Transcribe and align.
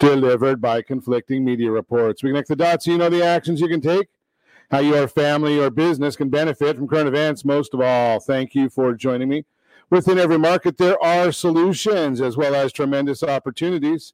delivered 0.00 0.60
by 0.60 0.82
conflicting 0.82 1.44
media 1.44 1.70
reports. 1.70 2.22
We 2.22 2.30
connect 2.30 2.48
the 2.48 2.56
dots 2.56 2.86
so 2.86 2.90
you 2.90 2.98
know 2.98 3.10
the 3.10 3.24
actions 3.24 3.60
you 3.60 3.68
can 3.68 3.80
take, 3.80 4.08
how 4.70 4.80
your 4.80 5.06
family 5.06 5.60
or 5.60 5.70
business 5.70 6.16
can 6.16 6.30
benefit 6.30 6.76
from 6.76 6.88
current 6.88 7.06
events. 7.06 7.44
Most 7.44 7.74
of 7.74 7.80
all, 7.80 8.18
thank 8.18 8.54
you 8.54 8.68
for 8.68 8.94
joining 8.94 9.28
me. 9.28 9.44
Within 9.90 10.18
every 10.18 10.38
market, 10.38 10.78
there 10.78 11.00
are 11.02 11.30
solutions 11.30 12.20
as 12.20 12.36
well 12.36 12.54
as 12.54 12.72
tremendous 12.72 13.22
opportunities. 13.22 14.12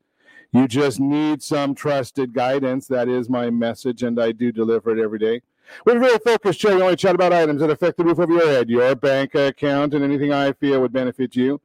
You 0.53 0.67
just 0.67 0.99
need 0.99 1.43
some 1.43 1.75
trusted 1.75 2.35
guidance. 2.35 2.87
That 2.87 3.09
is 3.09 3.29
my 3.29 3.51
message, 3.51 4.03
and 4.03 4.21
I 4.21 4.33
do 4.33 4.51
deliver 4.53 4.91
it 4.91 5.03
every 5.03 5.19
day. 5.19 5.43
We're 5.85 5.97
a 5.97 6.01
very 6.01 6.19
focused 6.19 6.61
show. 6.61 6.77
We 6.77 6.83
only 6.83 6.97
chat 6.97 7.15
about 7.15 7.33
items 7.33 7.61
that 7.61 7.71
affect 7.71 7.99
the 7.99 8.05
roof 8.05 8.19
of 8.19 8.31
your 8.31 8.47
head, 8.47 8.71
your 8.71 8.95
bank 8.95 9.35
account, 9.35 9.95
and 9.95 10.05
anything 10.05 10.33
I 10.33 10.53
feel 10.53 10.81
would 10.81 10.93
benefit 10.93 11.37
you. 11.37 11.61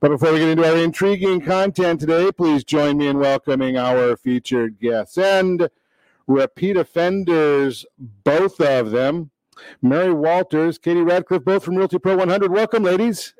But 0.00 0.10
before 0.10 0.32
we 0.32 0.38
get 0.38 0.48
into 0.48 0.68
our 0.68 0.76
intriguing 0.76 1.40
content 1.40 2.00
today, 2.00 2.30
please 2.32 2.64
join 2.64 2.98
me 2.98 3.06
in 3.08 3.18
welcoming 3.18 3.76
our 3.76 4.16
featured 4.16 4.78
guests 4.80 5.16
and 5.18 5.68
repeat 6.26 6.76
offenders, 6.76 7.86
both 7.98 8.60
of 8.60 8.90
them. 8.90 9.30
Mary 9.80 10.12
Walters, 10.12 10.78
Katie 10.78 11.02
Radcliffe, 11.02 11.44
both 11.44 11.64
from 11.64 11.76
Realty 11.76 11.98
Pro 11.98 12.16
100. 12.16 12.50
Welcome, 12.50 12.82
ladies. 12.82 13.34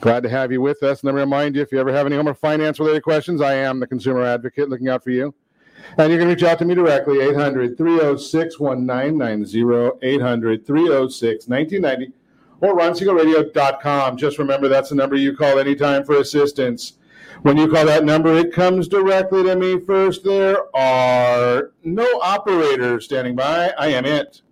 Glad 0.00 0.22
to 0.22 0.28
have 0.28 0.52
you 0.52 0.60
with 0.60 0.82
us. 0.82 1.00
And 1.00 1.08
let 1.08 1.14
me 1.14 1.20
remind 1.20 1.56
you 1.56 1.62
if 1.62 1.72
you 1.72 1.80
ever 1.80 1.92
have 1.92 2.06
any 2.06 2.16
home 2.16 2.28
or 2.28 2.34
finance 2.34 2.78
related 2.78 3.02
questions, 3.02 3.40
I 3.40 3.54
am 3.54 3.80
the 3.80 3.86
consumer 3.86 4.22
advocate 4.24 4.68
looking 4.68 4.88
out 4.88 5.02
for 5.02 5.10
you. 5.10 5.34
And 5.98 6.12
you 6.12 6.18
can 6.18 6.28
reach 6.28 6.42
out 6.42 6.58
to 6.58 6.64
me 6.64 6.74
directly, 6.74 7.20
800 7.20 7.78
306 7.78 8.60
1990, 8.60 10.06
800 10.06 10.66
306 10.66 11.48
1990 11.48 12.12
or 12.60 12.76
ronsiegelradio.com. 12.76 14.16
Just 14.16 14.38
remember 14.38 14.68
that's 14.68 14.90
the 14.90 14.94
number 14.94 15.16
you 15.16 15.36
call 15.36 15.58
anytime 15.58 16.04
for 16.04 16.16
assistance. 16.16 16.94
When 17.42 17.56
you 17.56 17.68
call 17.70 17.86
that 17.86 18.04
number, 18.04 18.34
it 18.34 18.52
comes 18.52 18.88
directly 18.88 19.42
to 19.44 19.56
me 19.56 19.78
first. 19.80 20.24
There 20.24 20.74
are 20.74 21.72
no 21.84 22.06
operators 22.22 23.04
standing 23.04 23.36
by. 23.36 23.72
I 23.78 23.88
am 23.88 24.04
it. 24.04 24.42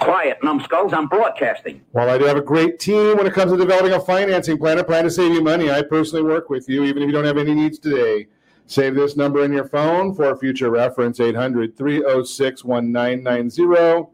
Quiet, 0.00 0.38
numbskulls. 0.42 0.92
I'm 0.92 1.06
broadcasting. 1.06 1.80
While 1.92 2.10
I 2.10 2.18
do 2.18 2.24
have 2.24 2.36
a 2.36 2.42
great 2.42 2.80
team 2.80 3.16
when 3.16 3.26
it 3.26 3.32
comes 3.32 3.52
to 3.52 3.58
developing 3.58 3.92
a 3.92 4.00
financing 4.00 4.58
plan, 4.58 4.78
a 4.78 4.84
plan 4.84 5.04
to 5.04 5.10
save 5.10 5.32
you 5.32 5.42
money, 5.42 5.70
I 5.70 5.82
personally 5.82 6.24
work 6.24 6.50
with 6.50 6.68
you, 6.68 6.82
even 6.84 7.02
if 7.02 7.06
you 7.06 7.12
don't 7.12 7.24
have 7.24 7.38
any 7.38 7.54
needs 7.54 7.78
today. 7.78 8.26
Save 8.66 8.96
this 8.96 9.16
number 9.16 9.44
in 9.44 9.52
your 9.52 9.68
phone 9.68 10.14
for 10.14 10.36
future 10.36 10.70
reference 10.70 11.20
800 11.20 11.76
306 11.76 12.64
1990. 12.64 14.10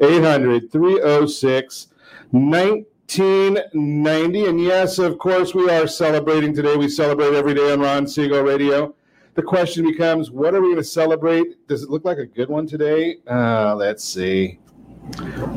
800 0.00 0.72
306 0.72 1.88
1990. 2.30 4.46
And 4.46 4.62
yes, 4.62 4.98
of 4.98 5.18
course, 5.18 5.54
we 5.54 5.70
are 5.70 5.86
celebrating 5.86 6.54
today. 6.54 6.76
We 6.76 6.88
celebrate 6.88 7.34
every 7.34 7.54
day 7.54 7.72
on 7.72 7.80
Ron 7.80 8.06
Siegel 8.06 8.42
Radio. 8.42 8.94
The 9.34 9.42
question 9.42 9.84
becomes, 9.84 10.30
what 10.30 10.54
are 10.54 10.60
we 10.60 10.68
going 10.68 10.76
to 10.76 10.84
celebrate? 10.84 11.66
Does 11.68 11.82
it 11.82 11.90
look 11.90 12.04
like 12.04 12.18
a 12.18 12.26
good 12.26 12.48
one 12.48 12.66
today? 12.66 13.18
Uh, 13.30 13.74
let's 13.76 14.04
see. 14.04 14.58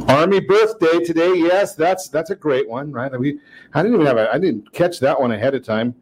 Army 0.07 0.39
birthday 0.39 0.99
today. 0.99 1.33
Yes, 1.35 1.75
that's 1.75 2.07
that's 2.07 2.29
a 2.29 2.35
great 2.35 2.69
one, 2.69 2.91
right? 2.91 3.11
We 3.19 3.39
I 3.73 3.81
didn't 3.81 3.95
even 3.95 4.07
have 4.07 4.17
a 4.17 4.33
I 4.33 4.37
didn't 4.37 4.71
catch 4.71 4.99
that 4.99 5.19
one 5.19 5.31
ahead 5.31 5.55
of 5.55 5.63
time. 5.63 5.95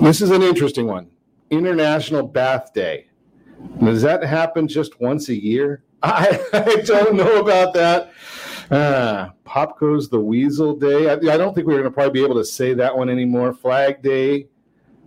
This 0.00 0.20
is 0.20 0.30
an 0.30 0.42
interesting 0.42 0.86
one. 0.86 1.10
International 1.50 2.26
Bath 2.26 2.72
Day. 2.72 3.06
Does 3.84 4.02
that 4.02 4.24
happen 4.24 4.66
just 4.66 5.00
once 5.00 5.28
a 5.28 5.40
year? 5.40 5.84
I, 6.02 6.40
I 6.52 6.76
don't 6.84 7.14
know 7.14 7.40
about 7.40 7.74
that. 7.74 8.12
Uh, 8.70 9.30
Pop 9.44 9.78
goes 9.78 10.08
the 10.08 10.20
Weasel 10.20 10.74
Day. 10.74 11.10
I, 11.10 11.14
I 11.14 11.36
don't 11.36 11.54
think 11.54 11.66
we're 11.66 11.74
going 11.74 11.84
to 11.84 11.90
probably 11.90 12.12
be 12.12 12.24
able 12.24 12.36
to 12.36 12.44
say 12.44 12.74
that 12.74 12.96
one 12.96 13.08
anymore. 13.08 13.52
Flag 13.52 14.02
Day, 14.02 14.46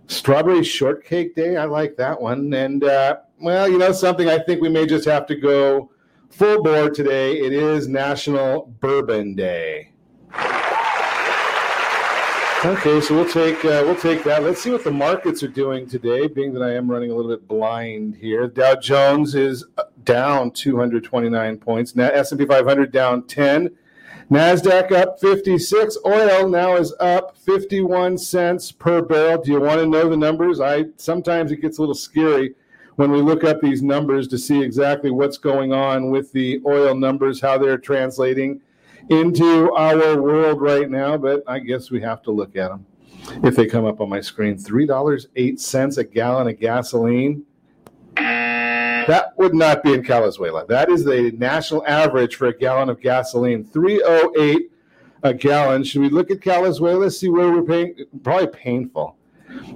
Strawberry 0.06 0.62
Shortcake 0.62 1.34
Day. 1.34 1.56
I 1.56 1.64
like 1.64 1.96
that 1.96 2.20
one. 2.20 2.52
And 2.54 2.84
uh, 2.84 3.16
well, 3.40 3.68
you 3.68 3.78
know 3.78 3.92
something. 3.92 4.28
I 4.28 4.38
think 4.38 4.60
we 4.60 4.68
may 4.68 4.86
just 4.86 5.04
have 5.06 5.26
to 5.26 5.34
go 5.34 5.90
full 6.30 6.62
board 6.62 6.94
today. 6.94 7.38
It 7.38 7.52
is 7.52 7.88
National 7.88 8.72
Bourbon 8.80 9.34
Day. 9.34 9.92
Okay, 12.64 13.02
so 13.02 13.14
we'll 13.14 13.28
take 13.28 13.62
uh, 13.66 13.82
we'll 13.84 13.94
take 13.94 14.24
that. 14.24 14.42
Let's 14.42 14.62
see 14.62 14.70
what 14.70 14.82
the 14.82 14.90
markets 14.90 15.42
are 15.42 15.48
doing 15.48 15.86
today. 15.86 16.26
Being 16.26 16.54
that 16.54 16.62
I 16.62 16.74
am 16.74 16.90
running 16.90 17.10
a 17.10 17.14
little 17.14 17.30
bit 17.30 17.46
blind 17.46 18.16
here, 18.16 18.48
Dow 18.48 18.74
Jones 18.76 19.34
is 19.34 19.64
down 20.04 20.50
229 20.52 21.58
points. 21.58 21.94
Now 21.94 22.08
S&P 22.08 22.46
500 22.46 22.90
down 22.90 23.24
10. 23.24 23.76
Nasdaq 24.30 24.90
up 24.90 25.20
56. 25.20 25.98
Oil 26.06 26.48
now 26.48 26.76
is 26.76 26.94
up 26.98 27.36
51 27.36 28.16
cents 28.16 28.72
per 28.72 29.02
barrel. 29.02 29.42
Do 29.42 29.52
you 29.52 29.60
want 29.60 29.80
to 29.80 29.86
know 29.86 30.08
the 30.08 30.16
numbers? 30.16 30.58
I 30.58 30.86
sometimes 30.96 31.52
it 31.52 31.60
gets 31.60 31.76
a 31.76 31.82
little 31.82 31.94
scary 31.94 32.54
when 32.94 33.10
we 33.10 33.20
look 33.20 33.44
up 33.44 33.60
these 33.60 33.82
numbers 33.82 34.26
to 34.28 34.38
see 34.38 34.62
exactly 34.62 35.10
what's 35.10 35.36
going 35.36 35.74
on 35.74 36.10
with 36.10 36.32
the 36.32 36.62
oil 36.64 36.94
numbers, 36.94 37.38
how 37.38 37.58
they're 37.58 37.76
translating 37.76 38.62
into 39.10 39.72
our 39.72 40.20
world 40.20 40.60
right 40.60 40.90
now, 40.90 41.16
but 41.16 41.42
I 41.46 41.60
guess 41.60 41.90
we 41.90 42.00
have 42.02 42.22
to 42.22 42.30
look 42.30 42.56
at 42.56 42.68
them 42.68 42.84
if 43.42 43.56
they 43.56 43.66
come 43.66 43.84
up 43.84 44.00
on 44.00 44.08
my 44.08 44.20
screen. 44.20 44.56
$3.08 44.56 45.98
a 45.98 46.04
gallon 46.04 46.48
of 46.48 46.58
gasoline. 46.58 47.44
That 48.16 49.34
would 49.38 49.54
not 49.54 49.84
be 49.84 49.94
in 49.94 50.02
Calizuela. 50.02 50.66
That 50.66 50.90
is 50.90 51.04
the 51.04 51.30
national 51.38 51.86
average 51.86 52.34
for 52.34 52.48
a 52.48 52.56
gallon 52.56 52.88
of 52.88 53.00
gasoline. 53.00 53.64
308 53.64 54.72
a 55.22 55.34
gallon. 55.34 55.84
Should 55.84 56.00
we 56.00 56.10
look 56.10 56.32
at 56.32 56.40
Calizuela, 56.40 57.12
see 57.12 57.28
where 57.28 57.52
we're 57.52 57.62
paying? 57.62 57.94
Probably 58.24 58.48
painful. 58.48 59.16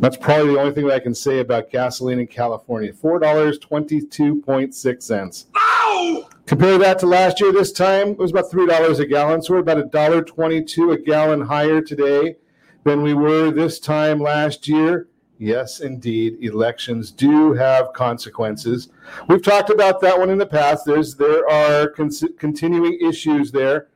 That's 0.00 0.16
probably 0.16 0.54
the 0.54 0.60
only 0.60 0.72
thing 0.72 0.88
that 0.88 0.94
I 0.94 1.00
can 1.00 1.14
say 1.14 1.38
about 1.38 1.70
gasoline 1.70 2.18
in 2.18 2.26
California. 2.26 2.92
$4.22.6. 2.92 5.46
Ow! 5.56 6.28
Compare 6.50 6.78
that 6.78 6.98
to 6.98 7.06
last 7.06 7.40
year, 7.40 7.52
this 7.52 7.70
time 7.70 8.08
it 8.08 8.18
was 8.18 8.32
about 8.32 8.50
$3 8.50 8.98
a 8.98 9.06
gallon. 9.06 9.40
So 9.40 9.54
we're 9.54 9.60
about 9.60 9.78
a 9.78 9.84
dollar 9.84 10.20
twenty-two 10.20 10.90
a 10.90 10.98
gallon 10.98 11.42
higher 11.42 11.80
today 11.80 12.38
than 12.82 13.02
we 13.02 13.14
were 13.14 13.52
this 13.52 13.78
time 13.78 14.18
last 14.18 14.66
year. 14.66 15.06
Yes, 15.38 15.78
indeed, 15.78 16.38
elections 16.40 17.12
do 17.12 17.52
have 17.52 17.92
consequences. 17.92 18.88
We've 19.28 19.40
talked 19.44 19.70
about 19.70 20.00
that 20.00 20.18
one 20.18 20.28
in 20.28 20.38
the 20.38 20.44
past. 20.44 20.84
There's 20.84 21.14
there 21.14 21.48
are 21.48 21.86
con- 21.90 22.10
continuing 22.36 22.98
issues 23.00 23.52
there, 23.52 23.86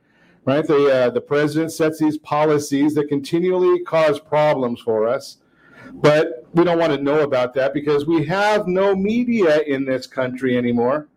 right? 0.45 0.65
The 0.65 1.07
uh, 1.07 1.09
the 1.09 1.19
president 1.19 1.73
sets 1.73 1.99
these 1.99 2.17
policies 2.19 2.95
that 2.95 3.09
continually 3.09 3.83
cause 3.83 4.21
problems 4.21 4.79
for 4.79 5.09
us, 5.09 5.39
but 5.91 6.47
we 6.53 6.63
don't 6.63 6.79
want 6.79 6.93
to 6.93 7.03
know 7.03 7.19
about 7.19 7.53
that 7.55 7.73
because 7.73 8.07
we 8.07 8.23
have 8.27 8.65
no 8.65 8.95
media 8.95 9.59
in 9.63 9.83
this 9.83 10.07
country 10.07 10.57
anymore. 10.57 11.09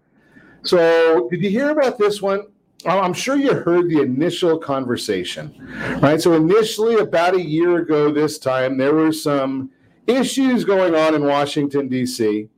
So, 0.69 1.31
did 1.31 1.43
you 1.43 1.49
hear 1.49 1.71
about 1.71 1.97
this 1.97 2.21
one? 2.21 2.43
I'm 2.85 3.15
sure 3.15 3.37
you 3.37 3.55
heard 3.55 3.89
the 3.89 4.03
initial 4.03 4.59
conversation, 4.59 5.67
right? 6.03 6.21
So, 6.21 6.35
initially, 6.35 6.97
about 6.97 7.35
a 7.35 7.41
year 7.41 7.79
ago, 7.79 8.13
this 8.13 8.39
time, 8.39 8.77
there 8.77 8.95
were 8.95 9.11
some 9.13 9.71
issues 10.07 10.67
going 10.67 10.95
on 10.95 11.15
in 11.15 11.25
Washington, 11.25 11.89
D.C. 11.89 12.51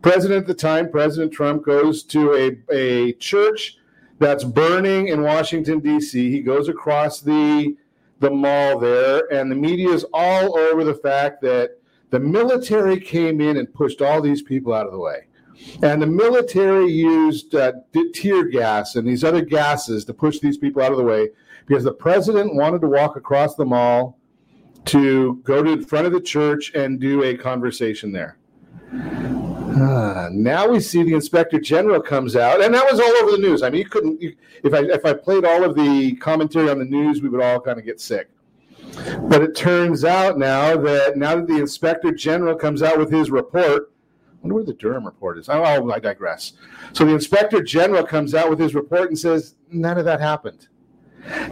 President 0.00 0.40
at 0.40 0.46
the 0.46 0.54
time, 0.54 0.90
President 0.90 1.34
Trump, 1.34 1.62
goes 1.62 2.02
to 2.04 2.32
a, 2.32 2.74
a 2.74 3.12
church 3.14 3.76
that's 4.18 4.42
burning 4.42 5.08
in 5.08 5.20
Washington, 5.20 5.80
D.C. 5.80 6.30
He 6.30 6.40
goes 6.40 6.70
across 6.70 7.20
the, 7.20 7.76
the 8.20 8.30
mall 8.30 8.78
there, 8.78 9.30
and 9.30 9.52
the 9.52 9.56
media 9.56 9.90
is 9.90 10.06
all 10.14 10.56
over 10.56 10.82
the 10.82 10.94
fact 10.94 11.42
that 11.42 11.76
the 12.08 12.20
military 12.20 12.98
came 12.98 13.42
in 13.42 13.58
and 13.58 13.70
pushed 13.74 14.00
all 14.00 14.22
these 14.22 14.40
people 14.40 14.72
out 14.72 14.86
of 14.86 14.92
the 14.92 14.98
way. 14.98 15.26
And 15.82 16.00
the 16.02 16.06
military 16.06 16.90
used 16.90 17.54
uh, 17.54 17.72
tear 18.12 18.44
gas 18.44 18.96
and 18.96 19.06
these 19.06 19.24
other 19.24 19.42
gases 19.42 20.04
to 20.06 20.14
push 20.14 20.38
these 20.38 20.58
people 20.58 20.82
out 20.82 20.92
of 20.92 20.98
the 20.98 21.04
way 21.04 21.30
because 21.66 21.84
the 21.84 21.92
president 21.92 22.54
wanted 22.54 22.80
to 22.80 22.88
walk 22.88 23.16
across 23.16 23.54
the 23.54 23.64
mall 23.64 24.18
to 24.86 25.40
go 25.44 25.62
to 25.62 25.76
the 25.76 25.86
front 25.86 26.06
of 26.06 26.12
the 26.12 26.20
church 26.20 26.72
and 26.74 27.00
do 27.00 27.22
a 27.22 27.36
conversation 27.36 28.12
there. 28.12 28.38
Uh, 28.92 30.28
now 30.32 30.68
we 30.68 30.80
see 30.80 31.02
the 31.02 31.14
inspector 31.14 31.60
general 31.60 32.00
comes 32.00 32.34
out, 32.34 32.60
and 32.60 32.74
that 32.74 32.90
was 32.90 32.98
all 32.98 33.16
over 33.22 33.30
the 33.32 33.38
news. 33.38 33.62
I 33.62 33.70
mean, 33.70 33.78
you 33.78 33.88
couldn't. 33.88 34.20
You, 34.20 34.34
if 34.64 34.74
I 34.74 34.80
if 34.80 35.04
I 35.04 35.12
played 35.12 35.44
all 35.44 35.62
of 35.62 35.76
the 35.76 36.16
commentary 36.16 36.68
on 36.68 36.78
the 36.78 36.84
news, 36.84 37.22
we 37.22 37.28
would 37.28 37.40
all 37.40 37.60
kind 37.60 37.78
of 37.78 37.84
get 37.84 38.00
sick. 38.00 38.28
But 39.22 39.42
it 39.42 39.54
turns 39.54 40.04
out 40.04 40.38
now 40.38 40.76
that 40.76 41.16
now 41.16 41.36
that 41.36 41.46
the 41.46 41.58
inspector 41.58 42.10
general 42.12 42.56
comes 42.56 42.82
out 42.82 42.98
with 42.98 43.12
his 43.12 43.30
report, 43.30 43.89
wonder 44.42 44.54
where 44.54 44.64
the 44.64 44.74
Durham 44.74 45.04
report 45.04 45.38
is. 45.38 45.48
Oh, 45.48 45.62
oh, 45.62 45.90
I 45.90 45.98
digress. 45.98 46.54
So 46.92 47.04
the 47.04 47.14
inspector 47.14 47.62
general 47.62 48.04
comes 48.04 48.34
out 48.34 48.50
with 48.50 48.58
his 48.58 48.74
report 48.74 49.08
and 49.08 49.18
says 49.18 49.54
none 49.70 49.98
of 49.98 50.04
that 50.04 50.20
happened. 50.20 50.68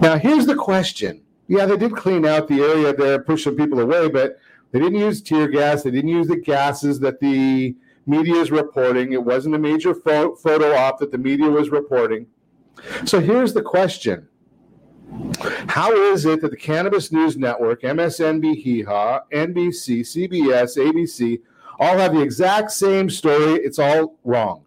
Now 0.00 0.19
here's 0.19 0.46
the 0.46 0.55
question. 0.55 1.23
Yeah, 1.46 1.67
they 1.67 1.76
did 1.76 1.96
clean 1.96 2.26
out 2.26 2.49
the 2.49 2.61
area 2.61 2.94
there, 2.94 3.19
push 3.23 3.44
some 3.44 3.56
people 3.56 3.81
away, 3.81 4.08
but 4.08 4.38
they 4.70 4.79
didn't 4.79 4.99
use 4.99 5.23
tear 5.23 5.49
gas. 5.49 5.82
They 5.82 5.90
didn't 5.90 6.11
use 6.11 6.29
the 6.29 6.37
gases 6.37 7.00
that 7.00 7.20
the 7.20 7.75
media 8.06 8.37
is 8.37 8.50
reporting. 8.50 9.12
It 9.12 9.23
wasn't 9.23 9.55
a 9.55 9.58
major 9.58 9.94
pho- 9.94 10.35
photo 10.35 10.75
op 10.75 10.99
that 10.99 11.11
the 11.11 11.19
media 11.19 11.49
was 11.49 11.70
reporting. 11.70 12.26
So 13.05 13.20
here's 13.20 13.55
the 13.55 13.62
question 13.62 14.29
How 15.69 15.93
is 15.93 16.26
it 16.26 16.40
that 16.43 16.50
the 16.50 16.56
Cannabis 16.56 17.12
News 17.12 17.37
Network, 17.37 17.82
MSNBC, 17.82 18.85
NBC, 18.85 20.00
CBS, 20.00 20.76
ABC, 20.76 21.40
all 21.78 21.98
have 21.98 22.14
the 22.14 22.20
exact 22.20 22.72
same 22.72 23.08
story? 23.10 23.54
It's 23.54 23.78
all 23.78 24.16
wrong. 24.25 24.64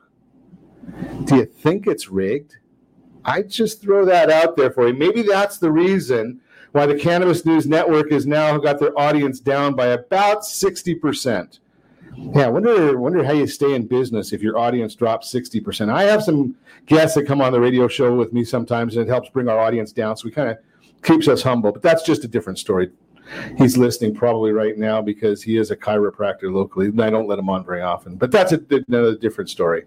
Do 1.25 1.37
you 1.37 1.45
think 1.45 1.87
it's 1.87 2.09
rigged? 2.09 2.57
I 3.23 3.43
just 3.43 3.81
throw 3.81 4.05
that 4.05 4.29
out 4.29 4.55
there 4.55 4.71
for 4.71 4.87
you. 4.87 4.93
Maybe 4.93 5.21
that's 5.21 5.57
the 5.57 5.71
reason 5.71 6.41
why 6.71 6.85
the 6.85 6.95
Cannabis 6.95 7.45
News 7.45 7.67
Network 7.67 8.11
has 8.11 8.25
now 8.25 8.57
got 8.57 8.79
their 8.79 8.97
audience 8.97 9.39
down 9.39 9.75
by 9.75 9.87
about 9.87 10.41
60%. 10.41 11.59
Yeah, 12.15 12.47
I 12.47 12.49
wonder, 12.49 12.97
wonder 12.97 13.23
how 13.23 13.33
you 13.33 13.47
stay 13.47 13.73
in 13.73 13.87
business 13.87 14.33
if 14.33 14.41
your 14.41 14.57
audience 14.57 14.95
drops 14.95 15.33
60%. 15.33 15.89
I 15.89 16.03
have 16.03 16.23
some 16.23 16.55
guests 16.85 17.15
that 17.15 17.25
come 17.25 17.41
on 17.41 17.53
the 17.53 17.59
radio 17.59 17.87
show 17.87 18.15
with 18.15 18.33
me 18.33 18.43
sometimes, 18.43 18.95
and 18.95 19.07
it 19.07 19.09
helps 19.09 19.29
bring 19.29 19.47
our 19.47 19.59
audience 19.59 19.91
down. 19.91 20.17
So 20.17 20.25
we 20.25 20.31
kind 20.31 20.49
of 20.49 20.57
keeps 21.03 21.27
us 21.27 21.41
humble, 21.41 21.71
but 21.71 21.81
that's 21.81 22.03
just 22.03 22.23
a 22.23 22.27
different 22.27 22.59
story. 22.59 22.91
He's 23.57 23.77
listening 23.77 24.13
probably 24.13 24.51
right 24.51 24.77
now 24.77 25.01
because 25.01 25.41
he 25.41 25.57
is 25.57 25.71
a 25.71 25.75
chiropractor 25.75 26.53
locally. 26.53 26.87
And 26.87 27.01
I 27.01 27.09
don't 27.09 27.27
let 27.27 27.39
him 27.39 27.49
on 27.49 27.63
very 27.63 27.81
often, 27.81 28.15
but 28.15 28.31
that's 28.31 28.51
a, 28.51 28.61
another 28.87 29.15
different 29.17 29.49
story. 29.49 29.85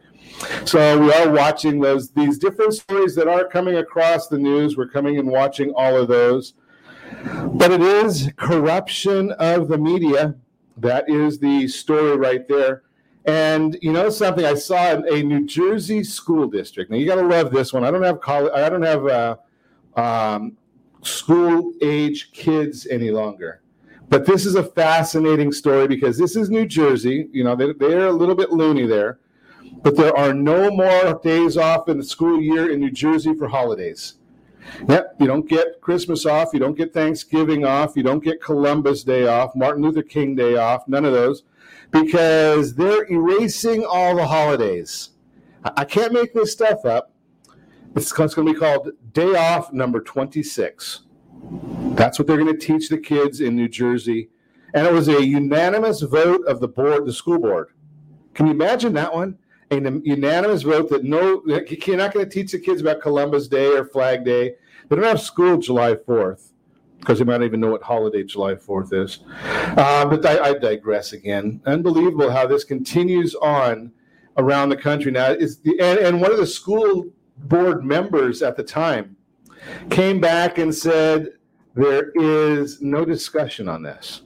So 0.64 0.98
we 0.98 1.12
are 1.12 1.30
watching 1.30 1.80
those 1.80 2.10
these 2.10 2.38
different 2.38 2.74
stories 2.74 3.14
that 3.14 3.28
are 3.28 3.46
coming 3.46 3.76
across 3.76 4.28
the 4.28 4.38
news. 4.38 4.76
We're 4.76 4.88
coming 4.88 5.18
and 5.18 5.28
watching 5.28 5.72
all 5.74 5.96
of 5.96 6.08
those. 6.08 6.54
But 7.54 7.70
it 7.70 7.80
is 7.80 8.30
corruption 8.36 9.32
of 9.32 9.68
the 9.68 9.78
media. 9.78 10.34
That 10.76 11.08
is 11.08 11.38
the 11.38 11.68
story 11.68 12.16
right 12.16 12.46
there. 12.48 12.82
And 13.26 13.78
you 13.80 13.92
know 13.92 14.10
something? 14.10 14.44
I 14.44 14.54
saw 14.54 14.92
in 14.92 15.08
a 15.08 15.22
New 15.22 15.46
Jersey 15.46 16.04
school 16.04 16.46
district. 16.46 16.90
Now 16.90 16.98
you 16.98 17.06
got 17.06 17.14
to 17.16 17.26
love 17.26 17.52
this 17.52 17.72
one. 17.72 17.84
I 17.84 17.90
don't 17.90 18.02
have 18.02 18.20
college. 18.20 18.52
I 18.54 18.68
don't 18.68 18.82
have 18.82 19.06
uh, 19.06 19.36
um, 19.96 20.56
school 21.06 21.72
age 21.82 22.32
kids 22.32 22.86
any 22.86 23.10
longer. 23.10 23.62
But 24.08 24.26
this 24.26 24.46
is 24.46 24.54
a 24.54 24.62
fascinating 24.62 25.52
story 25.52 25.88
because 25.88 26.18
this 26.18 26.36
is 26.36 26.50
New 26.50 26.66
Jersey. 26.66 27.28
You 27.32 27.44
know 27.44 27.56
they, 27.56 27.72
they're 27.72 28.06
a 28.06 28.12
little 28.12 28.34
bit 28.34 28.52
loony 28.52 28.86
there, 28.86 29.18
but 29.82 29.96
there 29.96 30.16
are 30.16 30.34
no 30.34 30.70
more 30.70 31.20
days 31.22 31.56
off 31.56 31.88
in 31.88 31.98
the 31.98 32.04
school 32.04 32.40
year 32.40 32.70
in 32.70 32.80
New 32.80 32.90
Jersey 32.90 33.34
for 33.34 33.48
holidays. 33.48 34.14
Yep, 34.88 35.16
you 35.20 35.26
don't 35.26 35.48
get 35.48 35.80
Christmas 35.80 36.24
off, 36.24 36.50
you 36.52 36.58
don't 36.58 36.76
get 36.76 36.92
Thanksgiving 36.92 37.64
off, 37.64 37.96
you 37.96 38.02
don't 38.02 38.24
get 38.24 38.42
Columbus 38.42 39.04
Day 39.04 39.26
off, 39.26 39.54
Martin 39.54 39.82
Luther 39.82 40.02
King 40.02 40.34
Day 40.34 40.56
off, 40.56 40.88
none 40.88 41.04
of 41.04 41.12
those, 41.12 41.42
because 41.90 42.74
they're 42.74 43.10
erasing 43.10 43.84
all 43.84 44.16
the 44.16 44.26
holidays. 44.26 45.10
I 45.76 45.84
can't 45.84 46.12
make 46.12 46.34
this 46.34 46.52
stuff 46.52 46.84
up. 46.84 47.13
It's 47.96 48.10
going 48.10 48.28
to 48.28 48.44
be 48.44 48.54
called 48.54 48.90
Day 49.12 49.36
Off 49.36 49.72
Number 49.72 50.00
26. 50.00 51.02
That's 51.94 52.18
what 52.18 52.26
they're 52.26 52.38
going 52.38 52.58
to 52.58 52.66
teach 52.66 52.88
the 52.88 52.98
kids 52.98 53.40
in 53.40 53.54
New 53.54 53.68
Jersey. 53.68 54.30
And 54.74 54.84
it 54.84 54.92
was 54.92 55.06
a 55.06 55.24
unanimous 55.24 56.00
vote 56.00 56.44
of 56.46 56.58
the 56.58 56.66
board, 56.66 57.06
the 57.06 57.12
school 57.12 57.38
board. 57.38 57.68
Can 58.34 58.46
you 58.46 58.52
imagine 58.52 58.94
that 58.94 59.14
one? 59.14 59.38
A 59.70 59.76
unanimous 59.76 60.62
vote 60.62 60.90
that 60.90 61.04
no, 61.04 61.42
you're 61.46 61.96
not 61.96 62.12
going 62.12 62.28
to 62.28 62.30
teach 62.30 62.50
the 62.50 62.58
kids 62.58 62.80
about 62.80 63.00
Columbus 63.00 63.46
Day 63.46 63.68
or 63.68 63.84
Flag 63.84 64.24
Day. 64.24 64.54
They 64.88 64.96
don't 64.96 65.04
have 65.04 65.20
school 65.20 65.56
July 65.56 65.94
4th 65.94 66.50
because 66.98 67.20
they 67.20 67.24
might 67.24 67.38
not 67.38 67.46
even 67.46 67.60
know 67.60 67.70
what 67.70 67.82
holiday 67.82 68.24
July 68.24 68.54
4th 68.54 68.92
is. 68.92 69.20
Uh, 69.76 70.04
but 70.06 70.26
I, 70.26 70.50
I, 70.50 70.54
digress 70.54 71.12
again. 71.12 71.60
Unbelievable 71.66 72.30
how 72.30 72.46
this 72.46 72.64
continues 72.64 73.34
on 73.36 73.92
around 74.36 74.70
the 74.70 74.76
country 74.76 75.12
now. 75.12 75.30
Is 75.30 75.58
the, 75.58 75.78
and, 75.80 75.98
and 75.98 76.20
one 76.20 76.32
of 76.32 76.38
the 76.38 76.46
school 76.46 77.10
board 77.36 77.84
members 77.84 78.42
at 78.42 78.56
the 78.56 78.62
time 78.62 79.16
came 79.90 80.20
back 80.20 80.58
and 80.58 80.74
said 80.74 81.32
there 81.74 82.10
is 82.14 82.80
no 82.80 83.04
discussion 83.04 83.68
on 83.68 83.82
this. 83.82 84.22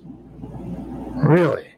Really? 1.17 1.75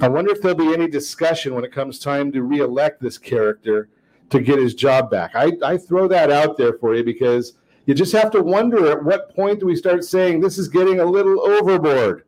I 0.00 0.08
wonder 0.08 0.32
if 0.32 0.42
there'll 0.42 0.56
be 0.56 0.72
any 0.72 0.88
discussion 0.88 1.54
when 1.54 1.64
it 1.64 1.72
comes 1.72 1.98
time 1.98 2.32
to 2.32 2.42
reelect 2.42 3.00
this 3.00 3.18
character 3.18 3.88
to 4.30 4.40
get 4.40 4.58
his 4.58 4.74
job 4.74 5.10
back. 5.10 5.32
I, 5.34 5.52
I 5.62 5.76
throw 5.76 6.08
that 6.08 6.30
out 6.30 6.56
there 6.56 6.72
for 6.74 6.94
you 6.94 7.04
because 7.04 7.54
you 7.86 7.94
just 7.94 8.12
have 8.12 8.30
to 8.32 8.42
wonder 8.42 8.90
at 8.90 9.04
what 9.04 9.34
point 9.34 9.60
do 9.60 9.66
we 9.66 9.76
start 9.76 10.04
saying 10.04 10.40
this 10.40 10.58
is 10.58 10.68
getting 10.68 11.00
a 11.00 11.04
little 11.04 11.40
overboard. 11.40 12.24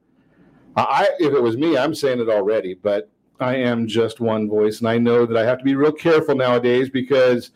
I, 0.77 1.09
if 1.21 1.33
it 1.33 1.43
was 1.43 1.56
me, 1.56 1.79
I'm 1.79 1.95
saying 1.95 2.21
it 2.21 2.29
already, 2.29 2.75
but 2.75 3.11
I 3.41 3.57
am 3.57 3.87
just 3.87 4.21
one 4.21 4.49
voice, 4.49 4.79
and 4.79 4.89
I 4.89 4.99
know 4.99 5.27
that 5.27 5.37
I 5.37 5.45
have 5.45 5.59
to 5.59 5.65
be 5.65 5.75
real 5.75 5.93
careful 5.93 6.35
nowadays 6.35 6.89
because 6.89 7.51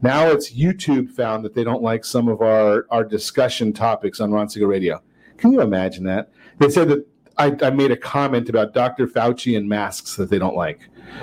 now 0.00 0.28
it's 0.28 0.52
YouTube 0.52 1.10
found 1.10 1.44
that 1.44 1.54
they 1.54 1.64
don't 1.64 1.82
like 1.82 2.04
some 2.04 2.28
of 2.28 2.40
our 2.40 2.86
our 2.90 3.04
discussion 3.04 3.72
topics 3.72 4.20
on 4.20 4.32
Ron 4.32 4.48
Siegel 4.48 4.68
Radio. 4.68 5.02
Can 5.36 5.52
you 5.52 5.60
imagine 5.60 6.04
that? 6.04 6.30
They 6.58 6.70
said 6.70 6.88
that 6.88 7.06
I, 7.36 7.56
I 7.62 7.70
made 7.70 7.90
a 7.90 7.96
comment 7.96 8.48
about 8.48 8.74
Dr. 8.74 9.06
Fauci 9.06 9.56
and 9.56 9.68
masks 9.68 10.16
that 10.16 10.30
they 10.30 10.38
don't 10.38 10.56
like. 10.56 10.88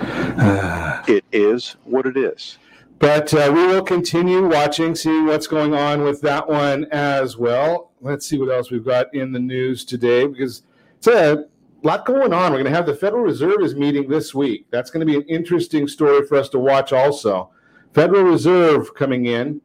it 1.08 1.24
is 1.32 1.76
what 1.84 2.06
it 2.06 2.16
is. 2.16 2.58
But 2.98 3.34
uh, 3.34 3.50
we 3.52 3.66
will 3.66 3.82
continue 3.82 4.46
watching, 4.46 4.94
seeing 4.94 5.26
what's 5.26 5.48
going 5.48 5.74
on 5.74 6.02
with 6.02 6.20
that 6.20 6.48
one 6.48 6.84
as 6.92 7.36
well. 7.36 7.90
Let's 8.00 8.26
see 8.26 8.38
what 8.38 8.54
else 8.54 8.70
we've 8.70 8.84
got 8.84 9.12
in 9.14 9.32
the 9.32 9.40
news 9.40 9.84
today 9.84 10.26
because 10.26 10.62
it's 10.98 11.08
a 11.08 11.46
lot 11.82 12.06
going 12.06 12.32
on. 12.32 12.52
We're 12.52 12.58
going 12.58 12.64
to 12.64 12.76
have 12.76 12.86
the 12.86 12.94
Federal 12.94 13.22
Reserve 13.22 13.62
is 13.62 13.74
meeting 13.74 14.08
this 14.08 14.34
week. 14.34 14.66
That's 14.70 14.90
going 14.90 15.06
to 15.06 15.06
be 15.06 15.16
an 15.16 15.22
interesting 15.22 15.88
story 15.88 16.26
for 16.26 16.36
us 16.36 16.48
to 16.50 16.58
watch 16.58 16.92
also. 16.92 17.50
Federal 17.92 18.22
Reserve 18.22 18.94
coming 18.94 19.26
in. 19.26 19.60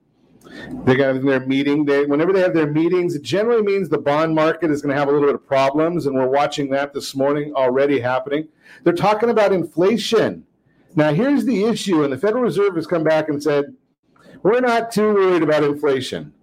They're 0.84 0.96
going 0.96 0.98
to 0.98 1.14
have 1.16 1.24
their 1.24 1.46
meeting. 1.48 1.86
They, 1.86 2.06
whenever 2.06 2.31
they 2.34 2.40
have 2.40 2.54
their 2.54 2.72
meetings, 2.72 3.16
it 3.16 3.22
generally 3.22 3.64
means 3.64 3.90
the 3.90 3.98
bond 3.98 4.34
market 4.34 4.72
is 4.72 4.81
going 4.81 4.94
to 4.94 5.00
have 5.00 5.10
a 5.10 5.12
little 5.12 5.28
bit 5.28 5.36
of 5.36 5.46
problems, 5.46 6.06
and 6.06 6.16
we're 6.16 6.30
watching 6.30 6.69
that 6.72 6.94
this 6.94 7.16
morning 7.16 7.54
already 7.54 8.00
happening. 8.00 8.48
They're 8.84 8.94
talking 8.94 9.30
about 9.30 9.52
inflation. 9.52 10.46
Now, 10.96 11.14
here's 11.14 11.46
the 11.46 11.66
issue, 11.66 12.04
and 12.04 12.14
the 12.14 12.18
Federal 12.18 12.44
Reserve 12.44 12.76
has 12.76 12.88
come 12.88 13.04
back 13.04 13.30
and 13.30 13.44
said, 13.44 13.76
we're 14.42 14.62
not 14.62 14.92
too 14.92 15.14
worried 15.14 15.44
about 15.44 15.64
inflation. 15.64 16.33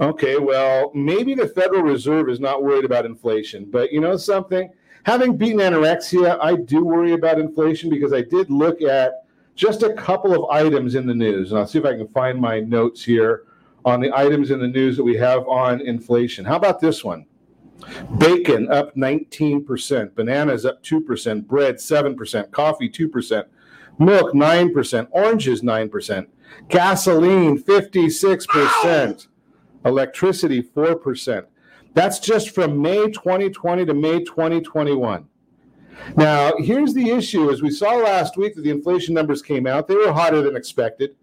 Okay, 0.00 0.38
well, 0.38 0.92
maybe 0.94 1.34
the 1.34 1.48
Federal 1.48 1.82
Reserve 1.82 2.28
is 2.28 2.38
not 2.38 2.62
worried 2.62 2.84
about 2.84 3.06
inflation, 3.06 3.68
but 3.70 3.90
you 3.90 4.00
know 4.00 4.16
something? 4.16 4.70
Having 5.04 5.36
beaten 5.36 5.58
anorexia, 5.58 6.38
I 6.40 6.56
do 6.56 6.84
worry 6.84 7.12
about 7.12 7.38
inflation 7.38 7.90
because 7.90 8.12
I 8.12 8.22
did 8.22 8.50
look 8.50 8.82
at 8.82 9.24
just 9.54 9.82
a 9.82 9.92
couple 9.94 10.34
of 10.34 10.50
items 10.50 10.94
in 10.94 11.06
the 11.06 11.14
news, 11.14 11.50
and 11.50 11.58
I'll 11.58 11.66
see 11.66 11.78
if 11.78 11.84
I 11.84 11.96
can 11.96 12.08
find 12.08 12.40
my 12.40 12.60
notes 12.60 13.02
here 13.04 13.44
on 13.84 14.00
the 14.00 14.12
items 14.16 14.50
in 14.50 14.60
the 14.60 14.68
news 14.68 14.96
that 14.96 15.04
we 15.04 15.16
have 15.16 15.46
on 15.48 15.80
inflation. 15.80 16.44
How 16.44 16.56
about 16.56 16.80
this 16.80 17.02
one? 17.02 17.26
Bacon 18.18 18.70
up 18.70 18.94
19%, 18.96 20.14
bananas 20.14 20.66
up 20.66 20.82
2%, 20.82 21.46
bread 21.46 21.76
7%, 21.76 22.50
coffee 22.50 22.88
2%, 22.88 23.44
milk 23.98 24.32
9%, 24.32 25.08
oranges 25.10 25.62
9%, 25.62 26.26
gasoline 26.68 27.62
56%, 27.62 29.28
electricity 29.84 30.62
4%. 30.62 31.46
That's 31.98 32.20
just 32.20 32.50
from 32.50 32.80
May 32.80 33.10
2020 33.10 33.86
to 33.86 33.92
May 33.92 34.22
2021. 34.22 35.26
Now, 36.16 36.52
here's 36.58 36.94
the 36.94 37.10
issue 37.10 37.50
as 37.50 37.60
we 37.60 37.70
saw 37.70 37.96
last 37.96 38.36
week 38.36 38.54
that 38.54 38.62
the 38.62 38.70
inflation 38.70 39.14
numbers 39.14 39.42
came 39.42 39.66
out, 39.66 39.88
they 39.88 39.96
were 39.96 40.12
hotter 40.12 40.40
than 40.40 40.54
expected. 40.54 41.16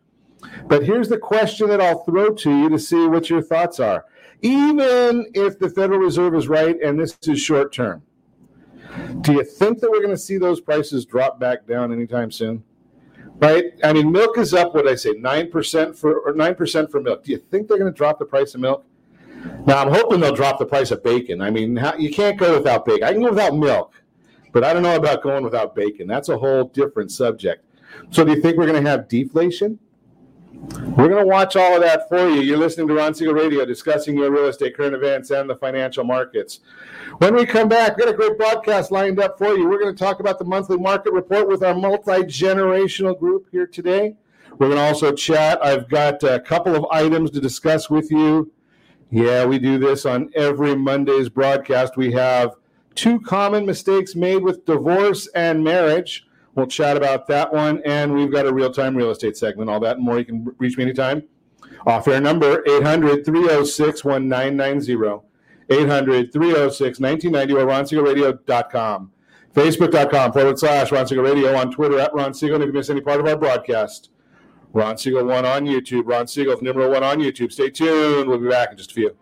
But 0.67 0.83
here's 0.83 1.07
the 1.07 1.17
question 1.17 1.69
that 1.69 1.79
I'll 1.79 2.03
throw 2.03 2.31
to 2.31 2.51
you 2.53 2.67
to 2.67 2.77
see 2.77 3.07
what 3.07 3.29
your 3.29 3.41
thoughts 3.41 3.79
are. 3.79 4.03
Even 4.41 5.31
if 5.33 5.57
the 5.59 5.69
Federal 5.69 5.99
Reserve 5.99 6.35
is 6.35 6.49
right 6.49 6.75
and 6.81 6.99
this 6.99 7.17
is 7.21 7.39
short 7.39 7.71
term, 7.71 8.03
do 9.21 9.31
you 9.31 9.45
think 9.45 9.79
that 9.79 9.89
we're 9.89 10.01
going 10.01 10.09
to 10.09 10.17
see 10.17 10.37
those 10.37 10.59
prices 10.59 11.05
drop 11.05 11.39
back 11.39 11.65
down 11.65 11.93
anytime 11.93 12.31
soon? 12.31 12.61
Right? 13.35 13.63
I 13.81 13.93
mean, 13.93 14.11
milk 14.11 14.37
is 14.37 14.53
up. 14.53 14.75
What 14.75 14.89
I 14.89 14.95
say, 14.95 15.13
nine 15.13 15.49
percent 15.49 15.97
for 15.97 16.19
or 16.19 16.33
nine 16.33 16.55
percent 16.55 16.91
for 16.91 16.99
milk. 16.99 17.23
Do 17.23 17.31
you 17.31 17.37
think 17.37 17.69
they're 17.69 17.79
going 17.79 17.93
to 17.93 17.97
drop 17.97 18.19
the 18.19 18.25
price 18.25 18.55
of 18.55 18.59
milk? 18.59 18.85
Now, 19.65 19.81
I'm 19.81 19.91
hoping 19.91 20.19
they'll 20.19 20.35
drop 20.35 20.59
the 20.59 20.65
price 20.65 20.91
of 20.91 21.03
bacon. 21.03 21.41
I 21.41 21.49
mean, 21.49 21.79
you 21.97 22.11
can't 22.11 22.37
go 22.37 22.57
without 22.57 22.85
bacon. 22.85 23.03
I 23.03 23.13
can 23.13 23.21
go 23.21 23.29
without 23.29 23.55
milk, 23.55 23.93
but 24.51 24.63
I 24.63 24.73
don't 24.73 24.83
know 24.83 24.95
about 24.95 25.23
going 25.23 25.43
without 25.43 25.75
bacon. 25.75 26.07
That's 26.07 26.29
a 26.29 26.37
whole 26.37 26.65
different 26.65 27.11
subject. 27.11 27.65
So, 28.11 28.23
do 28.23 28.31
you 28.31 28.41
think 28.41 28.57
we're 28.57 28.67
going 28.67 28.83
to 28.83 28.89
have 28.89 29.07
deflation? 29.07 29.79
We're 30.97 31.09
going 31.09 31.21
to 31.21 31.25
watch 31.25 31.55
all 31.55 31.75
of 31.75 31.81
that 31.81 32.07
for 32.07 32.29
you. 32.29 32.41
You're 32.41 32.57
listening 32.57 32.87
to 32.87 32.93
Ron 32.93 33.13
Siegel 33.13 33.33
Radio, 33.33 33.65
discussing 33.65 34.17
your 34.17 34.31
real 34.31 34.47
estate, 34.47 34.75
current 34.75 34.95
events, 34.95 35.29
and 35.29 35.49
the 35.49 35.55
financial 35.55 36.03
markets. 36.03 36.61
When 37.17 37.35
we 37.35 37.45
come 37.45 37.67
back, 37.67 37.97
we've 37.97 38.05
got 38.05 38.13
a 38.13 38.17
great 38.17 38.37
broadcast 38.37 38.91
lined 38.91 39.19
up 39.19 39.37
for 39.37 39.55
you. 39.55 39.67
We're 39.67 39.79
going 39.79 39.95
to 39.95 40.03
talk 40.03 40.19
about 40.19 40.39
the 40.39 40.45
monthly 40.45 40.77
market 40.77 41.13
report 41.13 41.47
with 41.47 41.63
our 41.63 41.75
multi 41.75 42.23
generational 42.23 43.17
group 43.17 43.47
here 43.51 43.67
today. 43.67 44.15
We're 44.57 44.67
going 44.67 44.77
to 44.77 44.85
also 44.85 45.11
chat. 45.11 45.63
I've 45.63 45.89
got 45.89 46.23
a 46.23 46.39
couple 46.39 46.75
of 46.75 46.85
items 46.91 47.31
to 47.31 47.41
discuss 47.41 47.89
with 47.89 48.09
you. 48.09 48.51
Yeah, 49.15 49.45
we 49.45 49.59
do 49.59 49.79
this 49.79 50.05
on 50.05 50.29
every 50.35 50.75
Monday's 50.75 51.29
broadcast. 51.29 51.95
We 51.95 52.11
have 52.11 52.55
two 52.95 53.21
common 53.21 53.65
mistakes 53.65 54.13
made 54.13 54.43
with 54.43 54.65
divorce 54.65 55.27
and 55.27 55.63
marriage. 55.63 56.27
We'll 56.53 56.67
chat 56.67 56.97
about 56.97 57.25
that 57.27 57.53
one. 57.53 57.81
And 57.85 58.13
we've 58.13 58.29
got 58.29 58.45
a 58.45 58.53
real 58.53 58.73
time 58.73 58.93
real 58.93 59.11
estate 59.11 59.37
segment, 59.37 59.69
all 59.69 59.79
that 59.79 59.95
and 59.95 60.05
more. 60.05 60.19
You 60.19 60.25
can 60.25 60.53
reach 60.57 60.75
me 60.75 60.83
anytime. 60.83 61.23
Off 61.87 62.09
air 62.09 62.19
number 62.19 62.61
800 62.67 63.23
306 63.25 64.03
1990. 64.03 65.25
800 65.69 66.33
306 66.33 66.99
1990 66.99 67.53
or 67.53 67.65
ronsiegelradio.com. 67.67 69.11
Facebook.com 69.53 70.33
forward 70.33 70.59
slash 70.59 70.91
Ron 70.91 71.05
Radio 71.05 71.55
on 71.55 71.71
Twitter 71.71 72.01
at 72.01 72.13
Ron 72.13 72.33
Siegel. 72.33 72.55
And 72.55 72.65
if 72.65 72.67
you 72.67 72.73
miss 72.73 72.89
any 72.89 72.99
part 72.99 73.21
of 73.21 73.27
our 73.27 73.37
broadcast, 73.37 74.09
Ron 74.75 74.97
Siegel 74.97 75.23
1 75.23 75.45
on 75.45 75.65
YouTube. 75.65 76.03
Ron 76.05 76.27
Siegel, 76.27 76.61
number 76.61 76.89
1 76.89 77.01
on 77.01 77.19
YouTube. 77.19 77.49
Stay 77.49 77.69
tuned. 77.69 78.27
We'll 78.27 78.39
be 78.39 78.49
back 78.49 78.71
in 78.71 78.77
just 78.77 78.91
a 78.91 78.93
few. 78.93 79.17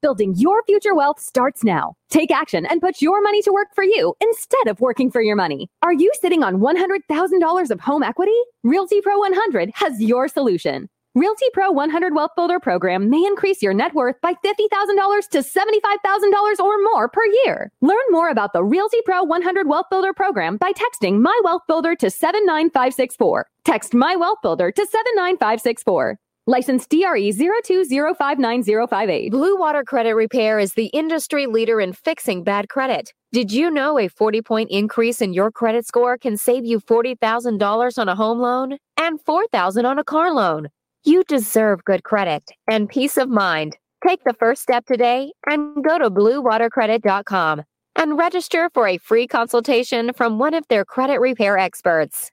Building 0.00 0.34
your 0.36 0.62
future 0.62 0.94
wealth 0.94 1.18
starts 1.18 1.64
now. 1.64 1.94
Take 2.08 2.30
action 2.30 2.64
and 2.66 2.80
put 2.80 3.02
your 3.02 3.20
money 3.20 3.42
to 3.42 3.50
work 3.50 3.68
for 3.74 3.82
you 3.82 4.14
instead 4.20 4.68
of 4.68 4.80
working 4.80 5.10
for 5.10 5.20
your 5.20 5.34
money. 5.34 5.68
Are 5.82 5.92
you 5.92 6.12
sitting 6.20 6.44
on 6.44 6.58
$100,000 6.58 7.70
of 7.72 7.80
home 7.80 8.04
equity? 8.04 8.38
Realty 8.62 9.00
Pro 9.00 9.18
100 9.18 9.72
has 9.74 10.00
your 10.00 10.28
solution. 10.28 10.88
Realty 11.16 11.46
Pro 11.54 11.70
100 11.70 12.14
Wealth 12.14 12.32
Builder 12.36 12.60
program 12.60 13.08
may 13.08 13.24
increase 13.24 13.62
your 13.62 13.72
net 13.72 13.94
worth 13.94 14.20
by 14.20 14.34
$50,000 14.34 15.28
to 15.30 15.38
$75,000 15.38 16.60
or 16.60 16.82
more 16.92 17.08
per 17.08 17.24
year. 17.42 17.72
Learn 17.80 17.96
more 18.10 18.28
about 18.28 18.52
the 18.52 18.62
Realty 18.62 18.98
Pro 19.06 19.22
100 19.22 19.66
Wealth 19.66 19.86
Builder 19.90 20.12
program 20.12 20.58
by 20.58 20.72
texting 20.72 21.22
My 21.22 21.40
Wealth 21.42 21.62
Builder 21.66 21.96
to 21.96 22.10
79564. 22.10 23.46
Text 23.64 23.94
My 23.94 24.14
Wealth 24.14 24.40
Builder 24.42 24.70
to 24.70 24.82
79564. 24.84 26.18
License 26.46 26.86
DRE 26.86 27.32
02059058. 27.32 29.30
Blue 29.30 29.56
Water 29.58 29.84
Credit 29.84 30.14
Repair 30.14 30.58
is 30.58 30.74
the 30.74 30.88
industry 30.88 31.46
leader 31.46 31.80
in 31.80 31.94
fixing 31.94 32.44
bad 32.44 32.68
credit. 32.68 33.14
Did 33.32 33.50
you 33.50 33.70
know 33.70 33.98
a 33.98 34.08
40 34.08 34.42
point 34.42 34.70
increase 34.70 35.22
in 35.22 35.32
your 35.32 35.50
credit 35.50 35.86
score 35.86 36.18
can 36.18 36.36
save 36.36 36.66
you 36.66 36.78
$40,000 36.78 37.98
on 37.98 38.08
a 38.10 38.14
home 38.14 38.38
loan 38.38 38.76
and 38.98 39.18
$4,000 39.24 39.86
on 39.86 39.98
a 39.98 40.04
car 40.04 40.30
loan? 40.30 40.68
You 41.08 41.22
deserve 41.22 41.84
good 41.84 42.02
credit 42.02 42.50
and 42.66 42.88
peace 42.88 43.16
of 43.16 43.28
mind. 43.28 43.76
Take 44.04 44.24
the 44.24 44.34
first 44.34 44.60
step 44.60 44.86
today 44.86 45.32
and 45.46 45.84
go 45.84 45.98
to 45.98 46.10
bluewatercredit.com 46.10 47.62
and 47.94 48.18
register 48.18 48.68
for 48.74 48.88
a 48.88 48.98
free 48.98 49.28
consultation 49.28 50.12
from 50.14 50.40
one 50.40 50.52
of 50.52 50.66
their 50.66 50.84
credit 50.84 51.20
repair 51.20 51.58
experts. 51.58 52.32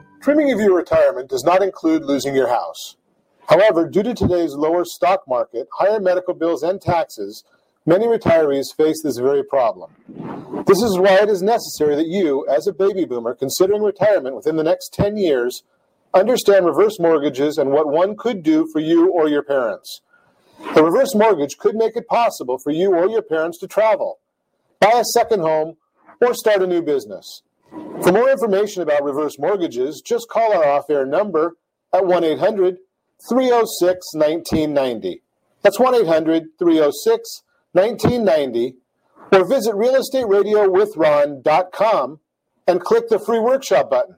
Trimming 0.21 0.51
of 0.51 0.59
your 0.59 0.75
retirement 0.75 1.31
does 1.31 1.43
not 1.43 1.63
include 1.63 2.05
losing 2.05 2.35
your 2.35 2.47
house. 2.47 2.95
However, 3.49 3.87
due 3.87 4.03
to 4.03 4.13
today's 4.13 4.53
lower 4.53 4.85
stock 4.85 5.23
market, 5.27 5.67
higher 5.73 5.99
medical 5.99 6.35
bills, 6.35 6.61
and 6.61 6.79
taxes, 6.79 7.43
many 7.87 8.05
retirees 8.05 8.75
face 8.77 9.01
this 9.01 9.17
very 9.17 9.43
problem. 9.43 9.89
This 10.67 10.79
is 10.83 10.99
why 10.99 11.15
it 11.15 11.29
is 11.29 11.41
necessary 11.41 11.95
that 11.95 12.05
you, 12.05 12.45
as 12.47 12.67
a 12.67 12.71
baby 12.71 13.05
boomer 13.05 13.33
considering 13.33 13.81
retirement 13.81 14.35
within 14.35 14.57
the 14.57 14.63
next 14.63 14.93
10 14.93 15.17
years, 15.17 15.63
understand 16.13 16.67
reverse 16.67 16.99
mortgages 16.99 17.57
and 17.57 17.71
what 17.71 17.87
one 17.87 18.15
could 18.15 18.43
do 18.43 18.67
for 18.71 18.79
you 18.79 19.09
or 19.09 19.27
your 19.27 19.41
parents. 19.41 20.01
A 20.75 20.83
reverse 20.83 21.15
mortgage 21.15 21.57
could 21.57 21.73
make 21.73 21.95
it 21.95 22.07
possible 22.07 22.59
for 22.59 22.69
you 22.69 22.93
or 22.93 23.09
your 23.09 23.23
parents 23.23 23.57
to 23.57 23.67
travel, 23.67 24.19
buy 24.79 24.91
a 24.93 25.03
second 25.03 25.39
home, 25.39 25.77
or 26.21 26.35
start 26.35 26.61
a 26.61 26.67
new 26.67 26.83
business. 26.83 27.41
For 28.03 28.11
more 28.11 28.29
information 28.29 28.81
about 28.81 29.03
reverse 29.03 29.37
mortgages, 29.37 30.01
just 30.01 30.27
call 30.29 30.53
our 30.53 30.65
off 30.65 30.89
air 30.89 31.05
number 31.05 31.57
at 31.93 32.05
1 32.05 32.23
800 32.23 32.77
306 33.29 34.13
1990. 34.13 35.21
That's 35.61 35.79
1 35.79 35.95
800 35.95 36.47
306 36.57 37.43
1990. 37.73 38.75
Or 39.31 39.47
visit 39.47 39.75
realestateradiowithron.com 39.75 42.19
and 42.67 42.81
click 42.81 43.07
the 43.09 43.19
free 43.19 43.39
workshop 43.39 43.89
button. 43.89 44.17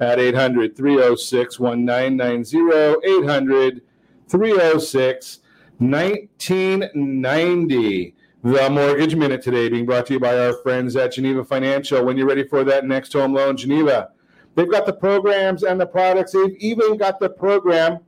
at 0.00 0.18
800 0.18 0.76
306 0.76 1.60
1990. 1.60 3.06
800 3.06 3.82
306 4.28 5.40
1990. 5.78 8.14
The 8.42 8.70
Mortgage 8.70 9.16
Minute 9.16 9.42
today 9.42 9.70
being 9.70 9.86
brought 9.86 10.04
to 10.06 10.14
you 10.14 10.20
by 10.20 10.38
our 10.38 10.54
friends 10.62 10.96
at 10.96 11.12
Geneva 11.12 11.44
Financial. 11.44 12.04
When 12.04 12.16
you're 12.16 12.26
ready 12.26 12.42
for 12.44 12.64
that 12.64 12.84
next 12.84 13.12
home 13.12 13.32
loan, 13.32 13.56
Geneva, 13.56 14.10
they've 14.54 14.70
got 14.70 14.86
the 14.86 14.92
programs 14.92 15.62
and 15.62 15.80
the 15.80 15.86
products. 15.86 16.32
They've 16.32 16.56
even 16.58 16.96
got 16.96 17.20
the 17.20 17.30
program. 17.30 18.00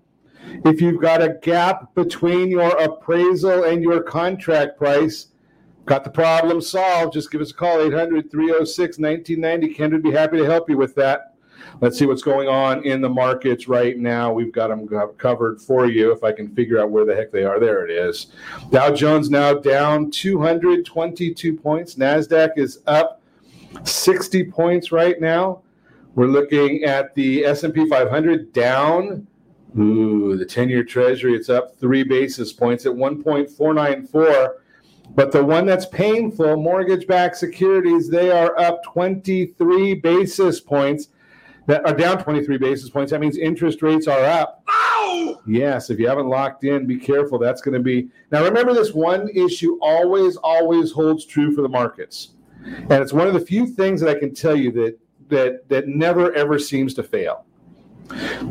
If 0.65 0.81
you've 0.81 1.01
got 1.01 1.23
a 1.23 1.39
gap 1.43 1.95
between 1.95 2.51
your 2.51 2.77
appraisal 2.77 3.65
and 3.65 3.83
your 3.83 4.03
contract 4.03 4.79
price, 4.79 5.29
got 5.87 6.05
the 6.05 6.11
problem 6.11 6.61
solved. 6.61 7.15
Just 7.15 7.31
give 7.31 7.41
us 7.41 7.51
a 7.51 7.55
call, 7.55 7.81
800 7.81 8.31
306 8.31 8.99
1990. 8.99 9.75
Ken 9.75 9.93
would 9.93 10.03
be 10.03 10.13
happy 10.13 10.39
to 10.39 10.45
help 10.45 10.69
you 10.69 10.77
with 10.77 10.95
that. 10.97 11.36
Let's 11.81 11.99
see 11.99 12.07
what's 12.07 12.23
going 12.23 12.49
on 12.49 12.85
in 12.85 13.01
the 13.01 13.09
markets 13.09 13.69
right 13.69 13.99
now. 13.99 14.33
We've 14.33 14.53
got 14.53 14.69
them 14.69 14.89
covered 15.19 15.61
for 15.61 15.87
you. 15.87 16.13
If 16.13 16.25
I 16.25 16.33
can 16.33 16.49
figure 16.55 16.81
out 16.81 16.91
where 16.91 17.05
the 17.05 17.15
heck 17.15 17.31
they 17.31 17.45
are, 17.45 17.61
there 17.61 17.85
it 17.85 17.91
is. 17.91 18.29
Dow 18.71 18.95
Jones 18.95 19.31
now 19.31 19.55
down 19.55 20.11
222 20.11 21.57
points. 21.57 21.97
Nasdaq 21.97 22.51
is 22.57 22.81
up 22.87 23.21
60 23.85 24.45
points 24.45 24.93
right 24.93 25.21
now. 25.21 25.63
We're 26.15 26.27
looking 26.29 26.85
at 26.85 27.15
the 27.15 27.45
S&P 27.45 27.89
500 27.89 28.53
down. 28.53 29.27
Ooh, 29.79 30.37
the 30.39 30.47
10-year 30.47 30.85
Treasury 30.85 31.35
it's 31.35 31.51
up 31.51 31.79
three 31.79 32.03
basis 32.03 32.53
points 32.55 32.87
at 32.87 32.93
1.494. 32.93 34.49
But 35.15 35.31
the 35.31 35.45
one 35.45 35.67
that's 35.67 35.87
painful, 35.87 36.57
mortgage-backed 36.57 37.37
securities, 37.37 38.09
they 38.09 38.31
are 38.31 38.59
up 38.59 38.83
23 38.85 39.95
basis 39.95 40.59
points 40.59 41.09
that 41.67 41.85
are 41.85 41.95
down 41.95 42.23
23 42.23 42.59
basis 42.59 42.89
points. 42.89 43.11
That 43.13 43.21
means 43.21 43.37
interest 43.37 43.83
rates 43.83 44.07
are 44.07 44.25
up. 44.25 44.63
Ow! 44.69 45.41
Yes, 45.47 45.91
if 45.91 45.99
you 45.99 46.09
haven't 46.09 46.29
locked 46.29 46.65
in, 46.65 46.87
be 46.87 46.97
careful. 46.97 47.39
That's 47.39 47.61
going 47.61 47.75
to 47.75 47.81
be 47.81 48.09
now. 48.31 48.45
Remember, 48.45 48.73
this 48.73 48.93
one 48.93 49.29
issue 49.31 49.79
always, 49.81 50.37
always 50.37 50.93
holds 50.93 51.25
true 51.25 51.55
for 51.55 51.63
the 51.63 51.69
markets, 51.69 52.31
and 52.65 52.93
it's 52.93 53.13
one 53.13 53.27
of 53.29 53.35
the 53.35 53.41
few 53.41 53.67
things 53.67 54.01
that 54.01 54.15
I 54.15 54.19
can 54.19 54.35
tell 54.35 54.57
you 54.57 54.73
that 54.73 54.99
that 55.29 55.69
that 55.69 55.89
never 55.89 56.33
ever 56.33 56.59
seems 56.59 56.95
to 56.95 57.03
fail. 57.03 57.45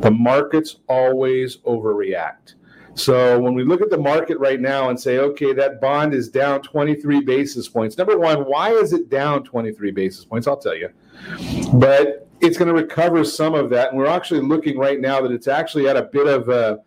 The 0.01 0.11
markets 0.11 0.77
always 0.87 1.57
overreact. 1.57 2.55
So 2.95 3.39
when 3.39 3.53
we 3.53 3.65
look 3.65 3.81
at 3.81 3.89
the 3.89 3.97
market 3.97 4.39
right 4.39 4.59
now 4.59 4.89
and 4.89 4.99
say, 4.99 5.17
okay, 5.17 5.51
that 5.53 5.81
bond 5.81 6.13
is 6.13 6.29
down 6.29 6.61
23 6.61 7.21
basis 7.21 7.67
points. 7.67 7.97
Number 7.97 8.17
one, 8.17 8.45
why 8.45 8.71
is 8.71 8.93
it 8.93 9.09
down 9.09 9.43
23 9.43 9.91
basis 9.91 10.23
points? 10.23 10.47
I'll 10.47 10.55
tell 10.57 10.75
you. 10.75 10.89
But 11.73 12.27
it's 12.41 12.57
going 12.57 12.67
to 12.67 12.73
recover 12.73 13.23
some 13.23 13.55
of 13.55 13.69
that. 13.71 13.89
And 13.89 13.97
we're 13.97 14.05
actually 14.07 14.41
looking 14.41 14.77
right 14.77 14.99
now 14.99 15.21
that 15.21 15.31
it's 15.31 15.47
actually 15.47 15.87
at 15.87 15.97
a 15.97 16.03
bit 16.03 16.27
of 16.27 16.49
a, 16.49 16.81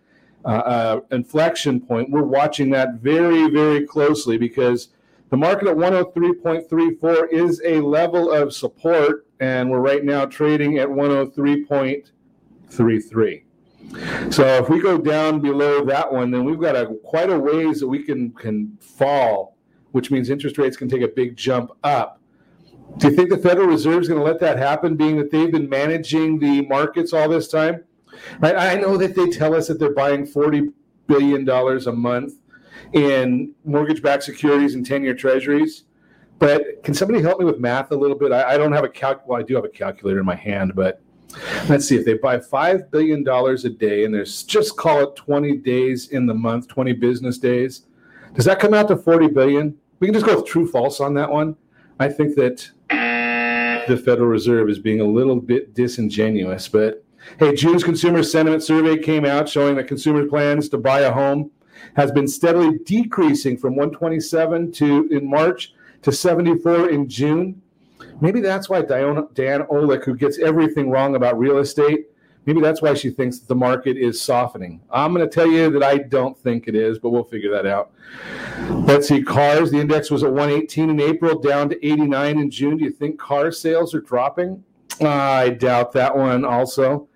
inflection 1.11 1.81
point. 1.81 2.11
We're 2.11 2.23
watching 2.23 2.71
that 2.71 2.95
very, 2.95 3.51
very 3.51 3.85
closely 3.87 4.39
because 4.39 4.89
the 5.31 5.37
market 5.37 5.69
at 5.69 5.77
103.34 5.77 7.31
is 7.31 7.61
a 7.65 7.81
level 7.81 8.33
of 8.33 8.55
support. 8.55 9.27
And 9.41 9.71
we're 9.71 9.81
right 9.81 10.05
now 10.05 10.25
trading 10.25 10.79
at 10.79 10.89
103.33. 10.89 13.43
So 14.31 14.45
if 14.57 14.69
we 14.69 14.81
go 14.81 14.99
down 14.99 15.41
below 15.41 15.85
that 15.85 16.13
one, 16.13 16.31
then 16.31 16.45
we've 16.45 16.61
got 16.61 16.77
a 16.77 16.95
quite 17.05 17.31
a 17.31 17.39
ways 17.39 17.81
that 17.81 17.89
we 17.89 18.03
can 18.03 18.33
can 18.33 18.77
fall, 18.81 19.57
which 19.93 20.11
means 20.11 20.29
interest 20.29 20.59
rates 20.59 20.77
can 20.77 20.89
take 20.89 21.03
a 21.03 21.09
big 21.09 21.37
jump 21.37 21.71
up. 21.83 22.18
Do 22.97 23.09
you 23.09 23.15
think 23.15 23.31
the 23.31 23.39
Federal 23.39 23.69
Reserve 23.69 24.03
is 24.03 24.09
going 24.09 24.21
to 24.21 24.25
let 24.25 24.41
that 24.41 24.59
happen, 24.59 24.97
being 24.97 25.17
that 25.19 25.31
they've 25.31 25.53
been 25.53 25.69
managing 25.69 26.39
the 26.39 26.63
markets 26.63 27.13
all 27.13 27.29
this 27.29 27.49
time? 27.49 27.85
Right? 28.41 28.57
I 28.57 28.75
know 28.75 28.97
that 28.97 29.15
they 29.15 29.29
tell 29.29 29.55
us 29.55 29.69
that 29.69 29.79
they're 29.79 29.95
buying 29.95 30.27
forty 30.27 30.71
billion 31.07 31.45
dollars 31.45 31.87
a 31.87 31.93
month 31.93 32.35
in 32.93 33.55
mortgage-backed 33.65 34.23
securities 34.23 34.75
and 34.75 34.85
ten-year 34.85 35.15
Treasuries. 35.15 35.85
But 36.39 36.83
can 36.83 36.95
somebody 36.95 37.21
help 37.21 37.39
me 37.39 37.45
with 37.45 37.59
math 37.59 37.91
a 37.91 37.97
little 37.97 38.17
bit? 38.17 38.33
I, 38.33 38.55
I 38.55 38.59
don't 38.59 38.73
have 38.73 38.85
a 38.85 38.89
calc. 38.89 39.27
Well, 39.27 39.39
I 39.39 39.43
do 39.43 39.55
have 39.55 39.65
a 39.65 39.69
calculator 39.69 40.21
in 40.21 40.27
my 40.27 40.37
hand, 40.37 40.73
but 40.75 41.03
let's 41.69 41.87
see 41.87 41.97
if 41.97 42.05
they 42.05 42.15
buy 42.15 42.39
five 42.39 42.91
billion 42.91 43.23
dollars 43.23 43.65
a 43.65 43.71
day 43.71 44.05
and 44.05 44.15
there's 44.15 44.43
just 44.43 44.77
call 44.77 45.01
it 45.01 45.17
20 45.17 45.59
days 45.59 46.09
in 46.09 46.27
the 46.27 46.35
month 46.35 46.69
20 46.69 46.95
business 46.95 47.39
days 47.39 47.83
does 48.35 48.45
that 48.45 48.59
come 48.59 48.73
out 48.73 48.89
to 48.89 48.97
40 48.97 49.29
billion 49.29 49.77
we 50.01 50.07
can 50.07 50.15
just 50.15 50.25
go 50.25 50.37
with 50.37 50.47
true 50.47 50.67
false 50.67 51.01
on 51.01 51.13
that 51.15 51.31
one 51.31 51.55
i 52.01 52.09
think 52.09 52.35
that 52.37 52.71
the 53.89 53.97
federal 53.97 54.29
reserve 54.29 54.69
is 54.69 54.79
being 54.79 55.01
a 55.01 55.05
little 55.05 55.37
bit 55.37 55.75
disingenuous 55.75 56.69
but 56.69 57.05
hey 57.39 57.55
june's 57.55 57.85
consumer 57.85 58.23
sentiment 58.23 58.63
survey 58.63 58.97
came 58.97 59.25
out 59.25 59.49
showing 59.49 59.77
that 59.77 59.89
consumer 59.89 60.27
plans 60.27 60.69
to 60.69 60.79
buy 60.79 61.01
a 61.01 61.13
home 61.13 61.51
has 61.97 62.11
been 62.11 62.29
steadily 62.29 62.79
decreasing 62.85 63.57
from 63.57 63.77
127 63.77 64.73
to 64.73 65.09
in 65.11 65.29
march 65.29 65.73
to 66.03 66.13
74 66.13 66.91
in 66.91 67.09
june. 67.09 67.61
Maybe 68.21 68.41
that's 68.41 68.69
why 68.69 68.83
Diana, 68.83 69.27
Dan 69.35 69.63
Olick, 69.63 70.05
who 70.05 70.17
gets 70.17 70.39
everything 70.39 70.91
wrong 70.91 71.17
about 71.17 71.39
real 71.39 71.59
estate, 71.59 72.07
maybe 72.49 72.63
that's 72.63 72.81
why 72.81 72.95
she 72.95 73.11
thinks 73.11 73.41
the 73.41 73.55
market 73.55 73.99
is 73.99 74.23
softening. 74.23 74.81
I'm 74.91 75.13
going 75.13 75.29
to 75.29 75.31
tell 75.33 75.47
you 75.47 75.71
that 75.71 75.83
I 75.83 75.99
don't 75.99 76.35
think 76.35 76.67
it 76.67 76.75
is, 76.75 76.99
but 76.99 77.11
we'll 77.11 77.23
figure 77.23 77.51
that 77.51 77.67
out. 77.67 77.91
Let's 78.87 79.07
see, 79.07 79.23
cars. 79.23 79.71
The 79.71 79.79
index 79.79 80.11
was 80.11 80.23
at 80.23 80.33
118 80.33 80.89
in 80.89 80.99
April, 80.99 81.39
down 81.39 81.69
to 81.69 81.87
89 81.87 82.39
in 82.39 82.51
June. 82.51 82.79
Do 82.79 82.85
you 82.85 82.91
think 82.91 83.21
car 83.21 83.53
sales 83.53 83.95
are 83.95 84.01
dropping? 84.01 84.65
I 84.99 85.51
doubt 85.51 85.93
that 85.93 86.17
one 86.17 86.47
also. 86.47 87.07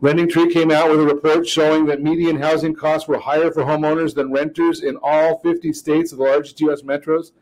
LendingTree 0.00 0.54
came 0.54 0.70
out 0.70 0.88
with 0.88 1.00
a 1.00 1.04
report 1.04 1.46
showing 1.46 1.84
that 1.84 2.00
median 2.00 2.40
housing 2.40 2.74
costs 2.74 3.06
were 3.06 3.18
higher 3.18 3.52
for 3.52 3.64
homeowners 3.64 4.14
than 4.14 4.32
renters 4.32 4.82
in 4.82 4.96
all 5.02 5.38
50 5.40 5.70
states 5.74 6.12
of 6.12 6.18
the 6.18 6.24
largest 6.24 6.62
U.S. 6.62 6.80
metros 6.80 7.32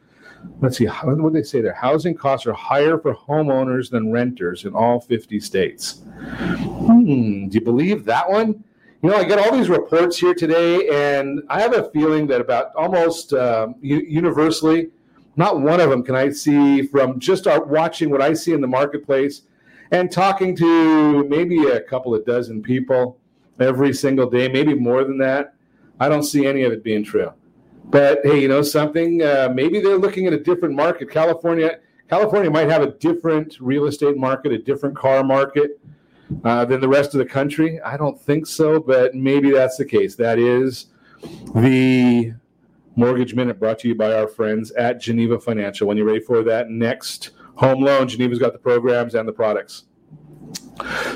let's 0.61 0.79
see, 0.79 0.87
what 0.87 1.17
do 1.17 1.31
they 1.31 1.43
say 1.43 1.61
there? 1.61 1.75
Housing 1.75 2.15
costs 2.15 2.47
are 2.47 2.53
higher 2.53 2.99
for 2.99 3.15
homeowners 3.15 3.91
than 3.91 4.13
renters 4.13 4.65
in 4.65 4.75
all 4.75 5.01
50 5.01 5.41
states. 5.41 6.03
Hmm, 6.19 7.49
do 7.49 7.55
you 7.55 7.61
believe 7.61 8.05
that 8.05 8.31
one? 8.31 8.65
You 9.03 9.11
know, 9.11 9.17
I 9.17 9.25
get 9.25 9.39
all 9.39 9.57
these 9.57 9.69
reports 9.69 10.19
here 10.19 10.35
today, 10.35 10.89
and 10.89 11.43
I 11.49 11.61
have 11.61 11.75
a 11.75 11.91
feeling 11.91 12.27
that 12.29 12.41
about 12.41 12.75
almost 12.75 13.33
uh, 13.33 13.69
universally, 13.81 14.91
not 15.37 15.61
one 15.61 15.81
of 15.81 15.91
them 15.91 16.03
can 16.03 16.15
I 16.15 16.31
see 16.31 16.83
from 16.83 17.21
just 17.21 17.47
watching 17.47 18.11
what 18.11 18.23
I 18.23 18.33
see 18.33 18.53
in 18.53 18.61
the 18.61 18.67
marketplace 18.67 19.43
and 19.91 20.11
talking 20.11 20.57
to 20.57 21.25
maybe 21.25 21.67
a 21.67 21.81
couple 21.81 22.15
of 22.15 22.25
dozen 22.25 22.63
people 22.63 23.19
every 23.61 23.93
single 23.93 24.29
day, 24.29 24.49
maybe 24.49 24.75
more 24.75 25.05
than 25.05 25.19
that. 25.19 25.55
I 26.01 26.09
don't 26.09 26.25
see 26.25 26.47
any 26.47 26.63
of 26.63 26.73
it 26.73 26.83
being 26.83 27.05
true. 27.05 27.33
But 27.89 28.21
hey, 28.25 28.41
you 28.41 28.49
know 28.49 28.63
something? 28.63 29.23
Uh, 29.23 29.51
maybe 29.55 29.81
they're 29.81 29.99
looking 29.99 30.27
at 30.27 30.33
a 30.33 30.41
different 30.41 30.75
market. 30.75 31.11
California, 31.11 31.79
California 32.09 32.51
might 32.51 32.69
have 32.69 32.83
a 32.83 32.91
different 32.93 33.57
real 33.61 33.87
estate 33.87 34.17
market, 34.17 34.53
a 34.53 34.59
different 34.59 34.97
car 34.97 35.23
market 35.23 35.81
uh, 36.45 36.65
than 36.65 36.81
the 36.81 36.89
rest 36.89 37.15
of 37.15 37.19
the 37.19 37.25
country. 37.25 37.81
I 37.81 37.97
don't 37.97 38.21
think 38.21 38.47
so, 38.47 38.81
but 38.81 39.15
maybe 39.15 39.51
that's 39.51 39.77
the 39.77 39.85
case. 39.85 40.17
That 40.17 40.39
is 40.39 40.87
the 41.55 42.35
Mortgage 42.97 43.35
Minute 43.35 43.61
brought 43.61 43.79
to 43.81 43.89
you 43.89 43.95
by 43.95 44.13
our 44.15 44.27
friends 44.27 44.73
at 44.73 45.01
Geneva 45.01 45.39
Financial. 45.39 45.87
When 45.87 45.97
you're 45.97 46.07
ready 46.07 46.21
for 46.21 46.43
that 46.43 46.71
next 46.71 47.31
home 47.57 47.83
loan, 47.83 48.09
Geneva's 48.09 48.39
got 48.39 48.53
the 48.53 48.59
programs 48.59 49.15
and 49.15 49.29
the 49.29 49.33
products. 49.33 49.85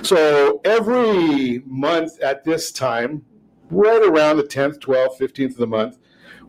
So 0.02 0.60
every 0.64 1.62
month 1.66 2.20
at 2.20 2.44
this 2.44 2.72
time, 2.72 3.24
right 3.70 4.02
around 4.02 4.38
the 4.38 4.44
10th, 4.44 4.78
12th, 4.78 5.18
15th 5.18 5.50
of 5.50 5.56
the 5.56 5.66
month, 5.66 5.98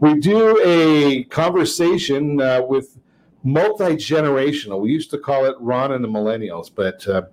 we 0.02 0.16
do 0.16 0.60
a 0.66 1.24
conversation 1.26 2.42
uh, 2.42 2.62
with 2.68 2.98
multi 3.44 3.96
generational. 3.96 4.82
We 4.82 4.92
used 4.92 5.12
to 5.12 5.18
call 5.18 5.46
it 5.46 5.56
Ron 5.60 5.94
and 5.94 6.04
the 6.04 6.08
Millennials, 6.08 6.72
but 6.74 7.08
uh, 7.08 7.24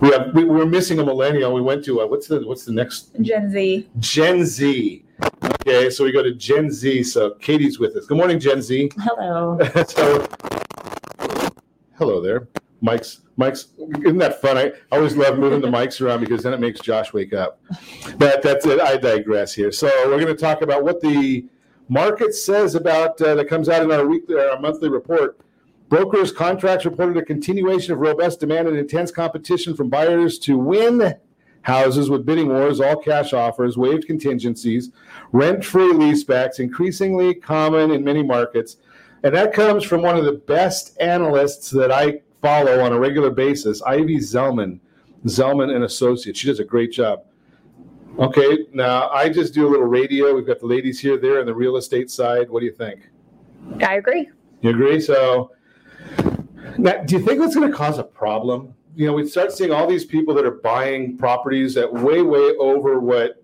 we 0.00 0.10
have 0.10 0.34
we, 0.34 0.42
are 0.42 0.66
missing 0.66 0.98
a 0.98 1.04
millennial. 1.04 1.54
We 1.54 1.62
went 1.62 1.84
to 1.86 2.02
uh, 2.02 2.06
what's 2.06 2.26
the 2.26 2.46
what's 2.46 2.64
the 2.64 2.72
next 2.72 3.12
Gen 3.20 3.50
Z. 3.50 3.88
Gen 4.00 4.44
Z. 4.44 5.04
Okay, 5.44 5.88
so 5.88 6.04
we 6.04 6.12
go 6.12 6.22
to 6.22 6.34
Gen 6.34 6.70
Z. 6.70 7.04
So 7.04 7.30
Katie's 7.34 7.78
with 7.78 7.96
us. 7.96 8.06
Good 8.06 8.18
morning, 8.18 8.40
Gen 8.40 8.60
Z. 8.60 8.90
Hello. 8.98 9.58
so, 9.88 10.26
hello 11.96 12.20
there. 12.20 12.48
Mike's 12.80 13.20
Mike's 13.36 13.68
isn't 14.00 14.18
that 14.18 14.42
fun? 14.42 14.58
I 14.58 14.72
always 14.90 15.14
love 15.14 15.38
moving 15.38 15.60
the 15.60 15.68
mics 15.68 16.00
around 16.00 16.20
because 16.20 16.42
then 16.42 16.54
it 16.54 16.60
makes 16.60 16.80
Josh 16.80 17.12
wake 17.12 17.32
up. 17.32 17.60
But 18.18 18.42
that's 18.42 18.66
it. 18.66 18.80
I 18.80 18.96
digress 18.96 19.54
here. 19.54 19.70
So 19.70 19.86
we're 20.06 20.20
going 20.20 20.26
to 20.26 20.34
talk 20.34 20.62
about 20.62 20.82
what 20.82 21.00
the 21.00 21.46
market 21.90 22.32
says 22.34 22.76
about 22.76 23.20
uh, 23.20 23.34
that 23.34 23.48
comes 23.48 23.68
out 23.68 23.82
in 23.82 23.92
our 23.92 24.06
weekly 24.06 24.36
our 24.36 24.58
monthly 24.58 24.88
report. 24.88 25.38
Brokers 25.88 26.30
contracts 26.30 26.84
reported 26.84 27.16
a 27.16 27.24
continuation 27.24 27.92
of 27.92 27.98
robust 27.98 28.38
demand 28.38 28.68
and 28.68 28.78
intense 28.78 29.10
competition 29.10 29.74
from 29.74 29.90
buyers 29.90 30.38
to 30.38 30.56
win 30.56 31.16
houses 31.62 32.08
with 32.08 32.24
bidding 32.24 32.48
wars, 32.48 32.80
all 32.80 32.96
cash 32.96 33.32
offers, 33.32 33.76
waived 33.76 34.06
contingencies, 34.06 34.90
rent 35.32 35.64
free 35.64 35.92
leasebacks, 35.92 36.60
increasingly 36.60 37.34
common 37.34 37.90
in 37.90 38.04
many 38.04 38.22
markets. 38.22 38.76
And 39.24 39.34
that 39.34 39.52
comes 39.52 39.82
from 39.84 40.00
one 40.00 40.16
of 40.16 40.24
the 40.24 40.32
best 40.32 40.96
analysts 41.00 41.70
that 41.70 41.90
I 41.90 42.20
follow 42.40 42.80
on 42.80 42.92
a 42.92 42.98
regular 42.98 43.30
basis, 43.30 43.82
Ivy 43.82 44.18
Zelman, 44.18 44.78
Zelman 45.26 45.74
and 45.74 45.84
Associates. 45.84 46.38
She 46.38 46.46
does 46.46 46.60
a 46.60 46.64
great 46.64 46.92
job. 46.92 47.24
Okay, 48.18 48.66
now 48.72 49.08
I 49.10 49.28
just 49.28 49.54
do 49.54 49.66
a 49.66 49.70
little 49.70 49.86
radio. 49.86 50.34
We've 50.34 50.46
got 50.46 50.60
the 50.60 50.66
ladies 50.66 51.00
here, 51.00 51.16
there, 51.16 51.40
on 51.40 51.46
the 51.46 51.54
real 51.54 51.76
estate 51.76 52.10
side. 52.10 52.50
What 52.50 52.60
do 52.60 52.66
you 52.66 52.72
think? 52.72 53.08
I 53.82 53.94
agree. 53.94 54.28
You 54.60 54.70
agree? 54.70 55.00
So, 55.00 55.52
now, 56.76 57.02
do 57.02 57.16
you 57.16 57.24
think 57.24 57.40
that's 57.40 57.54
going 57.54 57.70
to 57.70 57.76
cause 57.76 57.98
a 57.98 58.04
problem? 58.04 58.74
You 58.94 59.06
know, 59.06 59.12
we 59.12 59.26
start 59.26 59.52
seeing 59.52 59.72
all 59.72 59.86
these 59.86 60.04
people 60.04 60.34
that 60.34 60.44
are 60.44 60.50
buying 60.50 61.16
properties 61.16 61.76
at 61.76 61.90
way, 61.90 62.22
way 62.22 62.54
over 62.58 63.00
what 63.00 63.40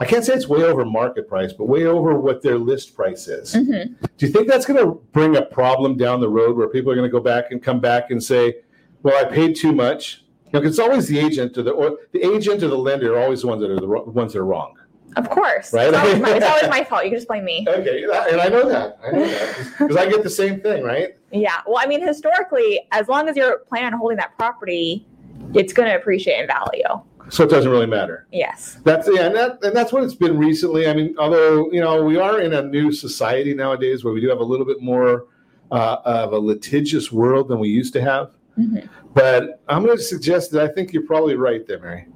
I 0.00 0.04
can't 0.04 0.24
say 0.24 0.34
it's 0.34 0.46
way 0.46 0.62
over 0.62 0.84
market 0.84 1.28
price, 1.28 1.52
but 1.52 1.64
way 1.64 1.86
over 1.86 2.18
what 2.18 2.40
their 2.40 2.56
list 2.56 2.94
price 2.94 3.26
is. 3.26 3.54
Mm-hmm. 3.54 3.94
Do 4.16 4.26
you 4.26 4.32
think 4.32 4.46
that's 4.46 4.64
going 4.64 4.78
to 4.78 5.00
bring 5.12 5.36
a 5.36 5.42
problem 5.42 5.96
down 5.96 6.20
the 6.20 6.28
road 6.28 6.56
where 6.56 6.68
people 6.68 6.92
are 6.92 6.94
going 6.94 7.08
to 7.08 7.12
go 7.12 7.20
back 7.20 7.50
and 7.50 7.62
come 7.62 7.80
back 7.80 8.10
and 8.10 8.22
say, 8.22 8.56
"Well, 9.02 9.16
I 9.16 9.28
paid 9.28 9.56
too 9.56 9.72
much." 9.72 10.24
You 10.52 10.60
know, 10.60 10.66
it's 10.66 10.78
always 10.78 11.08
the 11.08 11.18
agent 11.18 11.56
or 11.58 11.62
the 11.62 11.72
or 11.72 11.98
the 12.12 12.22
agent 12.22 12.62
or 12.62 12.68
the 12.68 12.78
lender 12.78 13.14
are 13.14 13.22
always 13.22 13.42
the 13.42 13.48
ones 13.48 13.60
that 13.62 13.70
are 13.70 13.80
the 13.80 13.86
ones 13.86 14.32
that 14.32 14.38
are 14.38 14.44
wrong. 14.44 14.74
Of 15.16 15.30
course, 15.30 15.72
right? 15.72 15.88
It's 15.88 15.96
always, 15.96 16.20
my, 16.20 16.30
it's 16.36 16.46
always 16.46 16.68
my 16.70 16.84
fault. 16.84 17.04
You 17.04 17.10
can 17.10 17.18
just 17.18 17.28
blame 17.28 17.44
me. 17.44 17.66
Okay, 17.68 18.04
and 18.04 18.40
I 18.40 18.48
know 18.48 18.68
that. 18.68 18.98
I 19.04 19.10
know 19.10 19.26
that 19.26 19.74
because 19.78 19.96
I 19.96 20.08
get 20.08 20.22
the 20.22 20.30
same 20.30 20.60
thing, 20.60 20.82
right? 20.82 21.16
Yeah. 21.32 21.60
Well, 21.66 21.78
I 21.78 21.86
mean, 21.86 22.06
historically, 22.06 22.86
as 22.92 23.08
long 23.08 23.28
as 23.28 23.36
you're 23.36 23.58
planning 23.68 23.92
on 23.92 23.98
holding 23.98 24.18
that 24.18 24.36
property, 24.36 25.06
it's 25.54 25.72
going 25.72 25.88
to 25.88 25.96
appreciate 25.96 26.40
in 26.40 26.46
value. 26.46 27.02
So 27.30 27.44
it 27.44 27.50
doesn't 27.50 27.70
really 27.70 27.86
matter. 27.86 28.26
Yes. 28.32 28.78
That's 28.84 29.08
yeah, 29.12 29.26
and 29.26 29.34
that 29.34 29.62
and 29.62 29.76
that's 29.76 29.92
what 29.92 30.02
it's 30.02 30.14
been 30.14 30.38
recently. 30.38 30.88
I 30.88 30.94
mean, 30.94 31.14
although 31.18 31.70
you 31.72 31.80
know 31.80 32.02
we 32.02 32.16
are 32.16 32.40
in 32.40 32.54
a 32.54 32.62
new 32.62 32.92
society 32.92 33.54
nowadays 33.54 34.04
where 34.04 34.14
we 34.14 34.20
do 34.20 34.28
have 34.28 34.40
a 34.40 34.44
little 34.44 34.64
bit 34.64 34.80
more 34.80 35.26
uh, 35.70 35.98
of 36.04 36.32
a 36.32 36.38
litigious 36.38 37.12
world 37.12 37.48
than 37.48 37.58
we 37.58 37.68
used 37.68 37.92
to 37.94 38.00
have. 38.00 38.30
Mm-hmm. 38.58 38.86
But 39.14 39.62
I'm 39.68 39.84
going 39.84 39.96
to 39.96 40.02
suggest 40.02 40.50
that 40.52 40.62
I 40.62 40.72
think 40.72 40.92
you're 40.92 41.06
probably 41.06 41.36
right 41.36 41.66
there, 41.66 41.78
Mary. 41.78 42.06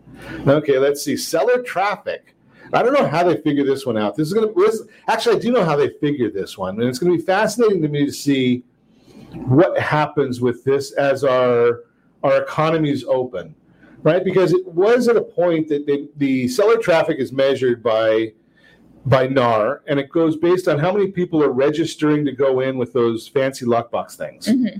Okay, 0.46 0.78
let's 0.78 1.02
see. 1.02 1.16
Seller 1.16 1.62
traffic 1.62 2.32
I 2.72 2.82
don't 2.82 2.94
know 2.94 3.06
how 3.06 3.22
they 3.22 3.36
figure 3.36 3.64
this 3.64 3.84
one 3.84 3.98
out. 3.98 4.16
This 4.16 4.28
is 4.28 4.34
going 4.34 4.52
to 4.52 4.88
actually 5.08 5.36
I 5.36 5.38
do 5.38 5.52
know 5.52 5.64
how 5.64 5.76
they 5.76 5.90
figure 5.90 6.30
this 6.30 6.56
one, 6.56 6.80
and 6.80 6.88
it's 6.88 6.98
going 6.98 7.12
to 7.12 7.18
be 7.18 7.24
fascinating 7.24 7.82
to 7.82 7.88
me 7.88 8.06
to 8.06 8.12
see 8.12 8.64
what 9.34 9.78
happens 9.78 10.40
with 10.40 10.64
this 10.64 10.92
as 10.92 11.22
our 11.22 11.80
our 12.22 12.42
economies 12.42 13.04
open, 13.04 13.54
right? 14.02 14.24
Because 14.24 14.52
it 14.52 14.66
was 14.66 15.08
at 15.08 15.16
a 15.16 15.22
point 15.22 15.68
that 15.68 15.86
they, 15.86 16.08
the 16.16 16.48
seller 16.48 16.78
traffic 16.78 17.18
is 17.18 17.32
measured 17.32 17.82
by 17.82 18.32
by 19.04 19.26
NAR, 19.26 19.82
and 19.86 19.98
it 19.98 20.08
goes 20.08 20.36
based 20.36 20.68
on 20.68 20.78
how 20.78 20.92
many 20.92 21.10
people 21.10 21.42
are 21.42 21.50
registering 21.50 22.24
to 22.24 22.32
go 22.32 22.60
in 22.60 22.78
with 22.78 22.92
those 22.92 23.28
fancy 23.28 23.66
lockbox 23.66 24.14
things. 24.14 24.46
Mm-hmm. 24.46 24.78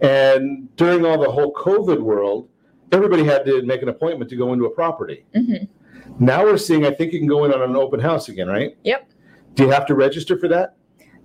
And 0.00 0.74
during 0.76 1.04
all 1.04 1.18
the 1.22 1.30
whole 1.30 1.52
COVID 1.54 2.00
world, 2.00 2.48
everybody 2.92 3.24
had 3.24 3.44
to 3.46 3.62
make 3.62 3.82
an 3.82 3.88
appointment 3.88 4.30
to 4.30 4.36
go 4.36 4.52
into 4.52 4.64
a 4.66 4.70
property. 4.70 5.24
Mhm. 5.34 5.68
Now 6.18 6.44
we're 6.44 6.56
seeing, 6.58 6.84
I 6.86 6.90
think 6.90 7.12
you 7.12 7.18
can 7.18 7.28
go 7.28 7.44
in 7.44 7.52
on 7.52 7.62
an 7.62 7.76
open 7.76 8.00
house 8.00 8.28
again, 8.28 8.48
right? 8.48 8.76
Yep. 8.84 9.08
Do 9.54 9.64
you 9.64 9.70
have 9.70 9.86
to 9.86 9.94
register 9.94 10.38
for 10.38 10.48
that? 10.48 10.76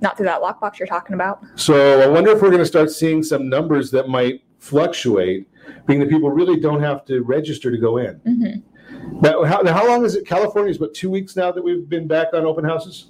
Not 0.01 0.15
through 0.15 0.27
that 0.27 0.41
lockbox 0.41 0.79
you're 0.79 0.88
talking 0.88 1.13
about. 1.13 1.41
So 1.55 2.01
I 2.01 2.08
wonder 2.08 2.32
if 2.32 2.41
we're 2.41 2.49
going 2.49 2.60
to 2.62 2.65
start 2.65 2.89
seeing 2.89 3.21
some 3.21 3.49
numbers 3.49 3.91
that 3.91 4.08
might 4.08 4.41
fluctuate, 4.60 5.49
being 5.86 5.99
that 5.99 6.10
people 6.10 6.32
really 6.32 6.60
don't 6.60 6.82
have 6.82 7.05
to 7.05 7.21
register 7.23 7.69
to 7.71 7.77
go 7.77 7.97
in. 7.97 8.15
Mm-hmm. 8.25 9.21
Now, 9.21 9.43
how, 9.43 9.62
now, 9.62 9.73
how 9.73 9.88
long 9.88 10.05
is 10.05 10.15
it? 10.15 10.25
California 10.25 10.71
is 10.71 10.77
about 10.77 10.93
two 10.93 11.10
weeks 11.10 11.36
now 11.36 11.51
that 11.51 11.62
we've 11.62 11.88
been 11.89 12.08
back 12.08 12.27
on 12.34 12.45
open 12.45 12.63
houses. 12.63 13.08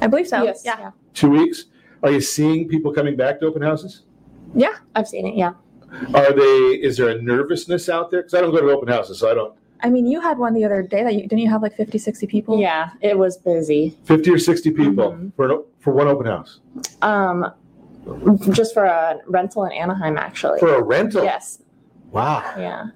I 0.00 0.06
believe 0.06 0.26
so. 0.26 0.42
Yes. 0.42 0.62
Yeah. 0.64 0.90
Two 1.14 1.30
weeks. 1.30 1.66
Are 2.02 2.10
you 2.10 2.20
seeing 2.20 2.68
people 2.68 2.92
coming 2.92 3.16
back 3.16 3.40
to 3.40 3.46
open 3.46 3.62
houses? 3.62 4.02
Yeah. 4.54 4.74
I've 4.94 5.08
seen 5.08 5.26
it. 5.26 5.34
Yeah. 5.36 5.52
Are 6.14 6.32
they? 6.32 6.78
Is 6.82 6.96
there 6.96 7.08
a 7.10 7.20
nervousness 7.20 7.88
out 7.88 8.10
there? 8.10 8.20
Because 8.22 8.34
I 8.34 8.40
don't 8.40 8.50
go 8.54 8.60
to 8.62 8.68
open 8.70 8.88
houses, 8.88 9.18
so 9.18 9.30
I 9.30 9.34
don't. 9.34 9.54
I 9.84 9.90
mean, 9.90 10.06
you 10.06 10.20
had 10.20 10.38
one 10.38 10.54
the 10.54 10.64
other 10.64 10.80
day 10.82 11.02
that 11.02 11.14
you 11.14 11.22
didn't 11.22 11.40
you 11.40 11.50
have 11.50 11.60
like 11.62 11.76
50, 11.76 11.98
60 11.98 12.26
people? 12.28 12.58
Yeah, 12.60 12.90
it 13.00 13.18
was 13.18 13.36
busy. 13.36 13.98
Fifty 14.04 14.30
or 14.30 14.38
sixty 14.38 14.70
people 14.70 15.10
Mm-hmm. 15.12 15.30
for 15.36 15.50
an, 15.50 15.64
for 15.80 15.92
one 15.92 16.06
open 16.08 16.26
house 16.26 16.60
Um, 17.02 17.52
just 18.52 18.72
for 18.74 18.84
a 18.84 19.18
rental 19.26 19.64
in 19.64 19.72
Anaheim, 19.72 20.16
actually. 20.18 20.60
for 20.60 20.74
a 20.76 20.82
rental. 20.82 21.24
Yes. 21.24 21.58
Wow. 22.10 22.54
Yeah. 22.56 22.86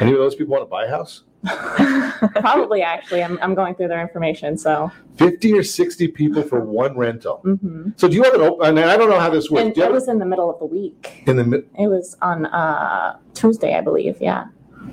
Any 0.00 0.12
of 0.12 0.18
those 0.18 0.34
people 0.36 0.52
want 0.52 0.62
to 0.62 0.66
buy 0.70 0.84
a 0.84 0.88
house? 0.90 1.24
Probably, 2.34 2.82
actually. 2.82 3.22
I'm, 3.22 3.38
I'm 3.42 3.54
going 3.54 3.74
through 3.74 3.88
their 3.88 4.00
information. 4.00 4.58
So, 4.58 4.90
Fifty 5.16 5.52
or 5.52 5.62
sixty 5.62 6.08
people 6.08 6.42
for 6.42 6.60
one 6.60 6.96
rental. 6.96 7.40
Mhm. 7.44 7.98
So 7.98 8.08
do 8.08 8.14
you 8.16 8.22
have 8.22 8.34
an 8.34 8.40
open? 8.40 8.66
And 8.78 8.80
I 8.90 8.96
don't 8.96 9.10
know 9.10 9.20
how 9.20 9.30
this 9.30 9.50
works. 9.50 9.64
and 9.64 9.76
it 9.78 9.92
was 9.92 10.08
in 10.08 10.18
the 10.18 10.26
middle 10.26 10.50
of 10.50 10.58
the 10.58 10.66
week. 10.66 11.22
in 11.26 11.36
the 11.36 11.44
mid- 11.44 11.68
It 11.78 11.88
was 11.88 12.16
on 12.22 12.46
uh, 12.46 13.18
Tuesday, 13.34 13.76
I 13.76 13.80
believe. 13.80 14.16
Yeah. 14.20 14.46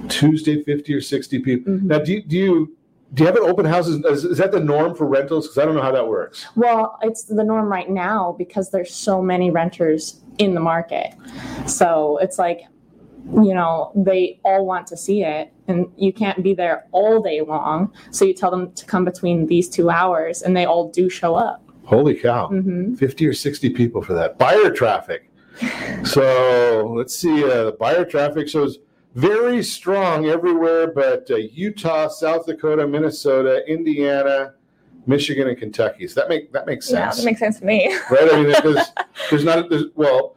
Tuesday, 0.10 0.64
fifty 0.64 0.94
or 0.94 1.02
sixty 1.02 1.40
people. 1.40 1.74
Mm-hmm. 1.74 1.88
Now, 1.88 2.00
do 2.00 2.12
you, 2.14 2.22
do 2.22 2.36
you 2.38 2.78
do 3.14 3.24
you 3.24 3.28
have 3.28 3.38
an 3.38 3.44
open 3.44 3.66
house? 3.66 3.88
Is, 3.88 4.26
is 4.26 4.38
that 4.38 4.52
the 4.52 4.60
norm 4.60 4.96
for 4.96 5.06
rentals? 5.08 5.48
Because 5.48 5.58
I 5.60 5.66
don't 5.66 5.76
know 5.76 5.82
how 5.82 5.94
that 5.94 6.08
works. 6.08 6.46
Well, 6.56 7.00
it's 7.02 7.24
the 7.24 7.44
norm 7.44 7.70
right 7.70 7.90
now 7.90 8.36
because 8.38 8.70
there's 8.72 8.94
so 8.94 9.22
many 9.22 9.50
renters 9.50 10.22
in 10.40 10.54
the 10.56 10.60
market. 10.60 11.14
So 11.68 12.18
it's 12.18 12.38
like, 12.38 12.64
you 13.34 13.54
know, 13.54 13.92
they 13.96 14.40
all 14.44 14.66
want 14.66 14.88
to 14.88 14.98
see 14.98 15.24
it 15.24 15.52
and 15.68 15.88
you 15.98 16.14
can't 16.14 16.42
be 16.44 16.54
there 16.54 16.86
all 16.92 17.22
day 17.22 17.42
long. 17.42 17.92
So 18.12 18.26
you 18.26 18.34
tell 18.34 18.50
them 18.52 18.72
to 18.74 18.86
come 18.86 19.04
between 19.06 19.46
these 19.48 19.68
two 19.70 19.90
hours 19.90 20.42
and 20.44 20.56
they 20.56 20.66
all 20.66 20.90
do 20.90 21.10
show 21.10 21.36
up. 21.36 21.62
Holy 21.86 22.16
cow! 22.16 22.48
hmm 22.48 22.96
50 22.96 23.26
or 23.28 23.34
60 23.34 23.70
people 23.72 24.02
for 24.02 24.14
that 24.14 24.38
buyer 24.38 24.70
traffic. 24.72 25.30
So 26.04 26.94
let's 26.96 27.16
see. 27.16 27.44
Uh, 27.44 27.66
the 27.66 27.72
buyer 27.80 28.06
traffic 28.06 28.48
shows 28.48 28.80
very 29.16 29.64
strong 29.64 30.28
everywhere, 30.28 30.88
but 30.88 31.30
uh, 31.32 31.36
Utah, 31.36 32.08
South 32.08 32.46
Dakota, 32.46 32.88
Minnesota, 32.88 33.64
Indiana, 33.68 34.54
Michigan, 35.08 35.48
and 35.48 35.58
Kentucky. 35.58 36.08
So 36.08 36.22
that 36.22 36.30
make 36.30 36.52
that 36.54 36.66
makes 36.68 36.90
Yeah, 36.92 37.06
sense, 37.10 37.18
that 37.18 37.26
makes 37.26 37.40
sense 37.40 37.60
to 37.60 37.66
me. 37.66 37.94
right? 38.12 38.32
I 38.34 38.44
mean, 38.44 38.56
there's, 38.64 38.88
there's 39.30 39.44
not 39.44 39.70
there's, 39.70 39.86
well, 39.96 40.36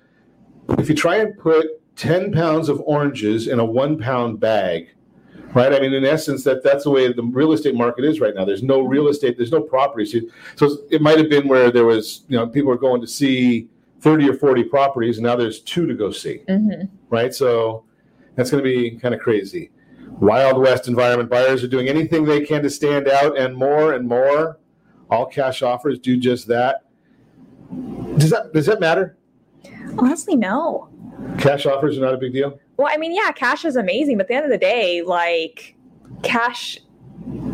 if 0.79 0.89
you 0.89 0.95
try 0.95 1.17
and 1.17 1.37
put 1.39 1.67
10 2.01 2.33
pounds 2.33 2.71
of 2.71 2.81
oranges 2.87 3.47
in 3.47 3.61
a 3.61 3.65
one 3.65 3.99
pound 3.99 4.41
bag. 4.41 4.89
Right, 5.53 5.73
I 5.75 5.81
mean, 5.81 5.93
in 5.93 6.05
essence, 6.05 6.45
that 6.45 6.63
that's 6.63 6.85
the 6.85 6.91
way 6.91 7.13
the 7.13 7.23
real 7.25 7.53
estate 7.53 7.75
market 7.75 8.05
is 8.05 8.21
right 8.21 8.35
now. 8.35 8.45
There's 8.45 8.63
no 8.63 8.81
real 8.83 9.09
estate, 9.09 9.37
there's 9.37 9.51
no 9.51 9.61
properties. 9.61 10.15
So 10.55 10.77
it 10.91 11.03
might 11.03 11.19
have 11.19 11.29
been 11.29 11.47
where 11.49 11.71
there 11.71 11.85
was, 11.85 12.23
you 12.29 12.39
know, 12.39 12.47
people 12.47 12.69
were 12.69 12.79
going 12.79 13.01
to 13.01 13.07
see 13.07 13.69
30 14.01 14.31
or 14.31 14.35
40 14.35 14.65
properties, 14.65 15.19
and 15.19 15.27
now 15.27 15.37
there's 15.37 15.61
two 15.61 15.87
to 15.87 15.95
go 15.95 16.11
see 16.11 16.41
Mm-hmm. 16.49 16.87
right? 17.11 17.35
So 17.35 17.85
that's 18.37 18.51
going 18.51 18.63
to 18.65 18.71
be 18.71 18.93
kind 18.93 19.13
of 19.15 19.21
crazy. 19.21 19.71
Wild 20.21 20.59
West 20.59 20.89
environment 20.89 21.29
buyers 21.29 21.63
are 21.63 21.69
doing 21.69 21.89
anything 21.89 22.25
they 22.25 22.41
can 22.47 22.63
to 22.63 22.71
stand 22.71 23.09
out 23.09 23.37
and 23.37 23.55
more 23.55 23.93
and 23.93 24.09
more. 24.09 24.59
All 25.11 25.27
cash 25.27 25.61
offers 25.63 25.99
do 25.99 26.17
just 26.17 26.47
that. 26.47 26.85
Does 28.17 28.31
that 28.31 28.53
does 28.55 28.67
that 28.67 28.81
matter? 28.81 29.19
Honestly, 29.99 30.37
no. 30.37 30.89
Cash 31.39 31.67
offers 31.67 31.97
are 31.99 32.03
not 32.03 32.15
a 32.15 32.19
big 32.19 32.33
deal. 32.33 32.59
Well, 32.77 32.89
I 32.91 32.97
mean, 32.97 33.15
yeah, 33.15 33.31
cash 33.33 33.65
is 33.65 33.77
amazing, 33.77 34.17
but 34.19 34.23
at 34.23 34.29
the 34.29 34.35
end 34.35 34.45
of 34.47 34.51
the 34.51 34.59
day, 34.59 35.03
like 35.03 35.75
cash 36.23 36.79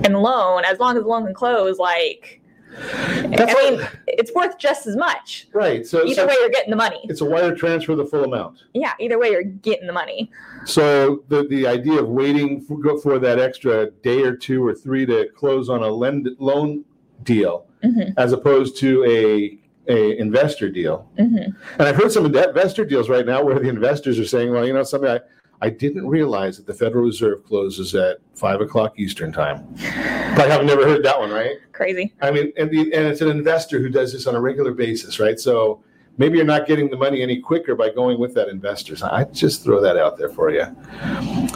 and 0.05 0.17
loan, 0.23 0.65
as 0.65 0.79
long 0.79 0.97
as 0.97 1.03
the 1.03 1.09
loan 1.09 1.25
can 1.25 1.35
close, 1.35 1.79
like 1.79 2.41
That's 2.71 3.55
I 3.57 3.71
mean, 3.71 3.89
it's 4.07 4.33
worth 4.35 4.59
just 4.59 4.87
as 4.87 4.97
much. 4.97 5.49
Right. 5.53 5.87
So 5.87 6.05
Either 6.05 6.15
so 6.15 6.27
way, 6.27 6.35
you're 6.41 6.51
getting 6.51 6.71
the 6.71 6.77
money. 6.77 7.01
it's 7.05 7.21
a 7.21 7.25
wire 7.25 7.55
transfer 7.55 7.95
the 7.97 8.05
full 8.07 8.25
amount. 8.25 8.65
Yeah, 8.75 8.93
either 9.01 9.19
way, 9.19 9.31
you're 9.31 9.43
getting 9.45 9.87
the 9.87 9.93
money. 9.93 10.31
So 10.65 11.25
the 11.29 11.45
the 11.49 11.67
idea 11.67 12.01
of 12.01 12.09
waiting 12.09 12.61
for, 12.61 12.99
for 13.01 13.19
that 13.19 13.39
extra 13.39 13.91
day 14.03 14.23
or 14.23 14.37
two 14.37 14.65
or 14.67 14.75
three 14.75 15.07
to 15.07 15.29
close 15.37 15.69
on 15.69 15.83
a 15.83 15.89
lend, 15.89 16.29
loan 16.39 16.85
deal, 17.23 17.67
Mhm. 17.85 18.15
as 18.17 18.33
opposed 18.33 18.77
to 18.79 19.05
a 19.05 19.59
a 19.89 20.19
investor 20.19 20.69
deal. 20.69 21.09
Mhm. 21.19 21.55
And 21.79 21.89
I've 21.89 21.97
heard 21.97 22.13
some 22.13 22.27
investor 22.27 22.85
deals 22.85 23.09
right 23.09 23.27
now 23.27 23.43
where 23.43 23.59
the 23.59 23.69
investors 23.69 24.19
are 24.19 24.25
saying, 24.25 24.51
"Well, 24.53 24.67
you 24.67 24.73
know, 24.73 24.83
something 24.83 25.11
I, 25.11 25.21
I 25.61 25.71
didn't 25.71 26.07
realize 26.07 26.57
that 26.59 26.67
the 26.67 26.75
Federal 26.75 27.05
Reserve 27.05 27.45
closes 27.45 27.95
at 27.95 28.19
five 28.35 28.61
o'clock 28.61 28.99
Eastern 28.99 29.33
time." 29.33 29.67
I 29.79 30.47
have 30.49 30.65
never 30.65 30.85
heard 30.87 31.03
that 31.05 31.19
one, 31.19 31.31
right? 31.31 31.57
Crazy. 31.73 32.15
I 32.21 32.31
mean, 32.31 32.53
and 32.57 32.71
the, 32.71 32.81
and 32.93 33.07
it's 33.07 33.21
an 33.21 33.29
investor 33.31 33.79
who 33.79 33.89
does 33.89 34.13
this 34.13 34.27
on 34.27 34.35
a 34.35 34.41
regular 34.41 34.73
basis, 34.73 35.19
right? 35.19 35.39
So 35.41 35.81
maybe 36.19 36.37
you're 36.37 36.47
not 36.47 36.67
getting 36.67 36.91
the 36.91 36.97
money 36.97 37.23
any 37.23 37.41
quicker 37.41 37.75
by 37.75 37.91
going 37.91 38.19
with 38.19 38.35
that 38.35 38.49
investor. 38.49 38.97
So 38.97 39.09
I 39.11 39.25
just 39.25 39.63
throw 39.65 39.81
that 39.81 39.97
out 39.97 40.19
there 40.19 40.29
for 40.29 40.51
you. 40.51 40.65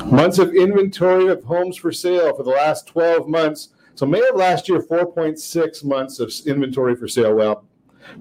Months 0.07 0.39
of 0.39 0.55
inventory 0.55 1.29
of 1.29 1.43
homes 1.45 1.77
for 1.77 1.93
sale 1.93 2.35
for 2.35 2.43
the 2.43 2.51
last 2.51 2.87
12 2.87 3.29
months. 3.29 3.69
So 3.95 4.07
May 4.07 4.27
of 4.27 4.37
last 4.37 4.69
year, 4.69 4.81
4.6 4.81 5.85
months 5.85 6.21
of 6.21 6.33
inventory 6.47 6.97
for 6.97 7.07
sale. 7.07 7.35
Well, 7.35 7.65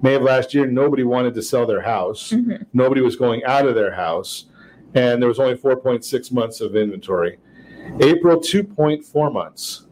May 0.02 0.14
of 0.14 0.22
last 0.22 0.54
year, 0.54 0.66
nobody 0.66 1.04
wanted 1.04 1.34
to 1.34 1.42
sell 1.42 1.66
their 1.66 1.80
house. 1.80 2.32
Mhm. 2.32 2.64
Nobody 2.72 3.00
was 3.00 3.16
going 3.16 3.42
out 3.44 3.66
of 3.66 3.74
their 3.74 3.92
house, 3.92 4.46
and 4.94 5.20
there 5.20 5.28
was 5.28 5.38
only 5.38 5.56
4.6 5.56 6.30
months 6.32 6.60
of 6.60 6.76
inventory. 6.76 7.38
April, 8.00 8.38
2.4 8.40 9.30
months. 9.30 9.86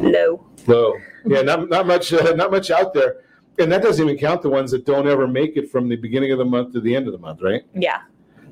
Low. 0.00 0.44
Low. 0.66 0.94
Yeah, 1.26 1.42
not, 1.42 1.68
not 1.70 1.86
much. 1.86 2.12
Uh, 2.12 2.34
not 2.34 2.50
much 2.50 2.70
out 2.70 2.92
there, 2.94 3.16
and 3.58 3.70
that 3.72 3.82
doesn't 3.82 4.04
even 4.04 4.18
count 4.18 4.42
the 4.42 4.50
ones 4.50 4.70
that 4.72 4.84
don't 4.84 5.08
ever 5.08 5.26
make 5.26 5.56
it 5.56 5.70
from 5.70 5.88
the 5.88 5.96
beginning 5.96 6.32
of 6.32 6.38
the 6.38 6.44
month 6.44 6.72
to 6.74 6.80
the 6.80 6.94
end 6.94 7.06
of 7.06 7.12
the 7.12 7.18
month, 7.18 7.40
right? 7.42 7.62
Yeah. 7.74 8.00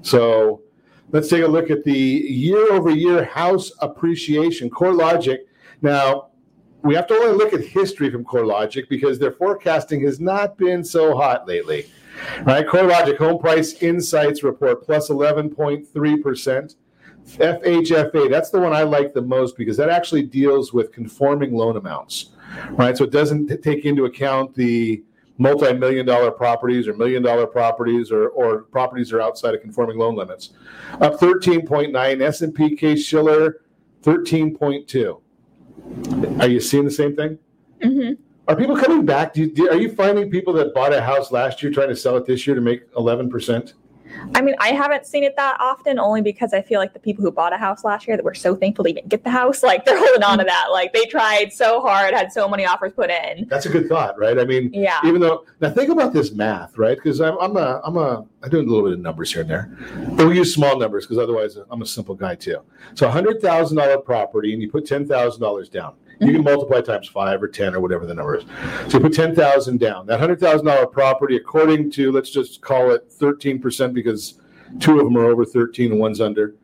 So 0.03 0.63
let's 1.13 1.29
take 1.29 1.43
a 1.43 1.47
look 1.49 1.71
at 1.71 1.85
the 1.85 1.93
year 1.93 2.73
over 2.73 2.91
year 2.91 3.25
house 3.25 3.71
appreciation. 3.81 4.71
CoreLogic. 4.71 5.39
Now, 5.83 6.29
we 6.83 6.95
have 6.95 7.07
to 7.09 7.15
only 7.15 7.33
look 7.33 7.53
at 7.53 7.61
history 7.61 8.11
from 8.11 8.25
CoreLogic 8.25 8.89
because 8.89 9.19
their 9.19 9.33
forecasting 9.33 10.01
has 10.03 10.21
not 10.21 10.57
been 10.57 10.83
so 10.85 11.17
hot 11.17 11.47
lately. 11.47 11.87
Right? 12.43 12.67
CoreLogic 12.67 13.19
Home 13.19 13.39
Price 13.39 13.75
Insights 13.83 14.43
report 14.43 14.87
11.3%. 14.87 16.75
FHFA, 17.25 18.29
that's 18.29 18.51
the 18.51 18.61
one 18.61 18.73
I 18.73 18.83
like 18.83 19.15
the 19.15 19.23
most 19.23 19.57
because 19.57 19.77
that 19.77 19.89
actually 19.89 20.23
deals 20.23 20.73
with 20.73 20.91
conforming 20.93 21.55
loan 21.55 21.77
amounts. 21.77 22.31
Right? 22.71 22.97
So 22.97 23.05
it 23.05 23.13
doesn't 23.13 23.63
take 23.63 23.85
into 23.85 24.07
account 24.07 24.55
the 24.55 25.05
multi-million 25.39 26.05
dollar 26.05 26.31
properties 26.31 26.89
or 26.89 26.95
million 26.95 27.23
dollar 27.23 27.47
properties 27.47 28.11
or, 28.11 28.29
or 28.31 28.63
properties 28.63 29.11
that 29.11 29.17
are 29.17 29.23
outside 29.23 29.55
of 29.55 29.61
conforming 29.61 29.99
loan 29.99 30.17
limits. 30.17 30.51
Up 31.01 31.19
13.9, 31.19 32.21
S&P 32.21 32.77
Case-Shiller 32.77 33.63
13.2. 34.03 35.21
Are 36.41 36.49
you 36.49 36.61
seeing 36.61 36.85
the 36.85 36.91
same 36.91 37.17
thing? 37.17 37.39
Mm-hmm. 37.83 38.23
Are 38.49 38.57
people 38.57 38.77
coming 38.77 39.07
back? 39.07 39.35
Do 39.35 39.43
you, 39.43 39.53
do, 39.53 39.69
are 39.71 39.77
you 39.77 39.95
finding 39.95 40.31
people 40.31 40.53
that 40.55 40.75
bought 40.75 40.93
a 40.93 41.01
house 41.01 41.31
last 41.31 41.63
year 41.63 41.73
trying 41.73 41.89
to 41.89 41.97
sell 41.97 42.17
it 42.17 42.27
this 42.27 42.47
year 42.47 42.57
to 42.57 42.63
make 42.63 42.93
11%? 42.95 43.73
I 44.35 44.41
mean, 44.41 44.55
I 44.59 44.69
haven't 44.69 45.07
seen 45.07 45.25
it 45.25 45.35
that 45.37 45.57
often 45.61 45.99
only 45.99 46.23
because 46.23 46.53
I 46.53 46.63
feel 46.63 46.81
like 46.81 46.93
the 46.93 46.99
people 46.99 47.23
who 47.25 47.31
bought 47.31 47.53
a 47.53 47.57
house 47.57 47.85
last 47.85 48.07
year 48.07 48.17
that 48.17 48.25
were 48.25 48.35
so 48.35 48.55
thankful 48.55 48.85
to 48.85 48.91
even 48.91 49.07
get 49.09 49.25
the 49.25 49.31
house, 49.31 49.63
like 49.63 49.85
they're 49.85 49.99
holding 49.99 50.23
on 50.23 50.39
to 50.39 50.45
that. 50.45 50.67
Like 50.71 50.93
they 50.93 51.05
tried 51.07 51.53
so 51.53 51.81
hard, 51.81 52.15
had 52.15 52.33
so 52.33 52.49
many 52.49 52.65
offers 52.65 52.93
put 52.93 53.11
in. 53.11 53.47
That's 53.49 53.67
a 53.67 53.69
good 53.69 53.89
thought, 53.89 54.19
right? 54.19 54.39
I 54.39 54.45
mean, 54.45 54.71
Yeah. 54.73 54.99
even 55.05 55.21
though 55.21 55.45
now 55.61 55.71
think 55.71 55.91
about 55.91 56.13
this 56.13 56.33
math, 56.33 56.79
right? 56.79 56.97
Because 56.97 57.21
I'm 57.21 57.37
I'm 57.41 57.57
a 57.57 57.81
I'm 57.85 57.97
a 57.97 58.25
I 58.43 58.49
do 58.49 58.59
a 58.59 58.63
little 58.63 58.83
bit 58.83 58.93
of 58.95 59.01
numbers 59.01 59.33
here 59.33 59.43
and 59.43 59.51
there, 59.51 59.77
but 60.17 60.27
we 60.27 60.37
use 60.37 60.53
small 60.55 60.79
numbers 60.79 61.07
because 61.07 61.19
otherwise 61.19 61.57
I'm 61.71 61.83
a 61.83 61.87
simple 61.87 62.15
guy 62.15 62.35
too. 62.35 62.59
So 62.95 63.07
a 63.07 63.11
hundred 63.11 63.41
thousand 63.41 63.77
dollar 63.79 63.99
property, 63.99 64.53
and 64.53 64.61
you 64.63 64.71
put 64.71 64.87
ten 64.87 65.07
thousand 65.07 65.41
dollars 65.41 65.69
down. 65.69 65.95
You 66.23 66.33
can 66.33 66.45
multiply 66.45 66.81
times 66.81 67.09
five 67.09 67.43
or 67.43 67.49
ten 67.49 67.75
or 67.75 67.81
whatever 67.81 68.07
the 68.07 68.15
number 68.15 68.37
is. 68.37 68.45
So 68.89 68.99
you 68.99 69.01
put 69.01 69.15
ten 69.15 69.35
thousand 69.35 69.81
down. 69.81 70.07
That 70.07 70.21
hundred 70.21 70.41
thousand 70.41 70.67
dollar 70.67 70.87
property, 70.87 71.37
according 71.37 71.91
to 71.93 72.13
let's 72.13 72.31
just 72.31 72.61
call 72.61 72.93
it 72.93 73.11
thirteen 73.11 73.61
percent 73.61 73.93
because 73.95 74.41
two 74.81 74.99
of 74.99 75.05
them 75.05 75.17
are 75.17 75.27
over 75.27 75.45
thirteen 75.45 75.93
and 75.93 76.01
one's 76.01 76.21
under. 76.21 76.55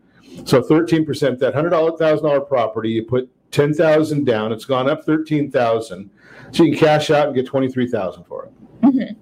So 0.45 0.63
thirteen 0.63 1.05
percent. 1.05 1.39
That 1.41 1.55
hundred 1.55 1.71
thousand 1.99 2.25
dollar 2.25 2.41
property, 2.41 2.91
you 2.91 3.05
put 3.05 3.31
ten 3.51 3.75
thousand 3.75 4.25
down. 4.25 4.53
It's 4.53 4.65
gone 4.65 4.89
up 4.89 5.05
thirteen 5.05 5.51
thousand. 5.51 6.11
So 6.53 6.63
you 6.63 6.73
can 6.73 6.81
cash 6.81 7.11
out 7.11 7.27
and 7.27 7.35
get 7.35 7.47
twenty 7.47 7.71
three 7.71 7.89
thousand 7.89 8.25
for 8.25 8.45
it. 8.47 9.17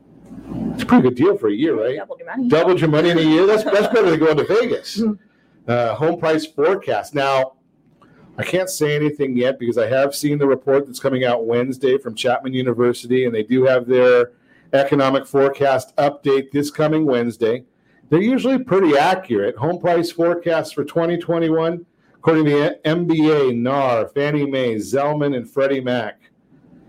It's 0.74 0.82
a 0.82 0.86
pretty 0.86 1.02
good 1.02 1.16
deal 1.16 1.36
for 1.38 1.48
a 1.48 1.52
year, 1.52 1.74
right? 1.74 1.96
Doubled 1.96 2.18
your 2.20 2.28
money. 2.28 2.48
Doubled 2.48 2.80
your 2.80 2.90
money 2.90 3.10
in 3.10 3.18
a 3.18 3.22
year. 3.22 3.46
That's 3.46 3.64
that's 3.64 3.92
better 3.92 4.10
than 4.10 4.20
going 4.20 4.36
to 4.36 4.44
Vegas. 4.44 5.02
Uh, 5.66 5.94
home 5.96 6.20
price 6.20 6.46
forecast. 6.46 7.14
Now, 7.14 7.55
I 8.38 8.44
can't 8.44 8.68
say 8.68 8.94
anything 8.94 9.36
yet 9.36 9.58
because 9.58 9.78
I 9.78 9.88
have 9.88 10.14
seen 10.14 10.38
the 10.38 10.46
report 10.46 10.86
that's 10.86 11.00
coming 11.00 11.24
out 11.24 11.46
Wednesday 11.46 11.96
from 11.96 12.14
Chapman 12.14 12.52
University, 12.52 13.24
and 13.24 13.34
they 13.34 13.42
do 13.42 13.64
have 13.64 13.86
their 13.86 14.32
economic 14.74 15.26
forecast 15.26 15.96
update 15.96 16.50
this 16.50 16.70
coming 16.70 17.06
Wednesday. 17.06 17.64
They're 18.10 18.20
usually 18.20 18.58
pretty 18.58 18.96
accurate. 18.96 19.56
Home 19.56 19.80
price 19.80 20.10
forecasts 20.10 20.72
for 20.72 20.84
2021, 20.84 21.84
according 22.14 22.44
to 22.44 22.50
the 22.50 22.80
MBA, 22.84 23.56
NAR, 23.56 24.08
Fannie 24.08 24.46
Mae, 24.46 24.74
Zelman, 24.74 25.34
and 25.34 25.50
Freddie 25.50 25.80
Mac, 25.80 26.20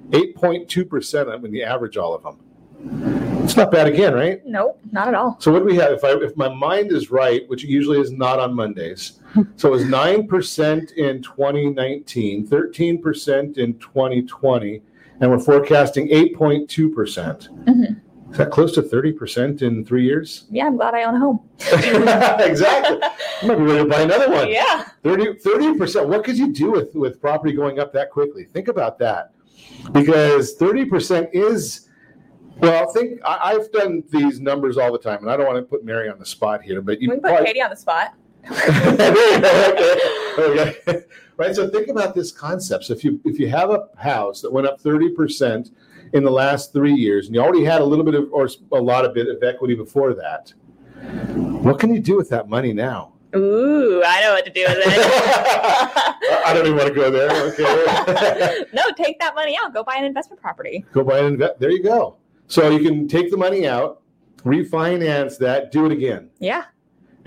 8.2%. 0.10 1.32
I 1.34 1.38
mean, 1.38 1.52
the 1.52 1.64
average, 1.64 1.96
all 1.96 2.14
of 2.14 2.24
them. 2.24 2.40
It's 3.44 3.56
not 3.56 3.72
bad 3.72 3.88
again, 3.88 4.14
right? 4.14 4.46
Nope, 4.46 4.80
not 4.92 5.08
at 5.08 5.16
all. 5.16 5.38
So 5.40 5.52
what 5.52 5.60
do 5.60 5.66
we 5.66 5.78
have? 5.78 5.92
If 5.94 6.04
I 6.04 6.12
if 6.12 6.36
my 6.36 6.54
mind 6.54 6.92
is 6.92 7.10
right, 7.10 7.48
which 7.48 7.64
usually 7.64 8.00
is 8.00 8.12
not 8.12 8.40
on 8.40 8.54
Mondays, 8.54 9.20
so 9.56 9.68
it 9.70 9.72
was 9.72 9.86
nine 9.86 10.28
percent 10.28 10.92
in 10.92 11.22
2019, 11.22 12.46
13 12.48 13.02
percent 13.02 13.58
in 13.58 13.78
2020, 13.80 14.82
and 15.22 15.32
we're 15.32 15.40
forecasting 15.40 16.08
8.2 16.10 16.94
percent. 16.94 17.50
Mhm. 17.66 18.02
Is 18.32 18.38
that 18.38 18.52
close 18.52 18.74
to 18.76 18.82
30 18.82 19.14
percent 19.14 19.62
in 19.62 19.86
three 19.86 20.04
years? 20.04 20.46
Yeah, 20.52 20.66
I'm 20.68 20.76
glad 20.76 20.94
I 20.94 21.04
own 21.04 21.16
a 21.16 21.20
home. 21.20 21.40
exactly. 22.42 22.98
You 23.42 23.48
might 23.48 23.56
be 23.58 23.64
ready 23.64 23.84
to 23.84 23.86
buy 23.86 24.02
another 24.02 24.30
one. 24.30 24.50
Yeah. 24.50 24.84
30 25.04 25.78
percent. 25.78 26.10
What 26.10 26.24
could 26.26 26.38
you 26.38 26.52
do 26.52 26.72
with 26.72 26.94
with 26.96 27.22
property 27.22 27.54
going 27.54 27.80
up 27.80 27.94
that 27.94 28.12
quickly? 28.12 28.44
Think 28.46 28.68
about 28.68 29.00
that, 29.00 29.32
because 29.92 30.56
30 30.56 30.86
percent 30.86 31.30
is. 31.34 31.86
Well, 32.60 32.90
I 32.90 32.92
think 32.92 33.22
I, 33.24 33.54
I've 33.54 33.72
done 33.72 34.04
these 34.10 34.40
numbers 34.42 34.78
all 34.78 34.92
the 34.92 34.98
time, 34.98 35.20
and 35.22 35.30
I 35.30 35.38
don't 35.38 35.46
want 35.46 35.58
to 35.60 35.62
put 35.62 35.86
Mary 35.86 36.10
on 36.10 36.18
the 36.18 36.26
spot 36.26 36.64
here, 36.64 36.82
but 36.82 37.00
you 37.00 37.08
We 37.10 37.16
can 37.16 37.22
put 37.22 37.28
probably- 37.30 37.46
Katie 37.46 37.62
on 37.62 37.70
the 37.70 37.76
spot. 37.76 38.14
okay. 40.40 40.78
okay. 40.88 41.04
Right. 41.38 41.56
So 41.56 41.70
think 41.70 41.88
about 41.88 42.16
this 42.16 42.32
concept. 42.32 42.86
So 42.86 42.94
if 42.94 43.04
you 43.04 43.20
if 43.26 43.40
you 43.40 43.48
have 43.50 43.70
a 43.70 43.90
house 43.98 44.42
that 44.42 44.52
went 44.52 44.68
up 44.68 44.80
thirty 44.82 45.10
percent 45.10 45.72
in 46.14 46.24
the 46.24 46.32
last 46.32 46.74
three 46.74 46.94
years, 46.94 47.28
and 47.28 47.36
you 47.36 47.42
already 47.42 47.64
had 47.64 47.82
a 47.82 47.86
little 47.86 48.06
bit 48.06 48.16
of 48.16 48.32
or 48.32 48.50
a 48.72 48.82
lot 48.82 49.06
of 49.06 49.14
bit 49.14 49.28
of 49.28 49.44
equity 49.44 49.76
before 49.76 50.14
that, 50.16 50.54
what 51.62 51.80
can 51.80 51.94
you 51.94 52.00
do 52.00 52.16
with 52.16 52.30
that 52.30 52.50
money 52.50 52.74
now? 52.74 53.14
Ooh, 53.36 54.02
I 54.06 54.22
know 54.22 54.34
what 54.34 54.46
to 54.46 54.52
do 54.52 54.66
with 54.68 54.78
it. 54.80 54.84
I 54.88 56.44
I 56.48 56.54
don't 56.54 56.66
even 56.66 56.78
want 56.78 56.88
to 56.88 56.96
go 56.96 57.12
there. 57.12 57.30
Okay. 57.52 58.66
no, 58.74 58.84
take 58.96 59.20
that 59.20 59.36
money 59.36 59.58
out. 59.62 59.74
Go 59.74 59.84
buy 59.84 59.96
an 59.96 60.06
investment 60.06 60.42
property. 60.42 60.86
go 60.94 61.04
buy 61.04 61.20
an 61.20 61.26
invest. 61.26 61.60
There 61.60 61.70
you 61.70 61.84
go. 61.84 62.18
So 62.48 62.70
you 62.70 62.80
can 62.80 63.08
take 63.08 63.30
the 63.30 63.38
money 63.38 63.68
out, 63.68 64.02
refinance 64.44 65.38
that, 65.40 65.72
do 65.72 65.86
it 65.86 65.92
again. 65.92 66.30
Yeah. 66.40 66.64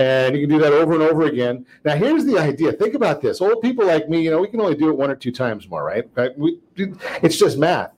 And 0.01 0.35
you 0.35 0.47
can 0.47 0.57
do 0.57 0.63
that 0.63 0.73
over 0.73 0.95
and 0.95 1.03
over 1.03 1.25
again. 1.25 1.67
Now, 1.85 1.95
here's 1.95 2.25
the 2.25 2.39
idea. 2.39 2.73
Think 2.73 2.95
about 2.95 3.21
this. 3.21 3.43
Old 3.43 3.61
people 3.61 3.87
like 3.87 4.09
me, 4.09 4.23
you 4.23 4.31
know, 4.31 4.41
we 4.41 4.49
can 4.49 4.59
only 4.59 4.75
do 4.75 4.89
it 4.89 4.97
one 4.97 5.11
or 5.11 5.15
two 5.15 5.31
times 5.31 5.69
more, 5.69 5.85
right? 5.85 6.09
We, 6.39 6.59
it's 7.23 7.37
just 7.37 7.59
math. 7.59 7.93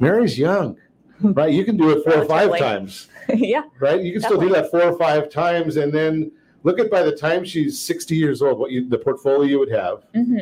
Mary's 0.00 0.36
young, 0.36 0.76
right? 1.20 1.52
You 1.52 1.64
can 1.64 1.76
do 1.76 1.90
it 1.90 2.02
four 2.02 2.22
or 2.22 2.24
five 2.24 2.58
times, 2.58 3.06
yeah. 3.28 3.62
right? 3.78 4.00
You 4.00 4.14
can 4.14 4.22
still 4.22 4.40
do 4.40 4.48
that 4.48 4.68
four 4.72 4.82
or 4.82 4.98
five 4.98 5.30
times, 5.30 5.76
and 5.76 5.92
then 5.92 6.32
look 6.64 6.80
at 6.80 6.90
by 6.90 7.02
the 7.02 7.12
time 7.12 7.44
she's 7.44 7.80
60 7.80 8.16
years 8.16 8.42
old, 8.42 8.58
what 8.58 8.72
you 8.72 8.88
the 8.88 8.98
portfolio 8.98 9.42
you 9.44 9.58
would 9.60 9.70
have. 9.70 10.02
hmm 10.14 10.38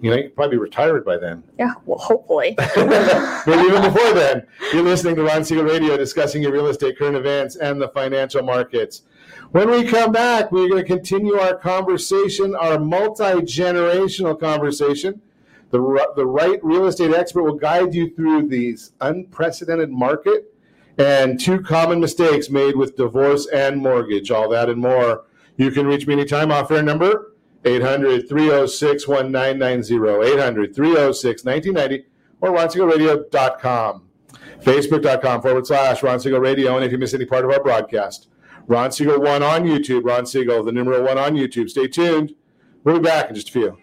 You 0.00 0.10
know, 0.10 0.16
you 0.16 0.22
could 0.24 0.34
probably 0.34 0.56
be 0.56 0.60
retired 0.60 1.04
by 1.04 1.16
then. 1.16 1.44
Yeah. 1.60 1.74
Well, 1.86 1.98
hopefully. 1.98 2.56
Maybe 2.76 3.68
even 3.68 3.82
before 3.82 4.14
then. 4.14 4.46
You're 4.72 4.82
listening 4.82 5.14
to 5.16 5.22
Ron 5.22 5.44
Siegel 5.44 5.64
Radio 5.64 5.96
discussing 5.96 6.42
your 6.42 6.52
real 6.52 6.66
estate 6.66 6.98
current 6.98 7.16
events 7.16 7.54
and 7.54 7.80
the 7.80 7.88
financial 7.88 8.42
markets. 8.42 9.02
When 9.52 9.68
we 9.68 9.82
come 9.82 10.12
back, 10.12 10.52
we're 10.52 10.68
going 10.68 10.82
to 10.82 10.86
continue 10.86 11.34
our 11.34 11.56
conversation, 11.56 12.54
our 12.54 12.78
multi 12.78 13.24
generational 13.42 14.38
conversation. 14.38 15.20
The, 15.70 15.78
the 16.14 16.24
right 16.24 16.62
real 16.62 16.86
estate 16.86 17.12
expert 17.12 17.42
will 17.42 17.56
guide 17.56 17.92
you 17.92 18.14
through 18.14 18.46
these 18.46 18.92
unprecedented 19.00 19.90
market 19.90 20.54
and 20.98 21.40
two 21.40 21.60
common 21.62 21.98
mistakes 21.98 22.48
made 22.48 22.76
with 22.76 22.96
divorce 22.96 23.48
and 23.48 23.78
mortgage. 23.78 24.30
All 24.30 24.48
that 24.50 24.68
and 24.68 24.80
more. 24.80 25.24
You 25.56 25.72
can 25.72 25.84
reach 25.84 26.06
me 26.06 26.14
anytime. 26.14 26.52
Off 26.52 26.70
air 26.70 26.82
number 26.82 27.32
800 27.64 28.28
306 28.28 29.08
1990, 29.08 30.32
800 30.32 30.74
306 30.76 31.44
1990, 31.44 32.06
or 32.40 32.50
ronsiegelradio.com. 32.50 34.02
Facebook.com 34.60 35.42
forward 35.42 35.66
slash 35.66 36.02
Ron 36.04 36.20
Radio. 36.20 36.76
And 36.76 36.84
if 36.84 36.92
you 36.92 36.98
miss 36.98 37.14
any 37.14 37.26
part 37.26 37.44
of 37.44 37.50
our 37.50 37.62
broadcast, 37.62 38.28
Ron 38.70 38.92
Siegel 38.92 39.20
1 39.20 39.42
on 39.42 39.64
YouTube. 39.64 40.04
Ron 40.04 40.24
Siegel, 40.24 40.62
the 40.62 40.70
numeral 40.70 41.02
1 41.02 41.18
on 41.18 41.34
YouTube. 41.34 41.68
Stay 41.68 41.88
tuned. 41.88 42.36
We'll 42.84 43.00
be 43.00 43.02
back 43.02 43.28
in 43.28 43.34
just 43.34 43.48
a 43.48 43.52
few. 43.52 43.76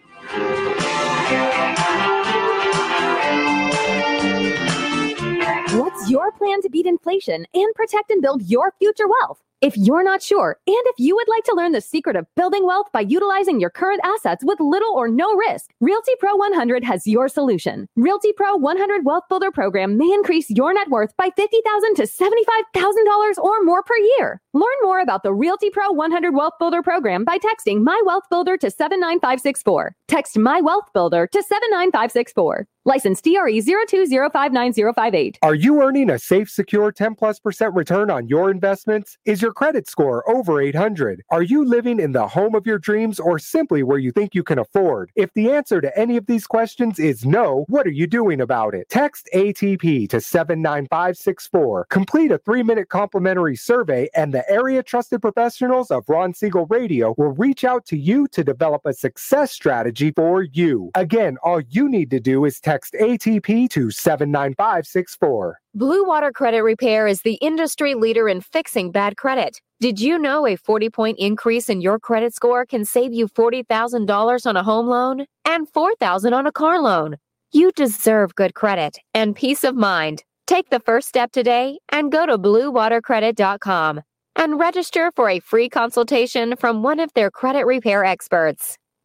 What's 5.78 6.08
your 6.08 6.32
plan 6.32 6.62
to 6.62 6.70
beat 6.70 6.86
inflation 6.86 7.46
and 7.52 7.74
protect 7.74 8.10
and 8.10 8.22
build 8.22 8.48
your 8.48 8.72
future 8.78 9.06
wealth? 9.06 9.42
If 9.60 9.76
you're 9.76 10.04
not 10.04 10.22
sure, 10.22 10.56
and 10.68 10.76
if 10.86 10.94
you 10.98 11.16
would 11.16 11.26
like 11.26 11.42
to 11.44 11.54
learn 11.54 11.72
the 11.72 11.80
secret 11.80 12.14
of 12.14 12.32
building 12.36 12.64
wealth 12.64 12.86
by 12.92 13.00
utilizing 13.00 13.58
your 13.58 13.70
current 13.70 14.00
assets 14.04 14.44
with 14.44 14.60
little 14.60 14.94
or 14.94 15.08
no 15.08 15.34
risk, 15.34 15.70
Realty 15.80 16.12
Pro 16.20 16.36
100 16.36 16.84
has 16.84 17.08
your 17.08 17.28
solution. 17.28 17.88
Realty 17.96 18.32
Pro 18.32 18.54
100 18.54 19.04
Wealth 19.04 19.24
Builder 19.28 19.50
program 19.50 19.98
may 19.98 20.12
increase 20.14 20.48
your 20.48 20.72
net 20.72 20.90
worth 20.90 21.16
by 21.16 21.30
50,000 21.34 21.96
to 21.96 22.02
$75,000 22.02 23.38
or 23.38 23.64
more 23.64 23.82
per 23.82 23.96
year. 23.96 24.40
Learn 24.54 24.64
more 24.82 25.00
about 25.00 25.24
the 25.24 25.34
Realty 25.34 25.68
Pro 25.68 25.92
100 25.92 26.34
Wealth 26.34 26.54
Builder 26.58 26.82
program 26.82 27.22
by 27.22 27.36
texting 27.36 27.82
My 27.82 28.00
Wealth 28.06 28.24
Builder 28.30 28.56
to 28.56 28.70
79564. 28.70 29.94
Text 30.08 30.38
My 30.38 30.62
Wealth 30.62 30.86
Builder 30.94 31.26
to 31.26 31.42
79564. 31.42 32.66
License 32.88 33.20
DRE 33.20 33.60
02059058. 33.60 35.36
Are 35.42 35.54
you 35.54 35.82
earning 35.82 36.08
a 36.08 36.18
safe, 36.18 36.48
secure 36.48 36.90
10 36.90 37.16
plus 37.16 37.38
percent 37.38 37.74
return 37.74 38.10
on 38.10 38.26
your 38.28 38.50
investments? 38.50 39.18
Is 39.26 39.42
your 39.42 39.52
credit 39.52 39.86
score 39.90 40.26
over 40.30 40.62
800? 40.62 41.22
Are 41.28 41.42
you 41.42 41.66
living 41.66 42.00
in 42.00 42.12
the 42.12 42.26
home 42.26 42.54
of 42.54 42.66
your 42.66 42.78
dreams 42.78 43.20
or 43.20 43.38
simply 43.38 43.82
where 43.82 43.98
you 43.98 44.10
think 44.10 44.34
you 44.34 44.42
can 44.42 44.58
afford? 44.58 45.10
If 45.16 45.28
the 45.34 45.50
answer 45.50 45.82
to 45.82 45.98
any 45.98 46.16
of 46.16 46.24
these 46.24 46.46
questions 46.46 46.98
is 46.98 47.26
no, 47.26 47.66
what 47.68 47.86
are 47.86 47.90
you 47.90 48.06
doing 48.06 48.40
about 48.40 48.74
it? 48.74 48.88
Text 48.88 49.28
ATP 49.34 50.08
to 50.08 50.22
79564. 50.22 51.88
Complete 51.90 52.32
a 52.32 52.38
three 52.38 52.62
minute 52.62 52.88
complimentary 52.88 53.56
survey, 53.56 54.08
and 54.16 54.32
the 54.32 54.37
area 54.48 54.82
trusted 54.82 55.22
professionals 55.22 55.90
of 55.90 56.04
Ron 56.08 56.34
Siegel 56.34 56.66
Radio 56.66 57.14
will 57.16 57.32
reach 57.32 57.64
out 57.64 57.86
to 57.86 57.96
you 57.96 58.28
to 58.28 58.44
develop 58.44 58.82
a 58.84 58.92
success 58.92 59.52
strategy 59.52 60.12
for 60.14 60.42
you. 60.42 60.90
Again, 60.94 61.38
all 61.42 61.60
you 61.60 61.88
need 61.88 62.10
to 62.10 62.20
do 62.20 62.44
is 62.44 62.60
text 62.60 62.94
ATP 63.00 63.70
to 63.70 63.90
79564. 63.90 65.60
Blue 65.74 66.04
Water 66.04 66.32
Credit 66.32 66.62
Repair 66.62 67.06
is 67.06 67.22
the 67.22 67.34
industry 67.34 67.94
leader 67.94 68.28
in 68.28 68.40
fixing 68.40 68.90
bad 68.90 69.16
credit. 69.16 69.60
Did 69.80 70.00
you 70.00 70.18
know 70.18 70.46
a 70.46 70.56
40 70.56 70.90
point 70.90 71.18
increase 71.18 71.68
in 71.68 71.80
your 71.80 71.98
credit 71.98 72.34
score 72.34 72.66
can 72.66 72.84
save 72.84 73.12
you 73.12 73.28
$40,000 73.28 74.46
on 74.46 74.56
a 74.56 74.62
home 74.62 74.88
loan 74.88 75.26
and 75.44 75.72
$4,000 75.72 76.32
on 76.32 76.46
a 76.46 76.52
car 76.52 76.80
loan? 76.80 77.16
You 77.52 77.70
deserve 77.72 78.34
good 78.34 78.54
credit 78.54 78.98
and 79.14 79.36
peace 79.36 79.64
of 79.64 79.74
mind. 79.74 80.24
Take 80.46 80.70
the 80.70 80.80
first 80.80 81.08
step 81.08 81.30
today 81.30 81.78
and 81.90 82.10
go 82.10 82.26
to 82.26 82.38
bluewatercredit.com 82.38 84.00
and 84.38 84.58
register 84.58 85.10
for 85.16 85.28
a 85.28 85.40
free 85.40 85.68
consultation 85.68 86.54
from 86.56 86.82
one 86.82 87.00
of 87.00 87.12
their 87.14 87.30
credit 87.30 87.66
repair 87.66 88.04
experts. 88.04 88.78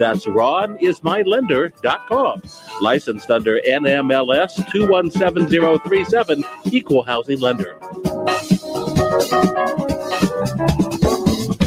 That's 0.00 0.24
ronismylender.com. 0.24 2.42
Licensed 2.80 3.30
under 3.30 3.60
NMLS 3.60 4.56
217037, 4.72 6.42
Equal 6.72 7.02
Housing 7.02 7.38
Lender. 7.38 7.78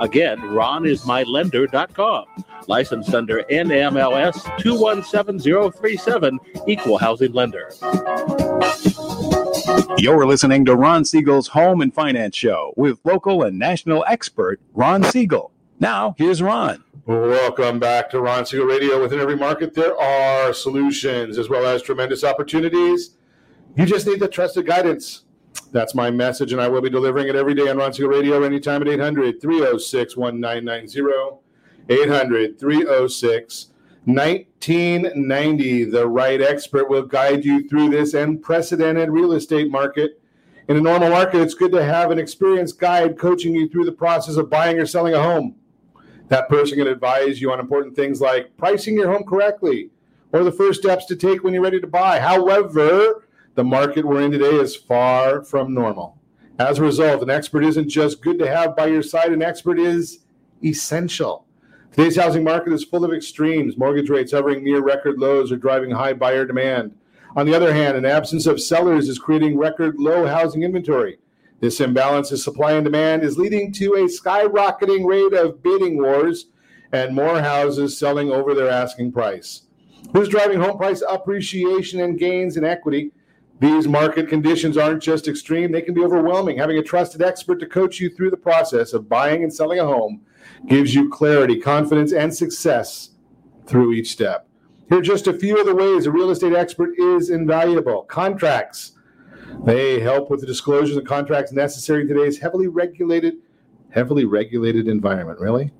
Again, 0.00 0.38
RonIsMyLender.com. 0.38 2.24
Licensed 2.66 3.14
under 3.14 3.42
NMLS 3.44 4.58
217037, 4.58 6.38
Equal 6.66 6.98
Housing 6.98 7.32
Lender. 7.32 7.70
You're 9.98 10.26
listening 10.26 10.64
to 10.64 10.74
Ron 10.74 11.04
Siegel's 11.04 11.48
Home 11.48 11.82
and 11.82 11.92
Finance 11.92 12.34
Show 12.34 12.72
with 12.76 12.98
local 13.04 13.42
and 13.42 13.58
national 13.58 14.04
expert 14.08 14.60
Ron 14.72 15.02
Siegel. 15.04 15.52
Now, 15.78 16.14
here's 16.16 16.40
Ron. 16.40 16.82
Welcome 17.06 17.78
back 17.78 18.08
to 18.10 18.20
Ron 18.20 18.46
Siegel 18.46 18.66
Radio. 18.66 19.00
Within 19.02 19.20
every 19.20 19.36
market, 19.36 19.74
there 19.74 19.98
are 20.00 20.52
solutions 20.54 21.38
as 21.38 21.48
well 21.48 21.66
as 21.66 21.82
tremendous 21.82 22.24
opportunities. 22.24 23.16
You 23.76 23.84
just 23.86 24.06
need 24.06 24.20
the 24.20 24.28
trusted 24.28 24.66
guidance. 24.66 25.24
That's 25.72 25.94
my 25.94 26.10
message, 26.10 26.52
and 26.52 26.60
I 26.60 26.68
will 26.68 26.80
be 26.80 26.90
delivering 26.90 27.28
it 27.28 27.36
every 27.36 27.54
day 27.54 27.68
on 27.68 27.76
Ron 27.76 27.92
Siegel 27.92 28.10
Radio 28.10 28.42
anytime 28.42 28.82
at 28.82 28.88
800 28.88 29.40
306 29.40 30.16
1990. 30.16 31.40
800 31.88 32.58
306 32.58 33.66
1990. 34.04 35.84
The 35.84 36.08
right 36.08 36.40
expert 36.42 36.88
will 36.88 37.02
guide 37.02 37.44
you 37.44 37.68
through 37.68 37.90
this 37.90 38.14
unprecedented 38.14 39.10
real 39.10 39.32
estate 39.32 39.70
market. 39.70 40.20
In 40.68 40.76
a 40.76 40.80
normal 40.80 41.10
market, 41.10 41.40
it's 41.40 41.54
good 41.54 41.72
to 41.72 41.84
have 41.84 42.10
an 42.10 42.18
experienced 42.18 42.78
guide 42.78 43.18
coaching 43.18 43.54
you 43.54 43.68
through 43.68 43.84
the 43.84 43.92
process 43.92 44.36
of 44.36 44.50
buying 44.50 44.78
or 44.78 44.86
selling 44.86 45.14
a 45.14 45.22
home. 45.22 45.56
That 46.28 46.48
person 46.48 46.78
can 46.78 46.86
advise 46.86 47.40
you 47.40 47.50
on 47.50 47.58
important 47.58 47.96
things 47.96 48.20
like 48.20 48.56
pricing 48.56 48.94
your 48.94 49.10
home 49.10 49.24
correctly 49.24 49.90
or 50.32 50.44
the 50.44 50.52
first 50.52 50.80
steps 50.80 51.06
to 51.06 51.16
take 51.16 51.42
when 51.42 51.52
you're 51.52 51.62
ready 51.62 51.80
to 51.80 51.88
buy. 51.88 52.20
However, 52.20 53.24
the 53.54 53.64
market 53.64 54.04
we're 54.04 54.22
in 54.22 54.30
today 54.30 54.54
is 54.54 54.76
far 54.76 55.42
from 55.42 55.74
normal. 55.74 56.18
As 56.58 56.78
a 56.78 56.82
result, 56.82 57.22
an 57.22 57.30
expert 57.30 57.64
isn't 57.64 57.88
just 57.88 58.22
good 58.22 58.38
to 58.38 58.48
have 58.48 58.76
by 58.76 58.86
your 58.86 59.02
side, 59.02 59.32
an 59.32 59.42
expert 59.42 59.78
is 59.78 60.20
essential. 60.64 61.46
Today's 61.92 62.16
housing 62.16 62.44
market 62.44 62.72
is 62.72 62.84
full 62.84 63.04
of 63.04 63.12
extremes. 63.12 63.76
Mortgage 63.76 64.10
rates 64.10 64.32
hovering 64.32 64.62
near 64.62 64.80
record 64.80 65.18
lows 65.18 65.50
are 65.50 65.56
driving 65.56 65.90
high 65.90 66.12
buyer 66.12 66.44
demand. 66.44 66.94
On 67.34 67.46
the 67.46 67.54
other 67.54 67.72
hand, 67.72 67.96
an 67.96 68.04
absence 68.04 68.46
of 68.46 68.60
sellers 68.60 69.08
is 69.08 69.18
creating 69.18 69.58
record 69.58 69.96
low 69.98 70.26
housing 70.26 70.62
inventory. 70.62 71.18
This 71.60 71.80
imbalance 71.80 72.30
of 72.32 72.38
supply 72.38 72.72
and 72.72 72.84
demand 72.84 73.24
is 73.24 73.38
leading 73.38 73.72
to 73.72 73.94
a 73.94 74.08
skyrocketing 74.08 75.04
rate 75.04 75.36
of 75.38 75.62
bidding 75.62 76.00
wars 76.00 76.46
and 76.92 77.14
more 77.14 77.40
houses 77.40 77.98
selling 77.98 78.30
over 78.30 78.54
their 78.54 78.70
asking 78.70 79.12
price. 79.12 79.62
Who's 80.12 80.28
driving 80.28 80.60
home 80.60 80.76
price 80.76 81.02
appreciation 81.08 82.00
and 82.00 82.18
gains 82.18 82.56
in 82.56 82.64
equity? 82.64 83.12
These 83.60 83.86
market 83.86 84.26
conditions 84.28 84.78
aren't 84.78 85.02
just 85.02 85.28
extreme, 85.28 85.70
they 85.70 85.82
can 85.82 85.92
be 85.92 86.02
overwhelming. 86.02 86.56
Having 86.56 86.78
a 86.78 86.82
trusted 86.82 87.20
expert 87.20 87.60
to 87.60 87.66
coach 87.66 88.00
you 88.00 88.08
through 88.08 88.30
the 88.30 88.36
process 88.36 88.94
of 88.94 89.08
buying 89.08 89.42
and 89.42 89.52
selling 89.52 89.78
a 89.78 89.84
home 89.84 90.22
gives 90.66 90.94
you 90.94 91.10
clarity, 91.10 91.60
confidence, 91.60 92.12
and 92.12 92.34
success 92.34 93.10
through 93.66 93.92
each 93.92 94.10
step. 94.10 94.48
Here 94.88 94.98
are 94.98 95.02
just 95.02 95.26
a 95.26 95.34
few 95.34 95.60
of 95.60 95.66
the 95.66 95.74
ways 95.74 96.06
a 96.06 96.10
real 96.10 96.30
estate 96.30 96.54
expert 96.54 96.98
is 96.98 97.28
invaluable. 97.28 98.04
Contracts. 98.04 98.92
They 99.64 100.00
help 100.00 100.30
with 100.30 100.40
the 100.40 100.46
disclosures 100.46 100.96
and 100.96 101.06
contracts 101.06 101.52
necessary 101.52 102.02
in 102.02 102.08
today's 102.08 102.38
heavily 102.38 102.66
regulated, 102.66 103.34
heavily 103.90 104.24
regulated 104.24 104.88
environment. 104.88 105.38
Really? 105.38 105.70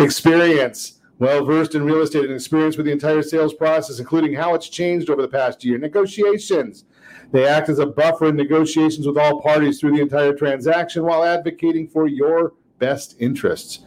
Experience. 0.00 1.00
Well 1.20 1.44
versed 1.44 1.76
in 1.76 1.84
real 1.84 2.02
estate 2.02 2.24
and 2.24 2.34
experience 2.34 2.76
with 2.76 2.86
the 2.86 2.92
entire 2.92 3.22
sales 3.22 3.54
process, 3.54 4.00
including 4.00 4.34
how 4.34 4.54
it's 4.54 4.68
changed 4.68 5.08
over 5.08 5.22
the 5.22 5.28
past 5.28 5.64
year. 5.64 5.78
Negotiations. 5.78 6.84
They 7.32 7.46
act 7.46 7.70
as 7.70 7.78
a 7.78 7.86
buffer 7.86 8.28
in 8.28 8.36
negotiations 8.36 9.06
with 9.06 9.16
all 9.16 9.40
parties 9.40 9.80
through 9.80 9.96
the 9.96 10.02
entire 10.02 10.34
transaction 10.34 11.04
while 11.04 11.24
advocating 11.24 11.88
for 11.88 12.06
your 12.06 12.52
best 12.78 13.16
interests. 13.18 13.80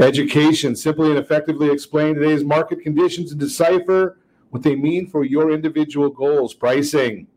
Education, 0.00 0.74
simply 0.74 1.10
and 1.10 1.18
effectively 1.18 1.70
explain 1.70 2.14
today's 2.14 2.42
market 2.42 2.82
conditions 2.82 3.30
and 3.30 3.40
decipher 3.40 4.18
what 4.50 4.62
they 4.62 4.74
mean 4.74 5.06
for 5.06 5.24
your 5.24 5.52
individual 5.52 6.08
goals. 6.08 6.54
Pricing, 6.54 7.28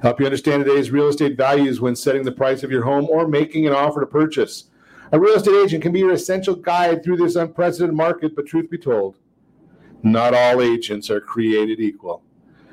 help 0.00 0.18
you 0.18 0.24
understand 0.26 0.64
today's 0.64 0.90
real 0.90 1.08
estate 1.08 1.36
values 1.36 1.80
when 1.80 1.94
setting 1.94 2.22
the 2.22 2.32
price 2.32 2.62
of 2.62 2.70
your 2.70 2.84
home 2.84 3.06
or 3.10 3.28
making 3.28 3.66
an 3.66 3.74
offer 3.74 4.00
to 4.00 4.06
purchase. 4.06 4.70
A 5.10 5.20
real 5.20 5.34
estate 5.34 5.62
agent 5.62 5.82
can 5.82 5.92
be 5.92 5.98
your 5.98 6.12
essential 6.12 6.54
guide 6.54 7.04
through 7.04 7.18
this 7.18 7.36
unprecedented 7.36 7.94
market, 7.94 8.34
but 8.34 8.46
truth 8.46 8.70
be 8.70 8.78
told, 8.78 9.18
not 10.02 10.32
all 10.32 10.62
agents 10.62 11.10
are 11.10 11.20
created 11.20 11.80
equal. 11.80 12.22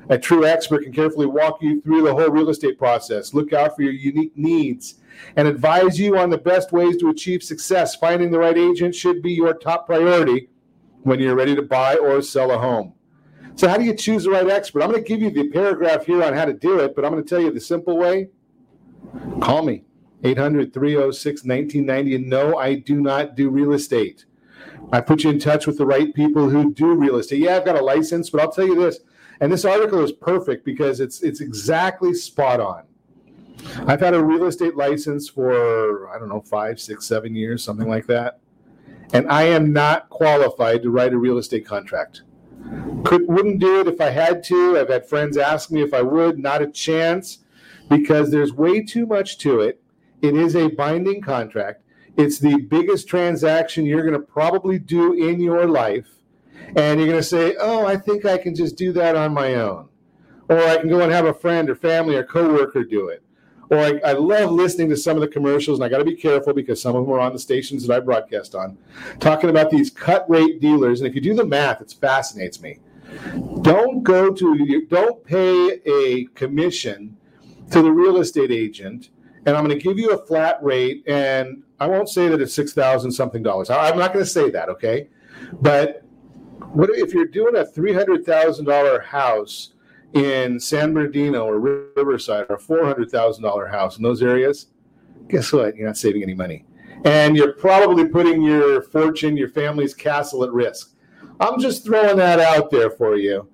A 0.09 0.17
true 0.17 0.45
expert 0.45 0.83
can 0.83 0.91
carefully 0.91 1.27
walk 1.27 1.61
you 1.61 1.81
through 1.81 2.01
the 2.01 2.13
whole 2.13 2.29
real 2.29 2.49
estate 2.49 2.79
process, 2.79 3.33
look 3.33 3.53
out 3.53 3.75
for 3.75 3.83
your 3.83 3.93
unique 3.93 4.35
needs, 4.35 4.95
and 5.35 5.47
advise 5.47 5.99
you 5.99 6.17
on 6.17 6.31
the 6.31 6.37
best 6.37 6.71
ways 6.71 6.97
to 6.97 7.09
achieve 7.09 7.43
success. 7.43 7.95
Finding 7.95 8.31
the 8.31 8.39
right 8.39 8.57
agent 8.57 8.95
should 8.95 9.21
be 9.21 9.31
your 9.31 9.53
top 9.53 9.85
priority 9.85 10.49
when 11.03 11.19
you're 11.19 11.35
ready 11.35 11.55
to 11.55 11.61
buy 11.61 11.95
or 11.95 12.21
sell 12.23 12.51
a 12.51 12.57
home. 12.57 12.93
So, 13.55 13.67
how 13.67 13.77
do 13.77 13.83
you 13.83 13.93
choose 13.93 14.23
the 14.23 14.31
right 14.31 14.49
expert? 14.49 14.81
I'm 14.81 14.89
going 14.89 15.03
to 15.03 15.07
give 15.07 15.21
you 15.21 15.29
the 15.29 15.49
paragraph 15.49 16.05
here 16.05 16.23
on 16.23 16.33
how 16.33 16.45
to 16.45 16.53
do 16.53 16.79
it, 16.79 16.95
but 16.95 17.05
I'm 17.05 17.11
going 17.11 17.23
to 17.23 17.29
tell 17.29 17.41
you 17.41 17.51
the 17.51 17.59
simple 17.59 17.97
way. 17.97 18.29
Call 19.41 19.63
me 19.63 19.83
800 20.23 20.73
306 20.73 21.43
1990. 21.43 22.15
And 22.15 22.29
no, 22.29 22.57
I 22.57 22.75
do 22.75 23.01
not 23.01 23.35
do 23.35 23.49
real 23.49 23.73
estate. 23.73 24.25
I 24.91 25.01
put 25.01 25.23
you 25.23 25.29
in 25.29 25.39
touch 25.39 25.67
with 25.67 25.77
the 25.77 25.85
right 25.85 26.13
people 26.13 26.49
who 26.49 26.73
do 26.73 26.95
real 26.95 27.17
estate. 27.17 27.39
Yeah, 27.39 27.57
I've 27.57 27.65
got 27.65 27.79
a 27.79 27.83
license, 27.83 28.29
but 28.29 28.41
I'll 28.41 28.51
tell 28.51 28.65
you 28.65 28.75
this. 28.75 28.99
And 29.41 29.51
this 29.51 29.65
article 29.65 30.03
is 30.03 30.11
perfect 30.11 30.65
because 30.65 30.99
it's 30.99 31.21
it's 31.23 31.41
exactly 31.41 32.13
spot 32.13 32.59
on. 32.59 32.83
I've 33.87 33.99
had 33.99 34.13
a 34.13 34.23
real 34.23 34.45
estate 34.45 34.75
license 34.75 35.29
for, 35.29 36.09
I 36.09 36.19
don't 36.19 36.29
know, 36.29 36.41
five, 36.41 36.79
six, 36.79 37.05
seven 37.05 37.35
years, 37.35 37.63
something 37.63 37.89
like 37.89 38.07
that. 38.07 38.39
And 39.13 39.29
I 39.29 39.43
am 39.43 39.73
not 39.73 40.09
qualified 40.09 40.83
to 40.83 40.89
write 40.89 41.13
a 41.13 41.17
real 41.17 41.37
estate 41.37 41.65
contract. 41.65 42.21
Could, 43.03 43.27
wouldn't 43.27 43.59
do 43.59 43.81
it 43.81 43.87
if 43.87 43.99
I 43.99 44.11
had 44.11 44.43
to. 44.45 44.77
I've 44.77 44.89
had 44.89 45.07
friends 45.07 45.37
ask 45.37 45.71
me 45.71 45.81
if 45.81 45.93
I 45.93 46.01
would. 46.01 46.37
Not 46.37 46.61
a 46.61 46.67
chance 46.67 47.39
because 47.89 48.29
there's 48.31 48.53
way 48.53 48.83
too 48.83 49.05
much 49.05 49.37
to 49.39 49.61
it. 49.61 49.81
It 50.21 50.35
is 50.35 50.55
a 50.55 50.67
binding 50.67 51.21
contract. 51.21 51.83
It's 52.17 52.39
the 52.39 52.57
biggest 52.57 53.07
transaction 53.07 53.85
you're 53.85 54.03
going 54.03 54.13
to 54.13 54.19
probably 54.19 54.77
do 54.77 55.13
in 55.13 55.39
your 55.39 55.65
life. 55.65 56.18
And 56.75 56.99
you're 56.99 57.09
going 57.09 57.19
to 57.19 57.23
say, 57.23 57.55
oh, 57.59 57.85
I 57.85 57.97
think 57.97 58.25
I 58.25 58.37
can 58.37 58.53
just 58.53 58.75
do 58.75 58.91
that 58.93 59.15
on 59.15 59.33
my 59.33 59.55
own. 59.55 59.89
Or 60.47 60.59
I 60.59 60.77
can 60.77 60.89
go 60.89 61.01
and 61.01 61.11
have 61.11 61.25
a 61.25 61.33
friend 61.33 61.69
or 61.69 61.75
family 61.75 62.15
or 62.15 62.23
coworker 62.23 62.83
do 62.83 63.09
it 63.09 63.23
or 63.69 63.77
I, 63.77 63.99
I, 64.03 64.13
love 64.13 64.51
listening 64.51 64.89
to 64.89 64.97
some 64.97 65.15
of 65.15 65.21
the 65.21 65.27
commercials, 65.27 65.79
and 65.79 65.85
I 65.85 65.89
got 65.89 65.99
to 65.99 66.05
be 66.05 66.15
careful 66.15 66.53
because 66.53 66.81
some 66.81 66.95
of 66.95 67.05
them 67.05 67.13
are 67.13 67.19
on 67.19 67.33
the 67.33 67.39
stations 67.39 67.85
that 67.85 67.95
I 67.95 67.99
broadcast 67.99 68.55
on, 68.55 68.77
talking 69.19 69.49
about 69.49 69.69
these 69.69 69.89
cut 69.89 70.27
rate 70.29 70.59
dealers. 70.59 71.01
And 71.01 71.07
if 71.07 71.15
you 71.15 71.21
do 71.21 71.35
the 71.35 71.45
math, 71.45 71.81
it 71.81 71.93
fascinates 71.99 72.61
me. 72.61 72.79
Don't 73.61 74.03
go 74.03 74.31
to, 74.31 74.85
don't 74.87 75.23
pay 75.23 75.79
a 75.85 76.25
commission 76.35 77.17
to 77.71 77.81
the 77.81 77.91
real 77.91 78.17
estate 78.17 78.51
agent, 78.51 79.09
and 79.45 79.55
I'm 79.55 79.65
going 79.65 79.77
to 79.77 79.83
give 79.83 79.99
you 79.99 80.11
a 80.11 80.25
flat 80.25 80.61
rate, 80.63 81.03
and 81.07 81.63
I 81.79 81.87
won't 81.87 82.09
say 82.09 82.27
that 82.27 82.41
it's 82.41 82.53
six 82.53 82.73
thousand 82.73 83.11
something 83.11 83.43
dollars. 83.43 83.69
I'm 83.69 83.97
not 83.97 84.13
going 84.13 84.25
to 84.25 84.29
say 84.29 84.49
that, 84.49 84.69
okay? 84.69 85.09
But 85.53 86.03
what 86.73 86.89
if 86.91 87.13
you're 87.13 87.25
doing 87.25 87.55
a 87.55 87.65
three 87.65 87.93
hundred 87.93 88.25
thousand 88.25 88.65
dollar 88.65 88.99
house? 88.99 89.73
in 90.13 90.59
San 90.59 90.93
Bernardino 90.93 91.45
or 91.45 91.59
Riverside 91.59 92.47
or 92.49 92.55
a 92.55 92.59
$400,000 92.59 93.69
house 93.69 93.97
in 93.97 94.03
those 94.03 94.23
areas, 94.23 94.67
guess 95.27 95.53
what? 95.53 95.75
You're 95.75 95.85
not 95.85 95.97
saving 95.97 96.23
any 96.23 96.33
money. 96.33 96.65
and 97.05 97.37
you're 97.37 97.53
probably 97.53 98.05
putting 98.07 98.41
your 98.41 98.81
fortune, 98.81 99.37
your 99.37 99.49
family's 99.49 99.93
castle 99.93 100.43
at 100.43 100.51
risk. 100.51 100.95
I'm 101.39 101.59
just 101.59 101.85
throwing 101.85 102.17
that 102.17 102.39
out 102.39 102.71
there 102.71 102.89
for 102.89 103.15
you. 103.15 103.47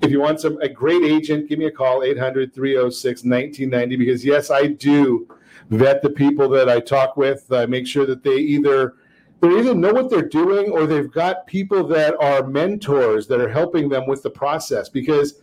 If 0.00 0.10
you 0.10 0.20
want 0.20 0.40
some 0.40 0.58
a 0.60 0.68
great 0.68 1.04
agent, 1.04 1.48
give 1.48 1.60
me 1.60 1.66
a 1.66 1.70
call 1.70 2.02
800 2.02 2.52
306 2.52 3.22
1990 3.22 3.96
because 3.96 4.24
yes, 4.24 4.50
I 4.50 4.66
do 4.66 5.28
vet 5.70 6.02
the 6.02 6.10
people 6.10 6.48
that 6.48 6.68
I 6.68 6.80
talk 6.80 7.16
with. 7.16 7.52
I 7.52 7.66
make 7.66 7.86
sure 7.86 8.04
that 8.06 8.24
they 8.24 8.38
either 8.38 8.96
they 9.42 9.58
either 9.58 9.74
know 9.74 9.92
what 9.92 10.08
they're 10.08 10.22
doing 10.22 10.70
or 10.70 10.86
they've 10.86 11.10
got 11.10 11.48
people 11.48 11.84
that 11.88 12.14
are 12.20 12.46
mentors 12.46 13.26
that 13.26 13.40
are 13.40 13.48
helping 13.48 13.88
them 13.88 14.06
with 14.06 14.22
the 14.22 14.30
process 14.30 14.88
because 14.88 15.40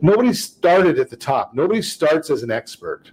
nobody 0.00 0.32
started 0.32 0.98
at 0.98 1.10
the 1.10 1.16
top. 1.16 1.54
Nobody 1.54 1.82
starts 1.82 2.30
as 2.30 2.42
an 2.42 2.50
expert. 2.50 3.12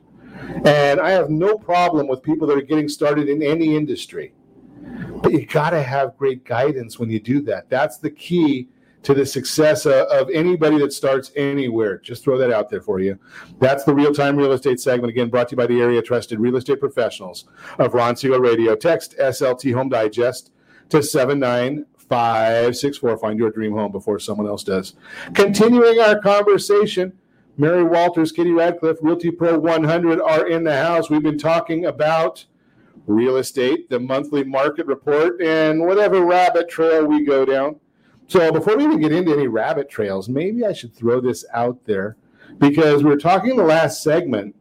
And 0.64 1.02
I 1.02 1.10
have 1.10 1.30
no 1.30 1.58
problem 1.58 2.08
with 2.08 2.24
people 2.24 2.48
that 2.48 2.58
are 2.58 2.62
getting 2.62 2.88
started 2.88 3.28
in 3.28 3.44
any 3.44 3.76
industry. 3.76 4.34
But 5.22 5.34
you 5.34 5.46
got 5.46 5.72
to 5.72 5.84
have 5.84 6.18
great 6.18 6.46
guidance 6.46 6.98
when 6.98 7.10
you 7.10 7.20
do 7.20 7.42
that. 7.42 7.70
That's 7.70 7.98
the 7.98 8.10
key 8.10 8.70
to 9.04 9.14
the 9.14 9.26
success 9.26 9.86
of, 9.86 10.08
of 10.08 10.30
anybody 10.32 10.78
that 10.80 10.94
starts 10.94 11.32
anywhere. 11.36 11.98
Just 11.98 12.24
throw 12.24 12.38
that 12.38 12.52
out 12.52 12.70
there 12.70 12.82
for 12.82 13.00
you. 13.00 13.18
That's 13.60 13.84
the 13.84 13.94
real 13.94 14.14
time 14.14 14.38
real 14.38 14.52
estate 14.52 14.80
segment. 14.80 15.10
Again, 15.10 15.30
brought 15.30 15.50
to 15.50 15.54
you 15.54 15.58
by 15.58 15.68
the 15.68 15.82
area 15.82 16.02
trusted 16.02 16.40
real 16.40 16.56
estate 16.56 16.80
professionals 16.80 17.46
of 17.80 17.94
Ron 17.94 18.16
Siegel 18.16 18.40
Radio. 18.40 18.76
Text 18.76 19.18
SLT 19.18 19.74
Home 19.74 19.90
Digest 19.90 20.52
to 20.90 21.02
79564. 21.02 23.18
Find 23.18 23.40
your 23.40 23.52
dream 23.52 23.74
home 23.74 23.92
before 23.92 24.20
someone 24.20 24.48
else 24.48 24.64
does. 24.64 24.96
Continuing 25.34 26.00
our 26.00 26.20
conversation. 26.20 27.14
Mary 27.58 27.84
Walters, 27.84 28.32
Kitty 28.32 28.52
Radcliffe, 28.52 29.00
Realty 29.02 29.30
Pro 29.30 29.60
100 29.60 30.22
are 30.22 30.48
in 30.48 30.64
the 30.64 30.76
house. 30.76 31.10
We've 31.10 31.22
been 31.22 31.38
talking 31.38 31.86
about 31.86 32.46
real 33.08 33.36
estate, 33.38 33.90
the 33.90 34.00
monthly 34.00 34.46
market 34.46 34.88
report, 34.88 35.42
and 35.42 35.86
whatever 35.86 36.26
rabbit 36.26 36.70
trail 36.70 37.06
we 37.06 37.26
go 37.26 37.44
down. 37.46 37.78
So 38.32 38.50
before 38.50 38.78
we 38.78 38.86
even 38.86 39.02
get 39.02 39.12
into 39.12 39.34
any 39.34 39.48
rabbit 39.48 39.90
trails, 39.90 40.30
maybe 40.30 40.66
I 40.66 40.72
should 40.72 40.96
throw 40.96 41.20
this 41.20 41.44
out 41.54 41.84
there 41.84 42.16
because 42.60 43.04
we 43.04 43.10
were 43.10 43.18
talking 43.18 43.52
in 43.52 43.58
the 43.58 43.64
last 43.64 44.02
segment 44.02 44.56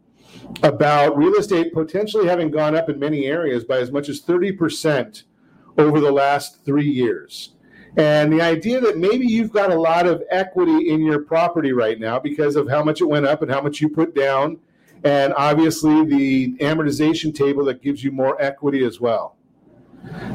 about 0.65 1.17
real 1.17 1.35
estate 1.35 1.73
potentially 1.73 2.27
having 2.27 2.51
gone 2.51 2.75
up 2.75 2.89
in 2.89 2.99
many 2.99 3.27
areas 3.27 3.63
by 3.63 3.79
as 3.79 3.93
much 3.93 4.09
as 4.09 4.21
30% 4.21 5.23
over 5.79 6.01
the 6.01 6.11
last 6.11 6.65
three 6.65 6.91
years. 6.91 7.53
And 7.97 8.33
the 8.33 8.43
idea 8.43 8.81
that 8.81 8.99
maybe 8.99 9.25
you've 9.25 9.53
got 9.53 9.71
a 9.71 9.79
lot 9.79 10.05
of 10.05 10.25
equity 10.33 10.91
in 10.91 11.05
your 11.05 11.21
property 11.21 11.73
right 11.73 12.01
now 12.01 12.19
because 12.19 12.57
of 12.57 12.69
how 12.69 12.83
much 12.83 13.01
it 13.01 13.07
went 13.07 13.27
up 13.27 13.41
and 13.41 13.53
how 13.53 13.61
much 13.61 13.81
you 13.81 13.89
put 13.89 14.17
down. 14.17 14.59
And 15.05 15.33
obviously, 15.35 16.05
the 16.05 16.55
amortization 16.55 17.33
table 17.33 17.65
that 17.67 17.83
gives 17.83 18.03
you 18.03 18.11
more 18.11 18.37
equity 18.43 18.85
as 18.85 19.01
well. 19.01 19.37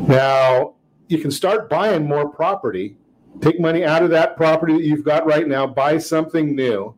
Now, 0.08 0.76
you 1.10 1.18
can 1.18 1.32
start 1.32 1.70
buying 1.70 2.08
more 2.08 2.30
property, 2.30 2.96
take 3.42 3.60
money 3.60 3.84
out 3.84 4.04
of 4.04 4.10
that 4.12 4.38
property 4.38 4.74
that 4.74 4.84
you've 4.84 5.04
got 5.04 5.26
right 5.26 5.48
now, 5.48 5.68
buy 5.68 5.98
something 5.98 6.56
new. 6.56 6.96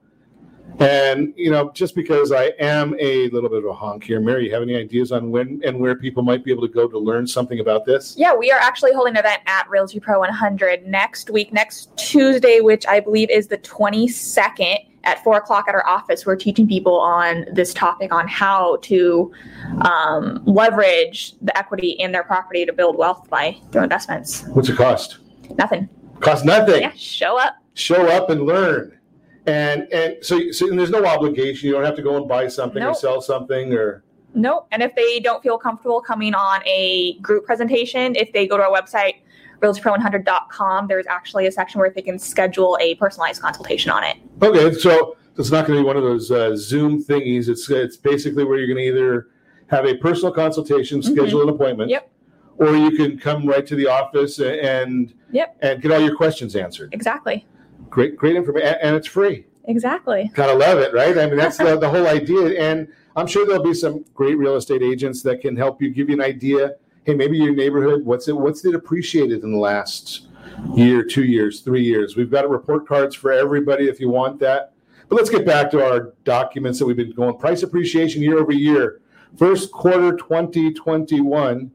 And, 0.79 1.33
you 1.35 1.49
know, 1.49 1.71
just 1.71 1.95
because 1.95 2.31
I 2.31 2.51
am 2.59 2.95
a 2.99 3.29
little 3.29 3.49
bit 3.49 3.59
of 3.59 3.65
a 3.65 3.73
honk 3.73 4.03
here, 4.03 4.19
Mary, 4.19 4.45
you 4.45 4.53
have 4.53 4.61
any 4.61 4.75
ideas 4.75 5.11
on 5.11 5.31
when 5.31 5.59
and 5.65 5.79
where 5.79 5.95
people 5.95 6.21
might 6.21 6.43
be 6.43 6.51
able 6.51 6.67
to 6.67 6.73
go 6.73 6.87
to 6.87 6.99
learn 6.99 7.25
something 7.25 7.59
about 7.59 7.85
this? 7.85 8.15
Yeah, 8.17 8.35
we 8.35 8.51
are 8.51 8.59
actually 8.59 8.93
holding 8.93 9.15
an 9.15 9.19
event 9.19 9.41
at 9.47 9.67
Realty 9.69 9.99
Pro 9.99 10.19
100 10.19 10.85
next 10.85 11.31
week, 11.31 11.51
next 11.51 11.95
Tuesday, 11.97 12.59
which 12.59 12.85
I 12.85 12.99
believe 12.99 13.29
is 13.31 13.47
the 13.47 13.57
22nd 13.57 14.77
at 15.03 15.23
four 15.23 15.37
o'clock 15.37 15.65
at 15.67 15.73
our 15.73 15.87
office. 15.87 16.25
We're 16.25 16.35
teaching 16.35 16.67
people 16.67 16.99
on 16.99 17.45
this 17.53 17.73
topic 17.73 18.13
on 18.13 18.27
how 18.27 18.77
to 18.83 19.33
um, 19.81 20.43
leverage 20.45 21.33
the 21.41 21.57
equity 21.57 21.91
in 21.91 22.11
their 22.11 22.23
property 22.23 22.65
to 22.65 22.73
build 22.73 22.97
wealth 22.97 23.27
by 23.29 23.57
through 23.71 23.83
investments. 23.83 24.43
What's 24.49 24.69
it 24.69 24.77
cost? 24.77 25.19
Nothing. 25.57 25.89
Cost 26.19 26.45
nothing. 26.45 26.81
Yeah, 26.81 26.93
show 26.95 27.39
up. 27.39 27.57
Show 27.73 28.07
up 28.07 28.29
and 28.29 28.45
learn. 28.45 28.97
And 29.45 29.83
and 29.93 30.17
so, 30.21 30.51
so 30.51 30.67
and 30.67 30.77
there's 30.77 30.89
no 30.89 31.05
obligation. 31.05 31.67
You 31.67 31.73
don't 31.75 31.85
have 31.85 31.95
to 31.95 32.01
go 32.01 32.17
and 32.17 32.27
buy 32.27 32.47
something 32.47 32.83
or 32.83 32.93
sell 32.93 33.21
something 33.21 33.73
or 33.73 34.03
Nope. 34.33 34.67
And 34.71 34.83
if 34.83 34.93
they 34.95 35.19
don't 35.19 35.41
feel 35.41 35.57
comfortable 35.57 36.01
coming 36.01 36.35
on 36.35 36.61
a 36.65 37.17
group 37.19 37.45
presentation, 37.45 38.15
if 38.15 38.31
they 38.33 38.45
go 38.45 38.57
to 38.57 38.63
our 38.63 38.71
website, 38.71 39.15
realtypro100.com, 39.61 40.87
there's 40.87 41.07
actually 41.07 41.47
a 41.47 41.51
section 41.51 41.79
where 41.79 41.89
they 41.89 42.03
can 42.03 42.19
schedule 42.19 42.77
a 42.79 42.95
personalized 42.95 43.41
consultation 43.41 43.89
on 43.89 44.03
it. 44.03 44.17
Okay, 44.41 44.77
so 44.77 45.17
it's 45.37 45.49
not 45.49 45.65
going 45.65 45.77
to 45.77 45.83
be 45.83 45.87
one 45.87 45.97
of 45.97 46.03
those 46.03 46.29
uh, 46.29 46.55
Zoom 46.55 47.03
thingies. 47.03 47.47
It's 47.49 47.69
it's 47.69 47.97
basically 47.97 48.43
where 48.43 48.57
you're 48.57 48.67
going 48.67 48.77
to 48.77 48.83
either 48.83 49.29
have 49.67 49.85
a 49.85 49.95
personal 49.95 50.31
consultation, 50.31 51.01
schedule 51.01 51.41
an 51.41 51.49
appointment, 51.49 51.89
Mm-hmm. 51.89 52.05
Yep. 52.05 52.11
Or 52.57 52.75
you 52.75 52.91
can 52.91 53.17
come 53.17 53.45
right 53.45 53.65
to 53.67 53.75
the 53.75 53.87
office 53.87 54.39
and 54.39 55.13
Yep. 55.31 55.57
and 55.61 55.81
get 55.81 55.91
all 55.91 55.99
your 55.99 56.15
questions 56.15 56.55
answered. 56.55 56.93
Exactly. 56.93 57.45
Great, 57.89 58.15
great 58.17 58.35
information, 58.35 58.75
and 58.81 58.95
it's 58.95 59.07
free. 59.07 59.45
Exactly. 59.65 60.31
Gotta 60.33 60.53
love 60.53 60.79
it, 60.79 60.93
right? 60.93 61.17
I 61.17 61.25
mean, 61.27 61.35
that's 61.37 61.57
the, 61.57 61.77
the 61.79 61.89
whole 61.89 62.07
idea. 62.07 62.59
And 62.59 62.87
I'm 63.15 63.27
sure 63.27 63.45
there'll 63.45 63.63
be 63.63 63.73
some 63.73 64.05
great 64.13 64.37
real 64.37 64.55
estate 64.55 64.81
agents 64.81 65.21
that 65.23 65.41
can 65.41 65.55
help 65.55 65.81
you 65.81 65.89
give 65.89 66.09
you 66.09 66.15
an 66.15 66.21
idea. 66.21 66.75
Hey, 67.05 67.13
maybe 67.15 67.37
your 67.37 67.53
neighborhood, 67.53 68.05
what's 68.05 68.27
it, 68.27 68.33
what's 68.35 68.63
it 68.65 68.75
appreciated 68.75 69.43
in 69.43 69.51
the 69.51 69.57
last 69.57 70.27
year, 70.75 71.03
two 71.03 71.23
years, 71.23 71.61
three 71.61 71.83
years? 71.83 72.15
We've 72.15 72.31
got 72.31 72.49
report 72.49 72.87
cards 72.87 73.15
for 73.15 73.31
everybody 73.31 73.87
if 73.87 73.99
you 73.99 74.09
want 74.09 74.39
that. 74.39 74.73
But 75.09 75.15
let's 75.15 75.29
get 75.29 75.45
back 75.45 75.71
to 75.71 75.85
our 75.85 76.13
documents 76.25 76.79
that 76.79 76.85
we've 76.85 76.97
been 76.97 77.11
going. 77.13 77.37
Price 77.37 77.63
appreciation 77.63 78.21
year 78.21 78.39
over 78.39 78.51
year, 78.51 78.99
first 79.37 79.71
quarter 79.71 80.15
2021. 80.17 81.71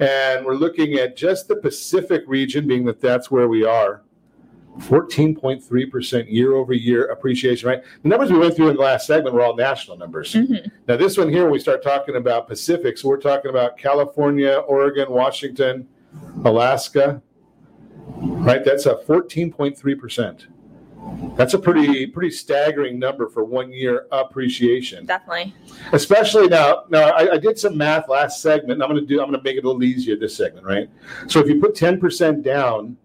And 0.00 0.46
we're 0.46 0.54
looking 0.54 0.94
at 0.94 1.16
just 1.16 1.46
the 1.46 1.56
Pacific 1.56 2.24
region, 2.26 2.66
being 2.66 2.84
that 2.86 3.00
that's 3.00 3.30
where 3.30 3.48
we 3.48 3.64
are. 3.64 4.02
14.3% 4.78 6.32
year 6.32 6.54
over 6.54 6.72
year 6.72 7.06
appreciation, 7.06 7.68
right? 7.68 7.82
The 8.02 8.08
numbers 8.08 8.30
we 8.30 8.38
went 8.38 8.56
through 8.56 8.68
in 8.68 8.76
the 8.76 8.82
last 8.82 9.06
segment 9.06 9.34
were 9.34 9.42
all 9.42 9.54
national 9.54 9.98
numbers. 9.98 10.32
Mm-hmm. 10.32 10.68
Now, 10.88 10.96
this 10.96 11.18
one 11.18 11.28
here, 11.28 11.42
when 11.42 11.52
we 11.52 11.58
start 11.58 11.82
talking 11.82 12.16
about 12.16 12.48
Pacific, 12.48 12.96
so 12.96 13.08
we're 13.08 13.18
talking 13.18 13.50
about 13.50 13.76
California, 13.76 14.54
Oregon, 14.66 15.10
Washington, 15.10 15.86
Alaska, 16.44 17.20
right? 18.06 18.64
That's 18.64 18.86
a 18.86 18.94
14.3%. 18.94 20.46
That's 21.36 21.54
a 21.54 21.58
pretty 21.58 22.06
pretty 22.06 22.30
staggering 22.30 22.98
number 22.98 23.28
for 23.28 23.44
one 23.44 23.72
year 23.72 24.06
appreciation. 24.12 25.06
Definitely. 25.06 25.54
Especially 25.92 26.48
now, 26.48 26.84
now 26.90 27.10
I, 27.10 27.32
I 27.34 27.38
did 27.38 27.58
some 27.58 27.76
math 27.76 28.08
last 28.08 28.42
segment, 28.42 28.72
and 28.72 28.82
I'm 28.82 28.90
going 28.90 29.00
to 29.00 29.06
do. 29.06 29.20
I'm 29.20 29.28
going 29.30 29.38
to 29.38 29.44
make 29.44 29.56
it 29.56 29.64
a 29.64 29.66
little 29.66 29.82
easier 29.82 30.16
this 30.16 30.36
segment, 30.36 30.66
right? 30.66 30.88
So 31.28 31.40
if 31.40 31.48
you 31.48 31.60
put 31.60 31.74
10% 31.74 32.42
down, 32.42 32.96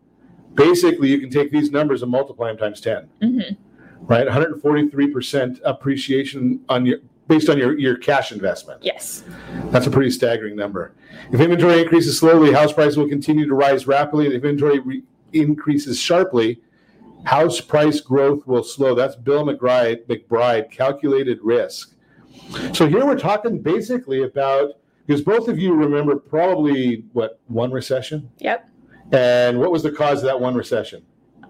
basically 0.55 1.09
you 1.09 1.19
can 1.19 1.29
take 1.29 1.51
these 1.51 1.71
numbers 1.71 2.01
and 2.01 2.11
multiply 2.11 2.47
them 2.49 2.57
times 2.57 2.81
10 2.81 3.07
Mhm. 3.21 3.57
right? 4.01 4.27
143% 4.27 5.59
appreciation 5.63 6.59
on 6.69 6.85
your 6.85 6.99
based 7.27 7.49
on 7.49 7.57
your, 7.57 7.75
your 7.79 7.97
cash 7.97 8.31
investment. 8.31 8.83
Yes. 8.83 9.23
That's 9.71 9.87
a 9.87 9.89
pretty 9.89 10.11
staggering 10.11 10.55
number. 10.55 10.93
If 11.31 11.39
inventory 11.41 11.81
increases 11.81 12.19
slowly, 12.19 12.53
house 12.53 12.71
prices 12.71 12.97
will 12.97 13.09
continue 13.09 13.47
to 13.47 13.55
rise 13.55 13.87
rapidly. 13.87 14.25
And 14.27 14.35
if 14.35 14.43
inventory 14.43 14.77
re- 14.79 15.03
increases 15.33 15.99
sharply, 15.99 16.61
house 17.23 17.59
price 17.61 18.01
growth 18.01 18.45
will 18.45 18.63
slow. 18.63 18.93
That's 18.95 19.15
Bill 19.15 19.43
McBride, 19.45 20.05
McBride 20.05 20.69
calculated 20.71 21.39
risk. 21.41 21.93
So 22.73 22.87
here 22.87 23.05
we're 23.05 23.17
talking 23.17 23.61
basically 23.61 24.23
about 24.23 24.71
because 25.07 25.21
both 25.21 25.47
of 25.47 25.57
you 25.59 25.73
remember 25.73 26.15
probably 26.17 27.05
what 27.13 27.39
one 27.47 27.71
recession, 27.71 28.29
Yep. 28.39 28.67
and 29.11 29.59
what 29.59 29.71
was 29.71 29.83
the 29.83 29.91
cause 29.91 30.19
of 30.19 30.25
that 30.25 30.39
one 30.39 30.55
recession? 30.55 31.03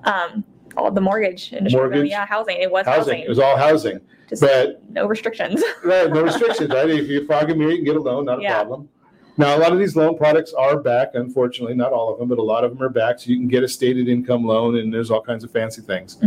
Um, 0.04 0.44
all 0.78 0.92
the 0.92 1.02
mortgage 1.02 1.54
industry. 1.54 1.80
Mortgage. 1.80 2.10
Yeah, 2.10 2.26
housing. 2.26 2.58
It 2.62 2.70
was 2.72 2.86
Housing. 2.86 3.00
housing. 3.14 3.20
It 3.22 3.30
was 3.30 3.40
all 3.40 3.56
housing. 3.58 4.00
Just 4.30 4.42
but 4.42 4.82
no 4.90 5.06
restrictions. 5.08 5.64
Right, 5.84 6.12
no 6.12 6.22
restrictions, 6.24 6.70
right? 6.70 6.90
If 6.90 7.08
you 7.08 7.26
fog 7.26 7.50
a 7.50 7.56
mirror, 7.56 7.70
you 7.72 7.78
can 7.78 7.86
get 7.86 7.96
a 7.96 8.02
loan, 8.02 8.26
not 8.26 8.40
a 8.40 8.42
Yeah. 8.42 8.56
problem. 8.56 8.90
Now, 9.38 9.58
a 9.58 9.60
lot 9.60 9.74
of 9.74 9.80
these 9.80 9.96
loan 9.96 10.18
products 10.18 10.54
are 10.54 10.80
back, 10.80 11.10
unfortunately, 11.14 11.76
not 11.76 11.92
all 11.92 12.12
of 12.14 12.20
them, 12.20 12.30
but 12.30 12.38
a 12.40 12.44
lot 12.44 12.64
of 12.64 12.72
them 12.72 12.82
are 12.82 12.90
back. 12.90 13.20
So 13.20 13.32
you 13.32 13.38
can 13.38 13.48
get 13.48 13.64
a 13.64 13.68
stated 13.68 14.08
income 14.08 14.46
loan, 14.46 14.78
and 14.78 14.94
there's 14.94 15.12
all 15.12 15.22
kinds 15.22 15.44
of 15.44 15.52
fancy 15.52 15.82
things. 15.82 16.18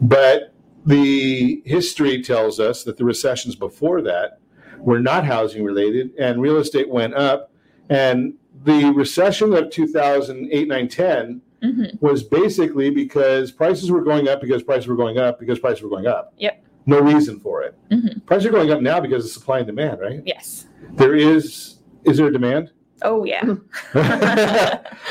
But 0.00 0.52
the 0.86 1.60
history 1.64 2.22
tells 2.22 2.60
us 2.60 2.84
that 2.84 2.96
the 2.96 3.04
recessions 3.04 3.56
before 3.56 4.00
that 4.02 4.38
were 4.78 5.00
not 5.00 5.24
housing 5.24 5.64
related, 5.64 6.12
and 6.18 6.40
real 6.40 6.58
estate 6.58 6.88
went 6.88 7.14
up. 7.14 7.50
And 7.90 8.34
the 8.64 8.92
recession 8.92 9.52
of 9.54 9.70
2008, 9.70 10.68
9, 10.68 10.88
10 10.88 11.40
Mhm. 11.62 12.00
was 12.00 12.22
basically 12.22 12.90
because 12.90 13.50
prices 13.50 13.90
were 13.90 14.02
going 14.02 14.28
up 14.28 14.40
because 14.40 14.62
prices 14.62 14.86
were 14.86 14.94
going 14.94 15.18
up 15.18 15.40
because 15.40 15.58
prices 15.58 15.82
were 15.82 15.88
going 15.88 16.06
up. 16.06 16.32
Yep. 16.38 16.62
No 16.86 17.00
reason 17.00 17.40
for 17.40 17.62
it. 17.62 17.74
Mhm. 17.90 18.24
Prices 18.26 18.46
are 18.46 18.50
going 18.52 18.70
up 18.70 18.80
now 18.80 19.00
because 19.00 19.24
of 19.24 19.30
supply 19.32 19.58
and 19.58 19.66
demand, 19.66 20.00
right? 20.00 20.22
Yes. 20.24 20.66
There 20.94 21.16
is 21.16 21.77
is 22.08 22.16
there 22.16 22.26
a 22.26 22.32
demand? 22.32 22.72
Oh 23.02 23.24
yeah. 23.24 23.42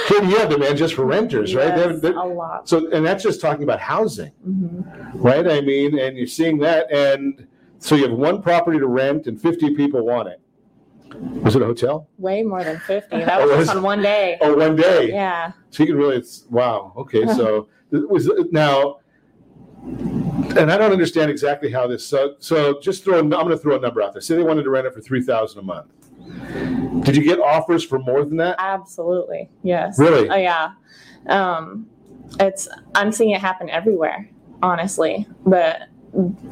Katie, 0.08 0.28
you 0.28 0.38
have 0.38 0.50
demand 0.50 0.78
just 0.78 0.94
for 0.94 1.06
renters, 1.06 1.56
right? 1.56 1.74
They 1.74 1.82
have- 1.82 1.92
Yes, 1.94 2.02
they- 2.02 2.10
a 2.10 2.22
lot. 2.22 2.68
So, 2.68 2.90
and 2.92 3.06
that's 3.06 3.24
just 3.24 3.40
talking 3.40 3.64
about 3.64 3.80
housing, 3.80 4.32
Mhm. 4.48 5.12
right? 5.14 5.48
I 5.48 5.62
mean, 5.62 5.98
and 5.98 6.18
you're 6.18 6.28
seeing 6.28 6.58
that, 6.60 6.92
and 6.92 7.48
so 7.80 7.96
you 7.96 8.04
have 8.10 8.18
one 8.18 8.42
property 8.42 8.80
to 8.80 8.88
rent, 8.88 9.28
and 9.28 9.40
50 9.42 9.74
people 9.76 10.06
want 10.06 10.28
it. 10.28 10.42
Was 11.44 11.56
it 11.56 11.62
a 11.62 11.66
hotel? 11.66 12.10
Way 12.18 12.44
more 12.44 12.62
than 12.64 12.78
50. 12.80 13.20
That 13.24 13.40
Oh, 13.42 13.48
was 13.48 13.58
was- 13.58 13.66
just 13.68 13.78
on 13.78 13.84
one 13.84 14.02
day. 14.02 14.38
Oh, 14.42 14.56
one 14.58 14.76
day. 14.76 15.10
Yeah. 15.10 15.52
So 15.70 15.84
you 15.84 15.88
can 15.88 15.98
really, 15.98 16.18
it's, 16.18 16.46
wow. 16.50 16.92
Okay, 16.98 17.26
so 17.28 17.68
it 17.92 18.10
was 18.10 18.30
now, 18.52 18.98
and 19.86 20.70
I 20.72 20.78
don't 20.78 20.92
understand 20.92 21.32
exactly 21.32 21.72
how 21.72 21.88
this. 21.88 22.06
So, 22.06 22.36
so 22.40 22.80
just 22.82 23.06
throw. 23.06 23.20
I'm 23.20 23.30
going 23.30 23.48
to 23.50 23.58
throw 23.58 23.78
a 23.78 23.80
number 23.80 24.02
out 24.02 24.12
there. 24.12 24.22
Say 24.22 24.36
they 24.36 24.44
wanted 24.44 24.64
to 24.64 24.70
rent 24.70 24.86
it 24.88 24.94
for 24.94 25.00
three 25.00 25.22
thousand 25.22 25.60
a 25.60 25.64
month. 25.64 25.88
Did 27.04 27.16
you 27.16 27.24
get 27.24 27.40
offers 27.40 27.84
for 27.84 28.00
more 28.00 28.24
than 28.26 28.38
that? 28.38 28.56
Absolutely. 28.60 29.50
Yes. 29.64 29.98
Really? 30.00 30.30
Oh 30.30 30.36
yeah. 30.36 30.72
Um, 31.28 31.88
it's 32.40 32.68
I'm 32.96 33.12
seeing 33.12 33.32
it 33.32 33.42
happen 33.42 33.70
everywhere, 33.70 34.30
honestly. 34.62 35.28
But 35.46 35.84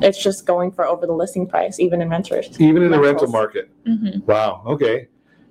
it's 0.02 0.22
just 0.22 0.46
going 0.46 0.72
for 0.72 0.86
over 0.86 1.06
the 1.06 1.14
listing 1.14 1.48
price, 1.48 1.80
even 1.80 2.02
in 2.02 2.10
renters. 2.10 2.60
Even 2.60 2.84
in 2.84 2.92
the 2.92 3.00
rental 3.00 3.28
market. 3.28 3.70
Mhm. 3.86 4.26
Wow. 4.26 4.62
Okay. 4.66 5.08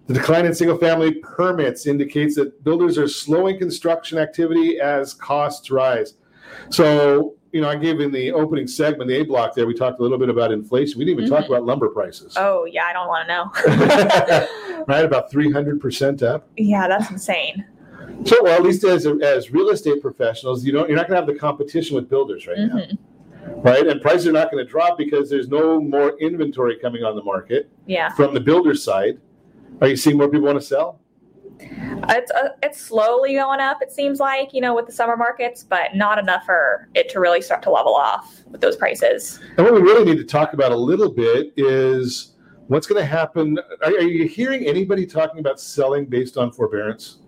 The 0.07 0.15
decline 0.15 0.45
in 0.45 0.55
single 0.55 0.77
family 0.77 1.15
permits 1.15 1.87
indicates 1.87 2.35
that 2.37 2.63
builders 2.63 2.99
are 2.99 3.09
slowing 3.09 3.59
construction 3.59 4.19
activity 4.19 4.79
as 4.79 5.15
costs 5.15 5.71
rise. 5.71 6.15
So, 6.69 7.37
you 7.55 7.61
know, 7.61 7.69
I 7.69 7.77
gave 7.77 8.01
in 8.01 8.11
the 8.11 8.33
opening 8.33 8.67
segment, 8.67 9.07
the 9.09 9.21
A 9.21 9.25
block 9.25 9.55
there, 9.55 9.65
we 9.65 9.75
talked 9.75 10.01
a 10.01 10.03
little 10.03 10.19
bit 10.19 10.29
about 10.29 10.51
inflation. 10.51 10.99
We 10.99 11.05
didn't 11.05 11.21
even 11.21 11.31
talk 11.31 11.45
Mhm. 11.45 11.51
about 11.51 11.65
lumber 11.65 11.89
prices, 11.89 12.35
Oh 12.37 12.65
yeah, 12.65 12.83
I 12.85 12.93
don't 12.93 13.07
want 13.07 13.29
to 13.29 13.33
know. 13.33 14.85
right? 14.89 15.05
About 15.05 15.31
300% 15.31 16.25
up. 16.25 16.49
yeah, 16.57 16.89
that's 16.89 17.09
insane. 17.13 17.65
So, 18.25 18.43
well, 18.43 18.55
at 18.55 18.65
least 18.65 18.83
as, 18.83 19.07
as 19.07 19.53
real 19.53 19.71
estate 19.71 20.03
professionals, 20.03 20.65
you 20.65 20.73
don't, 20.73 20.89
you're 20.89 20.97
not 20.97 21.07
going 21.07 21.15
to 21.21 21.25
have 21.25 21.33
the 21.33 21.39
competition 21.39 21.95
with 21.95 22.09
builders 22.11 22.49
right 22.49 22.59
now, 22.59 22.75
Mhm. 22.75 22.99
right? 23.65 23.87
And 23.87 24.01
prices 24.01 24.27
are 24.27 24.33
not 24.33 24.51
going 24.51 24.65
to 24.65 24.69
drop 24.69 24.99
because 24.99 25.31
there's 25.31 25.49
no 25.49 25.81
more 25.81 26.19
inventory 26.19 26.77
coming 26.77 27.05
on 27.05 27.15
the 27.15 27.23
market 27.23 27.71
Yeah, 27.87 28.09
from 28.15 28.35
the 28.35 28.41
builder 28.41 28.75
side. 28.75 29.19
Are 29.81 29.87
you 29.87 29.95
seeing 29.97 30.17
more 30.19 30.29
people 30.29 30.47
want 30.47 30.59
to 30.61 30.67
sell? 30.67 30.99
It's 31.61 32.31
uh, 32.33 32.49
it's 32.63 32.81
slowly 32.81 33.35
going 33.35 33.61
up. 33.61 33.79
It 33.81 33.93
seems 33.93 34.21
like 34.21 34.53
you 34.53 34.61
know 34.61 34.75
with 34.75 34.87
the 34.87 34.93
summer 34.93 35.17
markets, 35.17 35.63
but 35.63 35.95
not 35.95 36.19
enough 36.19 36.45
for 36.45 36.89
it 36.95 37.09
to 37.11 37.21
really 37.21 37.41
start 37.41 37.63
to 37.63 37.71
level 37.71 37.95
off 37.95 38.43
with 38.47 38.61
those 38.61 38.77
prices. 38.77 39.41
And 39.57 39.65
what 39.67 39.75
we 39.75 39.81
really 39.81 40.05
need 40.05 40.19
to 40.19 40.25
talk 40.25 40.53
about 40.53 40.73
a 40.73 40.77
little 40.77 41.11
bit 41.11 41.53
is 41.57 42.35
what's 42.69 42.87
going 42.87 43.01
to 43.01 43.07
happen. 43.07 43.59
Are, 43.83 43.91
are 43.91 44.03
you 44.03 44.29
hearing 44.29 44.67
anybody 44.67 45.07
talking 45.07 45.41
about 45.41 45.61
selling 45.61 46.07
based 46.07 46.37
on 46.37 46.53
forbearance? 46.53 47.19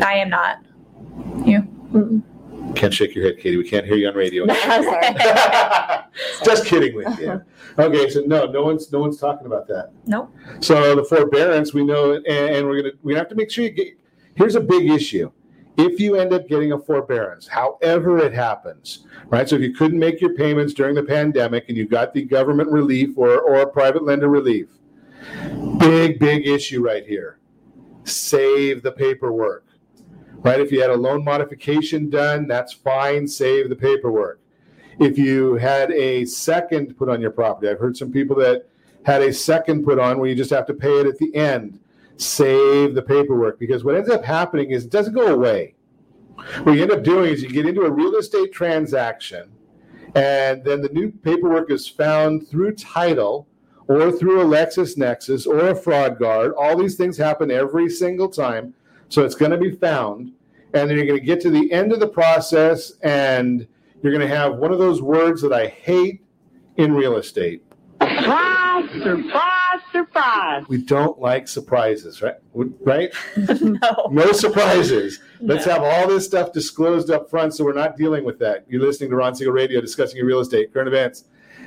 I 0.00 0.14
am 0.14 0.30
not. 0.30 0.58
You. 1.44 2.22
Can't 2.74 2.92
shake 2.92 3.14
your 3.14 3.24
head, 3.24 3.38
Katie. 3.38 3.56
We 3.56 3.68
can't 3.68 3.86
hear 3.86 3.96
you 3.96 4.08
on 4.08 4.14
radio. 4.14 4.46
Sorry. 4.54 5.14
Just 6.44 6.66
kidding 6.66 6.94
with 6.94 7.18
you. 7.18 7.42
Okay, 7.78 8.10
so 8.10 8.20
no, 8.20 8.46
no 8.46 8.62
one's 8.62 8.90
no 8.92 9.00
one's 9.00 9.18
talking 9.18 9.46
about 9.46 9.66
that. 9.68 9.90
Nope. 10.06 10.34
So 10.60 10.94
the 10.94 11.04
forbearance, 11.04 11.72
we 11.72 11.84
know, 11.84 12.12
and, 12.12 12.26
and 12.26 12.66
we're 12.66 12.82
gonna 12.82 12.94
we 13.02 13.14
have 13.14 13.28
to 13.28 13.34
make 13.34 13.50
sure 13.50 13.64
you 13.64 13.70
get. 13.70 13.98
Here's 14.34 14.54
a 14.54 14.60
big 14.60 14.90
issue. 14.90 15.30
If 15.78 15.98
you 16.00 16.16
end 16.16 16.34
up 16.34 16.48
getting 16.48 16.72
a 16.72 16.78
forbearance, 16.78 17.46
however 17.46 18.18
it 18.18 18.34
happens, 18.34 19.06
right? 19.28 19.48
So 19.48 19.56
if 19.56 19.62
you 19.62 19.72
couldn't 19.72 19.98
make 19.98 20.20
your 20.20 20.34
payments 20.34 20.74
during 20.74 20.94
the 20.94 21.02
pandemic 21.02 21.64
and 21.68 21.76
you 21.78 21.88
got 21.88 22.12
the 22.12 22.22
government 22.22 22.70
relief 22.70 23.16
or 23.16 23.40
or 23.40 23.66
private 23.66 24.04
lender 24.04 24.28
relief, 24.28 24.68
big 25.78 26.18
big 26.18 26.46
issue 26.46 26.84
right 26.84 27.06
here. 27.06 27.38
Save 28.04 28.82
the 28.82 28.92
paperwork, 28.92 29.66
right? 30.42 30.60
If 30.60 30.72
you 30.72 30.80
had 30.80 30.90
a 30.90 30.96
loan 30.96 31.24
modification 31.24 32.10
done, 32.10 32.46
that's 32.46 32.72
fine. 32.72 33.26
Save 33.26 33.68
the 33.68 33.76
paperwork 33.76 34.40
if 34.98 35.18
you 35.18 35.54
had 35.54 35.90
a 35.92 36.24
second 36.24 36.96
put 36.96 37.08
on 37.08 37.20
your 37.20 37.30
property. 37.30 37.68
I've 37.68 37.78
heard 37.78 37.96
some 37.96 38.12
people 38.12 38.36
that 38.36 38.68
had 39.04 39.22
a 39.22 39.32
second 39.32 39.84
put 39.84 39.98
on 39.98 40.18
where 40.18 40.28
you 40.28 40.34
just 40.34 40.50
have 40.50 40.66
to 40.66 40.74
pay 40.74 41.00
it 41.00 41.06
at 41.06 41.18
the 41.18 41.34
end. 41.34 41.80
Save 42.16 42.94
the 42.94 43.02
paperwork 43.02 43.58
because 43.58 43.84
what 43.84 43.96
ends 43.96 44.10
up 44.10 44.24
happening 44.24 44.70
is 44.70 44.84
it 44.84 44.90
doesn't 44.90 45.14
go 45.14 45.28
away. 45.28 45.74
What 46.62 46.72
you 46.72 46.82
end 46.82 46.92
up 46.92 47.02
doing 47.02 47.32
is 47.32 47.42
you 47.42 47.48
get 47.48 47.66
into 47.66 47.82
a 47.82 47.90
real 47.90 48.14
estate 48.16 48.52
transaction 48.52 49.50
and 50.14 50.62
then 50.62 50.82
the 50.82 50.88
new 50.90 51.10
paperwork 51.10 51.70
is 51.70 51.88
found 51.88 52.46
through 52.48 52.74
title 52.74 53.48
or 53.88 54.12
through 54.12 54.42
a 54.42 54.44
LexisNexis 54.44 55.46
or 55.46 55.70
a 55.70 55.74
FraudGuard. 55.74 56.52
All 56.56 56.76
these 56.76 56.96
things 56.96 57.16
happen 57.16 57.50
every 57.50 57.88
single 57.88 58.28
time. 58.28 58.74
So 59.12 59.26
it's 59.26 59.34
going 59.34 59.50
to 59.50 59.58
be 59.58 59.72
found. 59.72 60.32
And 60.72 60.88
then 60.88 60.96
you're 60.96 61.04
going 61.06 61.20
to 61.20 61.24
get 61.24 61.38
to 61.42 61.50
the 61.50 61.70
end 61.70 61.92
of 61.92 62.00
the 62.00 62.08
process 62.08 62.92
and 63.02 63.66
you're 64.02 64.10
going 64.12 64.26
to 64.26 64.34
have 64.34 64.56
one 64.56 64.72
of 64.72 64.78
those 64.78 65.02
words 65.02 65.42
that 65.42 65.52
I 65.52 65.66
hate 65.66 66.24
in 66.78 66.94
real 66.94 67.16
estate. 67.18 67.62
Surprise, 68.00 68.90
surprise, 69.02 69.80
surprise. 69.92 70.64
We 70.68 70.78
don't 70.78 71.20
like 71.20 71.46
surprises, 71.46 72.22
right? 72.22 72.36
Right? 72.54 73.12
no. 73.60 74.08
No 74.10 74.32
surprises. 74.32 75.20
Let's 75.42 75.66
No. 75.66 75.72
have 75.74 75.82
all 75.82 76.08
this 76.08 76.24
stuff 76.24 76.54
disclosed 76.54 77.10
up 77.10 77.28
front 77.28 77.54
so 77.54 77.64
we're 77.64 77.74
not 77.74 77.98
dealing 77.98 78.24
with 78.24 78.38
that. 78.38 78.64
You're 78.66 78.80
listening 78.80 79.10
to 79.10 79.16
Ron 79.16 79.34
Siegel 79.34 79.52
Radio 79.52 79.82
discussing 79.82 80.16
your 80.16 80.26
real 80.26 80.40
estate, 80.40 80.72
current 80.72 80.88
events, 80.88 81.24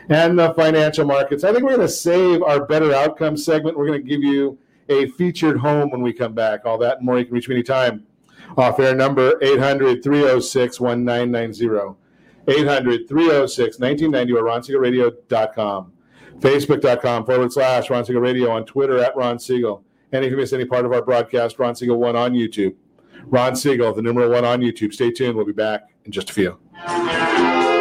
and 0.10 0.38
the 0.40 0.52
financial 0.56 1.06
markets. 1.06 1.44
I 1.44 1.52
think 1.52 1.64
we're 1.64 1.76
going 1.76 1.88
to 1.88 1.94
save 1.94 2.42
our 2.42 2.66
better 2.66 2.92
outcome 2.92 3.38
segment. 3.38 3.78
We're 3.78 3.86
going 3.88 4.02
to 4.02 4.08
give 4.10 4.24
you 4.24 4.58
a 4.90 5.08
featured 5.10 5.58
home 5.58 5.90
when 5.90 6.02
we 6.02 6.14
come 6.14 6.34
back. 6.34 6.66
All 6.66 6.78
that 6.80 6.98
and 6.98 7.06
more. 7.06 7.20
You 7.20 7.26
can 7.26 7.34
reach 7.34 7.50
me 7.50 7.56
anytime. 7.56 8.06
Off 8.58 8.80
air 8.80 8.96
number 8.96 9.38
800 9.42 10.04
306 10.04 10.80
1990. 10.80 11.96
800 12.48 13.08
306 13.08 13.80
1990 13.80 14.34
or 14.34 14.44
ronsiegelradio.com. 14.44 15.92
Facebook.com 16.40 17.26
forward 17.26 17.52
slash 17.52 17.90
Ron 17.90 18.06
Siegel 18.06 18.22
Radio 18.22 18.52
on 18.52 18.66
Twitter 18.66 19.00
at 19.00 19.16
Ron 19.16 19.40
Siegel. 19.40 19.84
And 20.12 20.24
if 20.24 20.32
you 20.32 20.38
miss 20.38 20.54
any 20.54 20.66
part 20.66 20.86
of 20.86 20.94
our 20.94 21.02
broadcast, 21.02 21.58
Ron 21.60 21.76
Siegel 21.76 21.98
1 21.98 22.16
on 22.16 22.34
YouTube. 22.34 22.76
Ron 23.26 23.56
Siegel, 23.56 23.94
the 23.94 24.02
numeral 24.02 24.30
1 24.30 24.46
on 24.46 24.62
YouTube. 24.62 24.94
Stay 24.94 25.12
tuned. 25.12 25.36
We'll 25.36 25.46
be 25.46 25.54
back 25.54 25.90
in 26.06 26.12
just 26.12 26.30
a 26.30 26.34
few. 26.34 27.75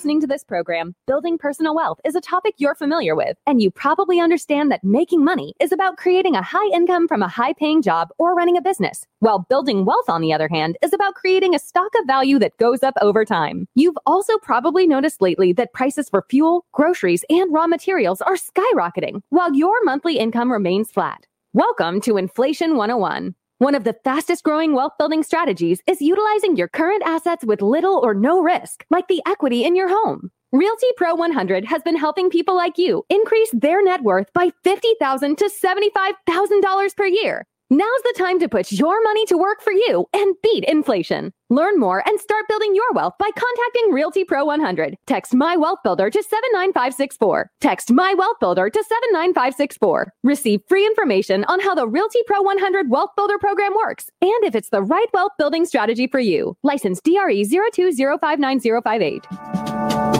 Listening 0.00 0.18
to 0.18 0.26
this 0.26 0.42
program, 0.42 0.94
building 1.06 1.36
personal 1.36 1.74
wealth 1.74 2.00
is 2.06 2.14
a 2.14 2.22
topic 2.22 2.54
you're 2.56 2.74
familiar 2.74 3.14
with, 3.14 3.36
and 3.46 3.60
you 3.60 3.70
probably 3.70 4.18
understand 4.18 4.72
that 4.72 4.82
making 4.82 5.22
money 5.22 5.52
is 5.60 5.72
about 5.72 5.98
creating 5.98 6.34
a 6.34 6.40
high 6.40 6.70
income 6.72 7.06
from 7.06 7.22
a 7.22 7.28
high 7.28 7.52
paying 7.52 7.82
job 7.82 8.08
or 8.18 8.34
running 8.34 8.56
a 8.56 8.62
business, 8.62 9.04
while 9.18 9.44
building 9.50 9.84
wealth, 9.84 10.08
on 10.08 10.22
the 10.22 10.32
other 10.32 10.48
hand, 10.48 10.78
is 10.80 10.94
about 10.94 11.16
creating 11.16 11.54
a 11.54 11.58
stock 11.58 11.90
of 11.98 12.06
value 12.06 12.38
that 12.38 12.56
goes 12.56 12.82
up 12.82 12.94
over 13.02 13.26
time. 13.26 13.68
You've 13.74 13.98
also 14.06 14.38
probably 14.38 14.86
noticed 14.86 15.20
lately 15.20 15.52
that 15.52 15.74
prices 15.74 16.08
for 16.08 16.24
fuel, 16.30 16.64
groceries, 16.72 17.22
and 17.28 17.52
raw 17.52 17.66
materials 17.66 18.22
are 18.22 18.36
skyrocketing, 18.36 19.20
while 19.28 19.54
your 19.54 19.84
monthly 19.84 20.16
income 20.16 20.50
remains 20.50 20.90
flat. 20.90 21.26
Welcome 21.52 22.00
to 22.02 22.16
Inflation 22.16 22.76
101. 22.76 23.34
One 23.60 23.74
of 23.74 23.84
the 23.84 23.96
fastest 24.04 24.42
growing 24.42 24.72
wealth 24.72 24.94
building 24.98 25.22
strategies 25.22 25.82
is 25.86 26.00
utilizing 26.00 26.56
your 26.56 26.66
current 26.66 27.02
assets 27.04 27.44
with 27.44 27.60
little 27.60 28.00
or 28.02 28.14
no 28.14 28.40
risk, 28.40 28.86
like 28.88 29.06
the 29.08 29.20
equity 29.26 29.64
in 29.64 29.76
your 29.76 29.90
home. 29.90 30.30
Realty 30.50 30.86
Pro 30.96 31.14
100 31.14 31.66
has 31.66 31.82
been 31.82 31.96
helping 31.96 32.30
people 32.30 32.56
like 32.56 32.78
you 32.78 33.04
increase 33.10 33.50
their 33.52 33.84
net 33.84 34.02
worth 34.02 34.32
by 34.32 34.50
50,000 34.64 35.36
to 35.36 35.50
$75,000 35.50 36.96
per 36.96 37.04
year. 37.04 37.44
Now's 37.72 38.02
the 38.02 38.14
time 38.18 38.40
to 38.40 38.48
put 38.48 38.72
your 38.72 39.00
money 39.04 39.24
to 39.26 39.38
work 39.38 39.62
for 39.62 39.72
you 39.72 40.04
and 40.12 40.34
beat 40.42 40.64
inflation. 40.64 41.32
Learn 41.50 41.78
more 41.78 42.02
and 42.04 42.18
start 42.18 42.48
building 42.48 42.74
your 42.74 42.92
wealth 42.94 43.14
by 43.16 43.30
contacting 43.30 43.92
Realty 43.92 44.24
Pro 44.24 44.44
100. 44.44 44.96
Text 45.06 45.36
My 45.36 45.56
Wealth 45.56 45.78
Builder 45.84 46.10
to 46.10 46.20
79564. 46.20 47.48
Text 47.60 47.92
My 47.92 48.12
Wealth 48.14 48.38
Builder 48.40 48.70
to 48.70 48.82
79564. 48.82 50.12
Receive 50.24 50.62
free 50.68 50.84
information 50.84 51.44
on 51.44 51.60
how 51.60 51.76
the 51.76 51.86
Realty 51.86 52.18
Pro 52.26 52.42
100 52.42 52.90
Wealth 52.90 53.10
Builder 53.16 53.38
program 53.38 53.72
works 53.76 54.10
and 54.20 54.42
if 54.42 54.56
it's 54.56 54.70
the 54.70 54.82
right 54.82 55.06
wealth 55.14 55.30
building 55.38 55.64
strategy 55.64 56.08
for 56.08 56.18
you. 56.18 56.56
License 56.64 57.00
DRE 57.00 57.44
02059058. 57.44 60.19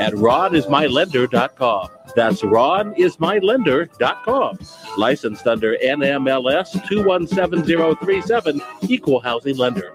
at 0.00 0.12
ronismylender.com. 0.14 1.88
That's 2.14 2.42
ronismylender.com. 2.42 4.58
Licensed 4.96 5.46
under 5.46 5.76
NMLS 5.76 6.88
217037, 6.88 8.62
Equal 8.88 9.20
Housing 9.20 9.56
Lender. 9.56 9.94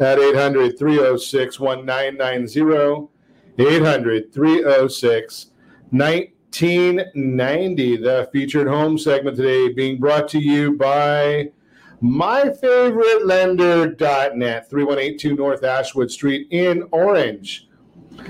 at 0.00 0.18
800 0.18 0.78
306 0.78 1.60
1990. 1.60 3.08
800 3.58 4.32
306 4.32 5.46
1990. 5.90 7.96
The 7.96 8.28
featured 8.32 8.66
home 8.66 8.96
segment 8.98 9.36
today 9.36 9.72
being 9.72 10.00
brought 10.00 10.26
to 10.28 10.38
you 10.38 10.76
by 10.76 11.50
myfavoritelender.net, 12.02 14.68
3182 14.68 15.36
North 15.36 15.64
Ashwood 15.64 16.10
Street 16.10 16.48
in 16.50 16.88
Orange. 16.90 17.68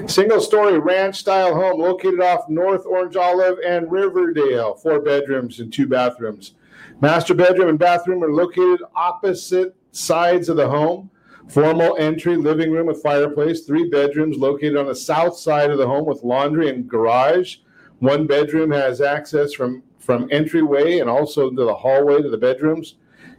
Single 0.06 0.40
story 0.40 0.78
ranch 0.78 1.16
style 1.16 1.54
home 1.54 1.80
located 1.80 2.20
off 2.20 2.48
North 2.48 2.86
Orange 2.86 3.16
Olive 3.16 3.58
and 3.66 3.90
Riverdale, 3.90 4.74
four 4.74 5.00
bedrooms 5.00 5.60
and 5.60 5.72
two 5.72 5.86
bathrooms. 5.86 6.54
Master 7.00 7.34
bedroom 7.34 7.68
and 7.68 7.78
bathroom 7.78 8.22
are 8.22 8.32
located 8.32 8.82
opposite 8.94 9.74
sides 9.92 10.48
of 10.48 10.56
the 10.56 10.68
home. 10.68 11.10
Formal 11.49 11.97
entry, 11.99 12.36
living 12.36 12.72
room 12.72 12.86
with 12.86 13.03
fireplace, 13.03 13.61
three 13.61 13.88
bedrooms 13.88 14.36
located 14.36 14.76
on 14.76 14.86
the 14.86 14.95
south 14.95 15.36
side 15.36 15.70
of 15.70 15.78
the 15.78 15.86
home 15.86 16.07
with 16.07 16.22
laundry 16.24 16.68
and 16.68 16.88
garage. 16.88 17.59
One 18.01 18.26
bedroom 18.26 18.70
has 18.72 19.01
access 19.01 19.53
from, 19.53 19.82
from 19.99 20.28
entryway 20.32 20.99
and 20.99 21.09
also 21.09 21.51
to 21.51 21.64
the 21.64 21.74
hallway 21.74 22.22
to 22.22 22.30
the 22.30 22.38
bedrooms. 22.38 22.97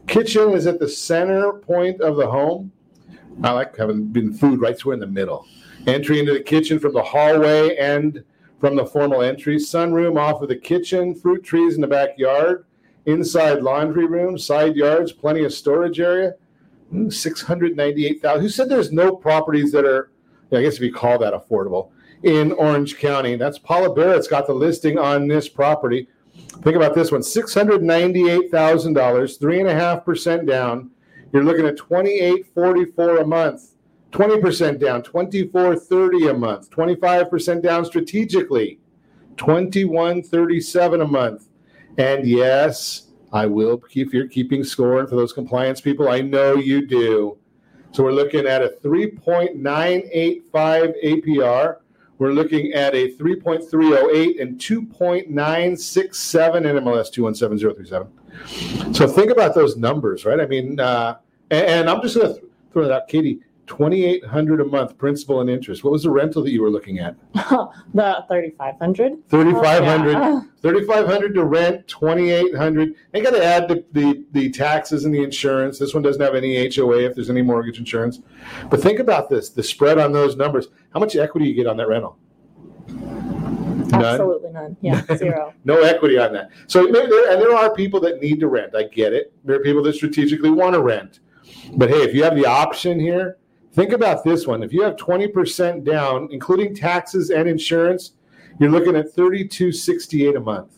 Kitchen 0.08 0.51
is 0.51 0.68
at 0.68 0.80
the 0.80 0.88
center 0.88 1.53
point 1.53 1.99
of 2.01 2.16
the 2.16 2.30
home. 2.30 2.72
I 3.43 3.51
like 3.51 3.76
having 3.76 4.06
been 4.06 4.34
food 4.34 4.62
right 4.62 4.78
square 4.78 4.93
in 4.93 4.99
the 4.99 5.08
middle. 5.08 5.45
Entry 5.88 6.20
into 6.20 6.34
the 6.34 6.39
kitchen 6.39 6.80
from 6.80 6.93
the 6.93 7.03
hallway 7.03 7.76
and 7.76 8.24
from 8.60 8.76
the 8.76 8.86
formal 8.86 9.24
entry. 9.24 9.58
Sunroom 9.58 10.20
off 10.20 10.41
of 10.41 10.47
the 10.47 10.56
kitchen, 10.56 11.14
fruit 11.16 11.43
trees 11.43 11.76
in 11.76 11.82
the 11.82 11.88
backyard, 11.88 12.66
inside 13.06 13.62
laundry 13.62 14.06
room, 14.06 14.38
side 14.38 14.76
yards, 14.76 15.12
plenty 15.12 15.43
of 15.43 15.53
storage 15.53 15.99
area. 15.99 16.36
Hmm, 16.89 17.09
698,000. 17.09 18.41
Who 18.41 18.49
said 18.49 18.67
there's 18.69 18.91
no 18.91 19.15
properties 19.15 19.71
that 19.71 19.86
are, 19.86 20.11
I 20.51 20.61
guess 20.61 20.75
if 20.75 20.81
you 20.81 20.93
call 20.93 21.17
that 21.19 21.33
affordable, 21.33 21.91
in 22.23 22.51
Orange 22.53 22.97
County? 22.97 23.36
That's 23.36 23.59
Paula 23.59 23.93
Barrett's 23.93 24.27
got 24.27 24.47
the 24.47 24.53
listing 24.53 24.97
on 24.97 25.27
this 25.27 25.47
property. 25.49 26.07
Think 26.63 26.75
about 26.75 26.95
this 26.95 27.11
one 27.11 27.21
$698,000, 27.21 29.39
three 29.39 29.59
and 29.59 29.69
a 29.69 29.73
half 29.73 30.05
percent 30.05 30.45
down. 30.45 30.91
You're 31.31 31.43
looking 31.43 31.65
at 31.65 31.77
2844 31.77 33.17
a 33.17 33.25
month. 33.25 33.71
20% 34.15 34.79
down, 34.79 35.03
2430 35.03 36.29
a 36.29 36.33
month, 36.33 36.69
25% 36.69 37.61
down 37.61 37.83
strategically, 37.83 38.79
2137 39.36 41.01
a 41.01 41.07
month. 41.07 41.49
And 41.97 42.25
yes, 42.25 43.09
I 43.36 43.45
will 43.45 43.77
keep 43.77 44.13
you're 44.13 44.29
keeping 44.29 44.63
score 44.63 44.99
and 44.99 45.09
for 45.09 45.17
those 45.17 45.33
compliance 45.33 45.81
people. 45.81 46.07
I 46.07 46.21
know 46.21 46.55
you 46.55 46.88
do. 46.88 47.38
So 47.91 48.03
we're 48.03 48.13
looking 48.13 48.45
at 48.45 48.63
a 48.63 48.69
3.985 48.81 50.93
APR. 51.03 51.79
We're 52.17 52.31
looking 52.31 52.71
at 52.71 52.95
a 52.95 53.13
3.308 53.15 54.41
and 54.41 54.57
2.967 54.57 55.27
NMLS 55.27 57.11
217037. 57.11 58.93
So 58.93 59.05
think 59.05 59.31
about 59.31 59.53
those 59.53 59.75
numbers, 59.75 60.23
right? 60.23 60.39
I 60.39 60.45
mean, 60.45 60.79
uh, 60.79 61.17
and, 61.51 61.67
and 61.67 61.89
I'm 61.89 62.01
just 62.01 62.15
going 62.15 62.36
to 62.36 62.41
throw 62.71 62.83
that 62.83 62.91
out, 62.93 63.09
Katie. 63.09 63.41
2800 63.68 64.61
a 64.61 64.66
month 64.66 64.97
principal 64.97 65.41
and 65.41 65.49
interest 65.49 65.84
what 65.84 65.91
was 65.91 66.03
the 66.03 66.09
rental 66.09 66.43
that 66.43 66.51
you 66.51 66.61
were 66.61 66.70
looking 66.70 66.99
at 66.99 67.16
the 67.34 68.24
3500 68.28 69.30
3500 69.30 70.16
Oh, 70.16 70.20
yeah. 70.20 70.41
3500 70.61 71.34
to 71.36 71.43
rent 71.43 71.88
2800 71.88 72.95
and 73.13 73.24
got 73.24 73.32
to 73.32 73.43
add 73.43 73.68
the, 73.68 73.84
the 73.91 74.26
the 74.32 74.49
taxes 74.51 75.05
and 75.05 75.13
the 75.13 75.24
insurance 75.24 75.80
this 75.80 75.93
one 75.93 76.03
doesn't 76.03 76.22
have 76.22 76.36
any 76.36 76.55
hoa 76.70 76.97
if 76.99 77.16
there's 77.16 77.30
any 77.30 77.41
mortgage 77.41 77.80
insurance 77.80 78.20
but 78.70 78.82
think 78.82 78.99
about 78.99 79.30
this 79.30 79.49
the 79.49 79.63
spread 79.63 79.97
on 79.97 80.11
those 80.11 80.36
numbers 80.36 80.68
how 80.93 80.99
much 80.99 81.16
equity 81.16 81.45
you 81.47 81.53
get 81.55 81.68
on 81.68 81.78
that 81.78 81.88
rental 81.88 82.18
None? 82.88 84.03
absolutely 84.03 84.51
none 84.51 84.76
yeah 84.82 85.01
zero 85.16 85.53
no 85.63 85.82
equity 85.82 86.18
on 86.18 86.34
that. 86.34 86.49
So 86.68 86.88
there, 86.91 87.03
and 87.32 87.41
there 87.41 87.55
are 87.55 87.74
people 87.74 87.99
that 88.01 88.20
need 88.22 88.39
to 88.39 88.47
rent. 88.47 88.76
I 88.76 88.84
get 88.84 89.13
it. 89.13 89.32
There 89.43 89.55
are 89.55 89.59
people 89.59 89.84
that 89.84 89.93
strategically 89.93 90.49
want 90.49 90.74
to 90.74 90.82
rent. 90.82 91.20
But 91.76 91.89
hey, 91.89 92.01
if 92.03 92.13
you 92.13 92.24
have 92.24 92.36
the 92.36 92.45
option 92.45 92.99
here, 92.99 93.38
think 93.76 93.91
about 93.91 94.23
this 94.23 94.47
one. 94.47 94.63
If 94.63 94.73
you 94.73 94.82
have 94.84 94.95
20% 94.95 95.84
down, 95.84 96.30
including 96.32 96.73
taxes 96.73 97.30
and 97.30 97.47
insurance, 97.47 98.13
you're 98.59 98.71
looking 98.71 98.95
at 98.95 99.13
3268 99.13 100.38
a 100.38 100.39
month. 100.39 100.78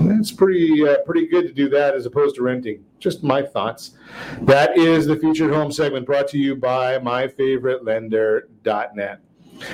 That's 0.00 0.30
pretty 0.30 0.86
uh, 0.86 0.98
pretty 0.98 1.26
good 1.26 1.48
to 1.48 1.52
do 1.52 1.68
that 1.70 1.94
as 1.94 2.06
opposed 2.06 2.36
to 2.36 2.42
renting. 2.42 2.84
Just 3.00 3.24
my 3.24 3.42
thoughts. 3.42 3.96
That 4.42 4.78
is 4.78 5.06
the 5.06 5.16
featured 5.16 5.52
home 5.52 5.72
segment 5.72 6.06
brought 6.06 6.28
to 6.28 6.38
you 6.38 6.54
by 6.54 6.98
myfavoritelender.net. 6.98 9.20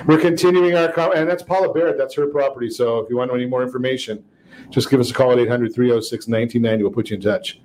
We're 0.06 0.18
continuing 0.18 0.74
our 0.76 0.90
com- 0.90 1.12
and 1.14 1.28
that's 1.28 1.42
Paula 1.42 1.70
Barrett. 1.72 1.98
That's 1.98 2.14
her 2.14 2.28
property. 2.28 2.70
So 2.70 3.00
if 3.00 3.10
you 3.10 3.16
want 3.16 3.30
any 3.32 3.46
more 3.46 3.62
information, 3.62 4.24
just 4.70 4.88
give 4.88 5.00
us 5.00 5.10
a 5.10 5.14
call 5.14 5.32
at 5.32 5.38
800 5.38 5.74
306 5.74 6.28
1990. 6.28 6.82
We'll 6.82 6.92
put 6.92 7.10
you 7.10 7.16
in 7.16 7.22
touch. 7.22 7.60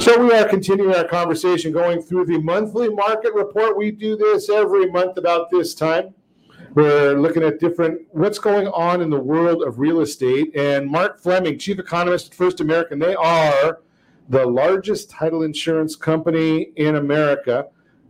So 0.00 0.18
we 0.18 0.32
are 0.32 0.48
continuing 0.48 0.94
our 0.94 1.04
conversation 1.04 1.72
going 1.72 2.00
through 2.00 2.24
the 2.26 2.38
monthly 2.38 2.88
market 2.88 3.34
report. 3.34 3.76
We 3.76 3.90
do 3.90 4.16
this 4.16 4.48
every 4.48 4.90
month 4.90 5.18
about 5.18 5.50
this 5.50 5.74
time. 5.74 6.14
We're 6.74 7.18
looking 7.18 7.42
at 7.42 7.58
different 7.58 8.02
what's 8.12 8.38
going 8.38 8.68
on 8.68 9.02
in 9.02 9.10
the 9.10 9.18
world 9.20 9.62
of 9.62 9.78
real 9.78 10.00
estate. 10.00 10.56
And 10.56 10.88
Mark 10.88 11.20
Fleming, 11.20 11.58
chief 11.58 11.78
economist 11.78 12.28
at 12.28 12.34
First 12.34 12.60
American, 12.60 12.98
they 12.98 13.14
are 13.14 13.80
the 14.28 14.46
largest 14.46 15.10
title 15.10 15.42
insurance 15.42 15.96
company 15.96 16.70
in 16.76 16.96
America. 16.96 17.66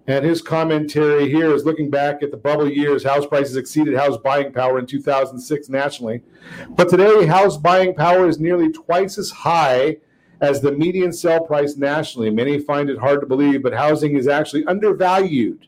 And 0.06 0.24
his 0.24 0.42
commentary 0.42 1.30
here 1.30 1.54
is 1.54 1.64
looking 1.64 1.88
back 1.88 2.22
at 2.22 2.30
the 2.30 2.36
bubble 2.36 2.68
years, 2.68 3.02
house 3.02 3.26
prices 3.26 3.56
exceeded 3.56 3.96
house 3.96 4.16
buying 4.18 4.52
power 4.52 4.78
in 4.78 4.86
2006 4.86 5.68
nationally. 5.68 6.22
But 6.70 6.88
today, 6.88 7.26
house 7.26 7.56
buying 7.56 7.94
power 7.94 8.28
is 8.28 8.38
nearly 8.38 8.70
twice 8.70 9.18
as 9.18 9.30
high 9.30 9.96
as 10.40 10.60
the 10.60 10.72
median 10.72 11.12
sell 11.12 11.40
price 11.44 11.76
nationally. 11.76 12.30
Many 12.30 12.58
find 12.58 12.88
it 12.90 12.98
hard 12.98 13.20
to 13.20 13.26
believe, 13.26 13.62
but 13.62 13.72
housing 13.74 14.16
is 14.16 14.26
actually 14.28 14.64
undervalued 14.66 15.66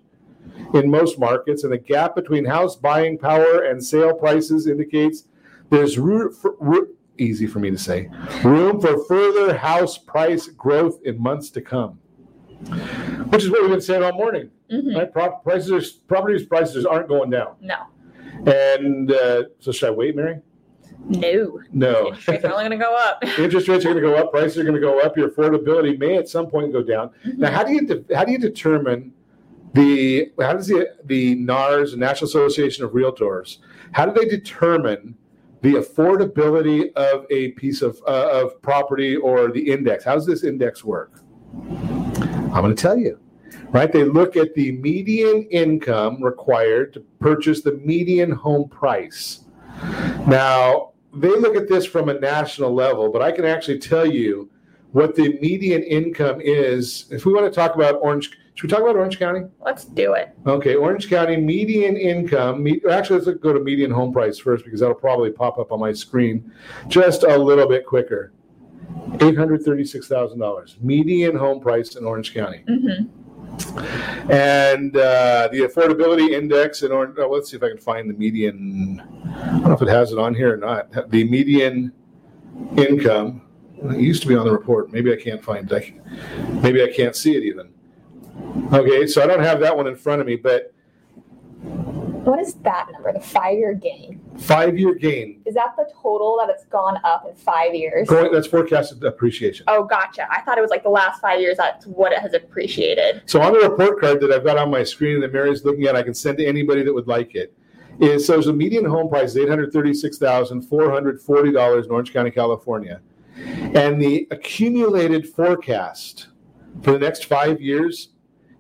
in 0.75 0.91
most 0.91 1.19
markets, 1.19 1.65
and 1.65 1.73
the 1.73 1.79
gap 1.79 2.15
between 2.15 2.45
house 2.45 2.77
buying 2.77 3.19
power 3.19 3.63
and 3.65 3.83
sale 3.85 4.15
prices 4.15 4.67
indicates 4.67 5.25
there's 5.71 5.99
room 5.99 6.33
for, 6.33 6.55
ro- 6.59 6.87
easy 7.19 7.47
for 7.47 7.59
me 7.59 7.71
to 7.71 7.79
say 7.79 8.09
room 8.43 8.81
for 8.81 9.05
further 9.05 9.57
house 9.57 9.99
price 9.99 10.49
growth 10.49 10.99
in 11.05 11.21
months 11.23 11.51
to 11.51 11.61
come 11.61 11.99
which 13.29 13.45
is 13.45 13.51
what 13.51 13.61
we've 13.63 13.71
been 13.71 13.81
saying 13.83 14.03
all 14.03 14.13
morning 14.15 14.51
Mhm. 14.71 14.97
right 14.97 15.43
prices 15.45 15.71
are, 15.71 15.99
properties 16.09 16.47
prices 16.47 16.87
aren't 16.87 17.09
going 17.09 17.29
down 17.29 17.55
No. 17.61 17.77
and 18.51 19.13
uh, 19.13 19.45
so 19.61 19.73
should 19.73 19.89
i 19.89 19.91
wait 19.91 20.17
mary 20.17 20.41
No. 21.09 21.61
no. 21.73 22.07
Interest 22.09 22.29
rates 22.29 22.45
are 22.45 22.53
only 22.53 22.65
going 22.65 22.79
to 22.79 22.85
go 22.85 22.97
up. 22.97 23.25
interest 23.39 23.69
rates 23.69 23.85
are 23.85 23.93
going 23.93 24.03
to 24.03 24.09
go 24.09 24.17
up 24.17 24.31
prices 24.31 24.59
are 24.59 24.63
going 24.63 24.75
to 24.75 24.81
go 24.81 25.01
up 25.01 25.17
your 25.17 25.31
affordability 25.31 25.99
may 25.99 26.17
at 26.17 26.29
some 26.29 26.47
point 26.49 26.73
go 26.73 26.83
down. 26.83 27.11
Now 27.37 27.51
how 27.51 27.65
do 27.65 27.73
you 27.73 27.87
de- 27.87 28.17
how 28.17 28.25
do 28.25 28.33
you 28.33 28.39
determine 28.39 29.13
the 29.75 30.31
how 30.41 30.53
does 30.53 30.69
the 30.69 30.95
the 31.05 31.37
NARS 31.37 31.97
National 31.97 32.29
Association 32.29 32.85
of 32.85 32.93
Realtors 32.93 33.59
how 33.93 34.07
do 34.07 34.13
they 34.13 34.29
determine 34.29 35.17
the 35.63 35.75
affordability 35.75 36.93
of 36.95 37.27
a 37.31 37.53
piece 37.53 37.83
of 37.83 38.01
uh, 38.07 38.29
of 38.31 38.61
property 38.63 39.17
or 39.17 39.51
the 39.51 39.73
index? 39.73 40.05
How 40.05 40.15
does 40.15 40.27
this 40.27 40.45
index 40.45 40.85
work? 40.85 41.21
I'm 41.55 42.63
going 42.63 42.75
to 42.75 42.81
tell 42.81 42.97
you 42.97 43.19
right? 43.73 43.91
They 43.91 44.05
look 44.05 44.37
at 44.37 44.55
the 44.55 44.73
median 44.73 45.45
income 45.51 46.23
required 46.23 46.93
to 46.93 47.01
purchase 47.21 47.63
the 47.63 47.73
median 47.73 48.31
home 48.31 48.69
price. 48.69 49.45
Now, 50.27 50.92
they 51.15 51.29
look 51.29 51.57
at 51.57 51.69
this 51.69 51.85
from 51.85 52.09
a 52.09 52.15
national 52.15 52.73
level, 52.75 53.11
but 53.11 53.23
I 53.23 53.33
can 53.33 53.45
actually 53.45 53.79
tell 53.79 54.07
you 54.07 54.51
what 54.93 55.15
the 55.15 55.39
median 55.41 55.83
income 55.83 56.41
is. 56.41 57.07
If 57.11 57.25
we 57.27 57.33
want 57.33 57.47
to 57.47 57.55
talk 57.55 57.75
about 57.75 57.97
Orange, 58.03 58.31
should 58.55 58.65
we 58.65 58.69
talk 58.69 58.81
about 58.81 58.97
Orange 58.97 59.19
County? 59.19 59.43
Let's 59.61 59.85
do 59.85 60.13
it. 60.15 60.37
Okay, 60.47 60.75
Orange 60.75 61.09
County 61.09 61.37
median 61.37 61.97
income. 61.97 62.63
Me, 62.63 62.81
actually, 62.91 63.21
let's 63.21 63.39
go 63.41 63.53
to 63.53 63.61
median 63.61 63.91
home 63.91 64.13
price 64.13 64.39
first 64.39 64.65
because 64.65 64.81
that'll 64.81 64.95
probably 64.95 65.31
pop 65.31 65.59
up 65.59 65.73
on 65.73 65.81
my 65.81 65.93
screen 65.93 66.53
just 66.89 67.23
a 67.25 67.37
little 67.37 67.69
bit 67.69 67.87
quicker. 67.87 68.33
Eight 69.21 69.37
hundred 69.39 69.63
thirty-six 69.63 70.09
thousand 70.09 70.39
dollars 70.39 70.77
median 70.81 71.37
home 71.37 71.61
price 71.61 71.97
in 71.97 72.05
Orange 72.05 72.35
County, 72.35 72.63
Mm-hmm. 72.69 73.22
And 74.31 74.97
uh, 74.97 75.49
the 75.53 75.61
affordability 75.61 76.31
index 76.31 76.83
in 76.83 76.93
Orange. 76.93 77.17
Oh, 77.19 77.29
let's 77.29 77.51
see 77.51 77.57
if 77.57 77.63
I 77.63 77.69
can 77.69 77.79
find 77.79 78.09
the 78.09 78.15
median. 78.15 79.03
I 79.27 79.51
don't 79.51 79.65
know 79.65 79.73
if 79.73 79.83
it 79.83 79.89
has 79.89 80.13
it 80.13 80.19
on 80.19 80.35
here 80.35 80.55
or 80.55 80.57
not. 80.57 81.11
The 81.11 81.25
median 81.25 81.93
income. 82.77 83.43
It 83.85 84.01
used 84.01 84.23
to 84.23 84.29
be 84.29 84.37
on 84.37 84.45
the 84.45 84.53
report. 84.53 84.93
Maybe 84.93 85.13
I 85.13 85.17
can't 85.17 85.43
find 85.43 85.71
it. 85.71 85.95
Maybe 86.63 86.85
I 86.85 86.93
can't 86.93 87.17
see 87.17 87.35
it 87.37 87.43
even. 87.43 87.73
Okay, 88.73 89.07
so 89.09 89.23
I 89.23 89.27
don't 89.27 89.43
have 89.43 89.59
that 89.61 89.77
one 89.77 89.89
in 89.89 89.97
front 89.97 90.21
of 90.21 90.27
me, 90.27 90.37
but 90.37 90.73
What 92.25 92.39
is 92.39 92.55
that 92.55 92.87
number? 92.93 93.13
The 93.13 93.21
five-year 93.21 93.75
gain. 93.75 94.21
Five-year 94.39 94.95
gain. 94.95 95.43
Is 95.45 95.55
that 95.55 95.75
the 95.77 95.89
total 96.01 96.37
that 96.41 96.51
it's 96.51 96.65
gone 96.65 96.99
up 97.05 97.27
in 97.29 97.35
five 97.35 97.75
years? 97.75 98.09
Going, 98.09 98.33
that's 98.33 98.47
forecasted 98.47 99.03
appreciation. 99.05 99.65
Oh, 99.69 99.85
gotcha. 99.85 100.27
I 100.31 100.41
thought 100.43 100.59
it 100.59 100.63
was 100.63 100.71
like 100.71 100.83
the 100.83 100.89
last 100.89 101.21
five 101.21 101.41
years. 101.41 101.57
That's 101.57 101.87
what 101.87 102.13
it 102.13 102.19
has 102.19 102.35
appreciated. 102.35 103.23
So 103.27 103.41
on 103.41 103.53
the 103.53 103.69
report 103.69 104.01
card 104.01 104.21
that 104.21 104.33
I've 104.33 104.45
got 104.45 104.59
on 104.59 104.71
my 104.71 104.83
screen 104.85 105.21
that 105.21 105.33
Mary's 105.33 105.65
looking 105.65 105.85
at, 105.85 105.97
I 105.97 106.03
can 106.03 106.15
send 106.15 106.39
to 106.39 106.47
anybody 106.47 106.83
that 106.83 106.93
would 106.93 107.09
like 107.09 107.35
it. 107.35 107.55
Is 108.01 108.27
so 108.27 108.41
the 108.41 108.55
median 108.55 108.87
home 108.87 109.11
price 109.11 109.33
is 109.33 109.37
eight 109.37 109.51
hundred 109.51 109.71
thirty-six 109.71 110.17
thousand 110.17 110.63
four 110.63 110.91
hundred 110.91 111.21
forty 111.21 111.53
dollars 111.53 111.85
in 111.85 111.93
Orange 111.93 112.11
County, 112.11 112.31
California, 112.31 113.03
and 113.37 114.01
the 114.01 114.27
accumulated 114.31 115.29
forecast 115.29 116.29
for 116.83 116.93
the 116.93 116.99
next 116.99 117.27
five 117.27 117.61
years 117.61 118.12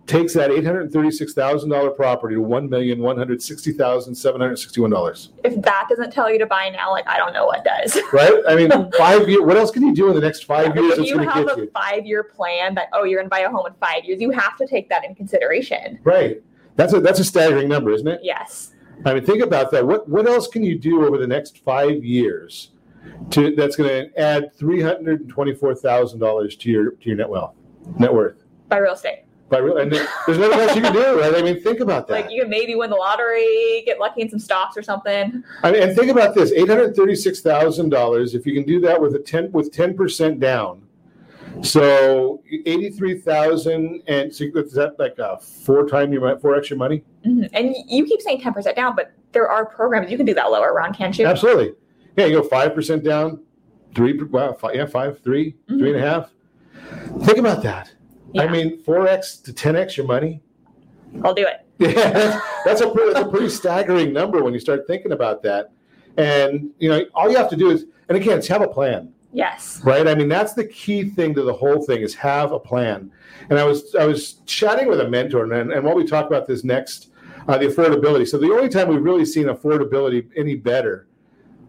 takes 0.06 0.34
that 0.34 0.50
eight 0.50 0.64
hundred 0.64 0.92
thirty-six 0.92 1.32
thousand 1.32 1.70
dollar 1.70 1.90
property 1.90 2.34
to 2.34 2.40
one 2.40 2.68
million 2.68 3.00
one 3.00 3.16
hundred 3.16 3.42
sixty 3.42 3.72
thousand 3.72 4.14
seven 4.14 4.40
hundred 4.40 4.56
sixty-one 4.56 4.90
dollars. 4.90 5.30
If 5.44 5.60
that 5.62 5.86
doesn't 5.88 6.12
tell 6.12 6.30
you 6.30 6.38
to 6.38 6.46
buy 6.46 6.70
now, 6.70 6.90
like 6.90 7.06
I 7.06 7.16
don't 7.18 7.32
know 7.32 7.46
what 7.46 7.64
does. 7.64 7.98
Right? 8.12 8.42
I 8.46 8.54
mean, 8.54 8.70
five 8.98 9.28
years. 9.28 9.42
What 9.42 9.56
else 9.56 9.70
can 9.70 9.86
you 9.86 9.94
do 9.94 10.08
in 10.08 10.14
the 10.14 10.20
next 10.20 10.44
five 10.44 10.76
years 10.76 10.98
if 10.98 11.06
you 11.06 11.14
going 11.14 11.28
to 11.28 11.32
have 11.32 11.58
a 11.58 11.60
you? 11.62 11.70
five-year 11.72 12.24
plan 12.24 12.74
that 12.74 12.88
oh 12.92 13.04
you're 13.04 13.18
going 13.18 13.26
to 13.26 13.30
buy 13.30 13.40
a 13.40 13.50
home 13.50 13.66
in 13.66 13.72
five 13.74 14.04
years, 14.04 14.20
you 14.20 14.30
have 14.30 14.56
to 14.58 14.66
take 14.66 14.88
that 14.90 15.04
in 15.04 15.14
consideration. 15.14 15.98
Right. 16.02 16.42
That's 16.76 16.92
a 16.92 17.00
that's 17.00 17.20
a 17.20 17.24
staggering 17.24 17.68
number, 17.68 17.90
isn't 17.92 18.08
it? 18.08 18.20
Yes. 18.22 18.74
I 19.04 19.14
mean, 19.14 19.24
think 19.24 19.42
about 19.42 19.70
that. 19.72 19.86
What 19.86 20.08
what 20.08 20.26
else 20.26 20.48
can 20.48 20.62
you 20.62 20.78
do 20.78 21.06
over 21.06 21.16
the 21.16 21.26
next 21.26 21.58
five 21.58 22.04
years 22.04 22.70
to 23.30 23.54
that's 23.56 23.76
going 23.76 23.88
to 23.88 24.20
add 24.20 24.54
three 24.54 24.82
hundred 24.82 25.20
and 25.20 25.30
twenty 25.30 25.54
four 25.54 25.74
thousand 25.74 26.20
dollars 26.20 26.56
to 26.56 26.70
your 26.70 26.92
to 26.92 27.08
your 27.08 27.16
net 27.16 27.28
wealth, 27.28 27.54
net 27.98 28.12
worth? 28.12 28.44
By 28.68 28.78
real 28.78 28.94
estate. 28.94 29.24
By 29.52 29.58
real, 29.58 29.76
and 29.76 29.92
there's 29.92 30.38
nothing 30.38 30.60
else 30.60 30.74
you 30.74 30.80
can 30.80 30.94
do, 30.94 31.20
right? 31.20 31.34
I 31.34 31.42
mean, 31.42 31.60
think 31.60 31.80
about 31.80 32.08
that. 32.08 32.14
Like 32.14 32.30
you 32.30 32.40
can 32.40 32.48
maybe 32.48 32.74
win 32.74 32.88
the 32.88 32.96
lottery, 32.96 33.82
get 33.84 34.00
lucky 34.00 34.22
in 34.22 34.30
some 34.30 34.38
stocks 34.38 34.78
or 34.78 34.82
something. 34.82 35.44
I 35.62 35.70
mean, 35.70 35.82
and 35.82 35.94
think 35.94 36.10
about 36.10 36.34
this: 36.34 36.52
eight 36.52 36.68
hundred 36.68 36.96
thirty 36.96 37.14
six 37.14 37.42
thousand 37.42 37.90
dollars. 37.90 38.34
If 38.34 38.46
you 38.46 38.54
can 38.54 38.62
do 38.62 38.80
that 38.80 38.98
with 38.98 39.14
a 39.14 39.18
ten 39.18 39.52
with 39.52 39.70
ten 39.70 39.94
percent 39.94 40.40
down, 40.40 40.80
so 41.60 42.42
eighty 42.50 42.88
three 42.88 43.18
thousand, 43.18 44.02
and 44.06 44.34
so 44.34 44.44
is 44.54 44.72
that 44.72 44.98
like 44.98 45.18
a 45.18 45.38
four 45.38 45.86
time 45.86 46.14
your 46.14 46.38
four 46.38 46.56
extra 46.56 46.78
money? 46.78 47.04
Mhm. 47.26 47.50
And 47.52 47.74
you 47.88 48.06
keep 48.06 48.22
saying 48.22 48.40
ten 48.40 48.54
percent 48.54 48.74
down, 48.74 48.96
but 48.96 49.12
there 49.32 49.50
are 49.50 49.66
programs 49.66 50.10
you 50.10 50.16
can 50.16 50.24
do 50.24 50.32
that 50.32 50.50
lower 50.50 50.72
Ron, 50.72 50.94
can't 50.94 51.18
you? 51.18 51.26
Absolutely. 51.26 51.74
Yeah, 52.16 52.24
you 52.24 52.40
go 52.40 52.48
five 52.48 52.74
percent 52.74 53.04
down, 53.04 53.42
three. 53.94 54.18
Wow, 54.22 54.54
five, 54.54 54.74
yeah, 54.76 54.86
five, 54.86 55.20
three, 55.22 55.56
three 55.68 55.92
and 55.92 56.02
a 56.02 56.08
half. 56.08 56.30
Think 57.26 57.36
about 57.36 57.62
that. 57.64 57.92
I 58.38 58.46
mean, 58.48 58.78
four 58.82 59.06
x 59.06 59.36
to 59.38 59.52
ten 59.52 59.76
x 59.76 59.96
your 59.96 60.06
money. 60.06 60.40
I'll 61.24 61.34
do 61.34 61.46
it. 61.46 61.58
Yeah, 61.78 62.40
that's 62.64 62.80
a 62.80 62.88
pretty, 62.90 63.12
that's 63.12 63.26
a 63.26 63.28
pretty 63.28 63.48
staggering 63.48 64.12
number 64.12 64.44
when 64.44 64.54
you 64.54 64.60
start 64.60 64.86
thinking 64.86 65.10
about 65.10 65.42
that. 65.42 65.72
And 66.16 66.70
you 66.78 66.88
know, 66.88 67.02
all 67.14 67.28
you 67.28 67.36
have 67.36 67.48
to 67.50 67.56
do 67.56 67.70
is, 67.70 67.86
and 68.08 68.16
again, 68.16 68.38
it's 68.38 68.46
have 68.48 68.62
a 68.62 68.68
plan, 68.68 69.12
Yes. 69.32 69.80
right? 69.82 70.06
I 70.06 70.14
mean, 70.14 70.28
that's 70.28 70.52
the 70.52 70.64
key 70.64 71.10
thing 71.10 71.34
to 71.34 71.42
the 71.42 71.52
whole 71.52 71.82
thing 71.84 72.02
is 72.02 72.14
have 72.14 72.52
a 72.52 72.58
plan. 72.60 73.10
And 73.50 73.58
I 73.58 73.64
was 73.64 73.96
I 73.96 74.04
was 74.06 74.34
chatting 74.46 74.86
with 74.88 75.00
a 75.00 75.08
mentor, 75.08 75.52
and 75.52 75.72
and 75.72 75.84
while 75.84 75.96
we 75.96 76.04
talk 76.04 76.26
about 76.26 76.46
this 76.46 76.62
next, 76.62 77.08
uh, 77.48 77.58
the 77.58 77.66
affordability. 77.66 78.28
So 78.28 78.38
the 78.38 78.52
only 78.52 78.68
time 78.68 78.86
we've 78.88 79.02
really 79.02 79.24
seen 79.24 79.46
affordability 79.46 80.28
any 80.36 80.54
better, 80.54 81.08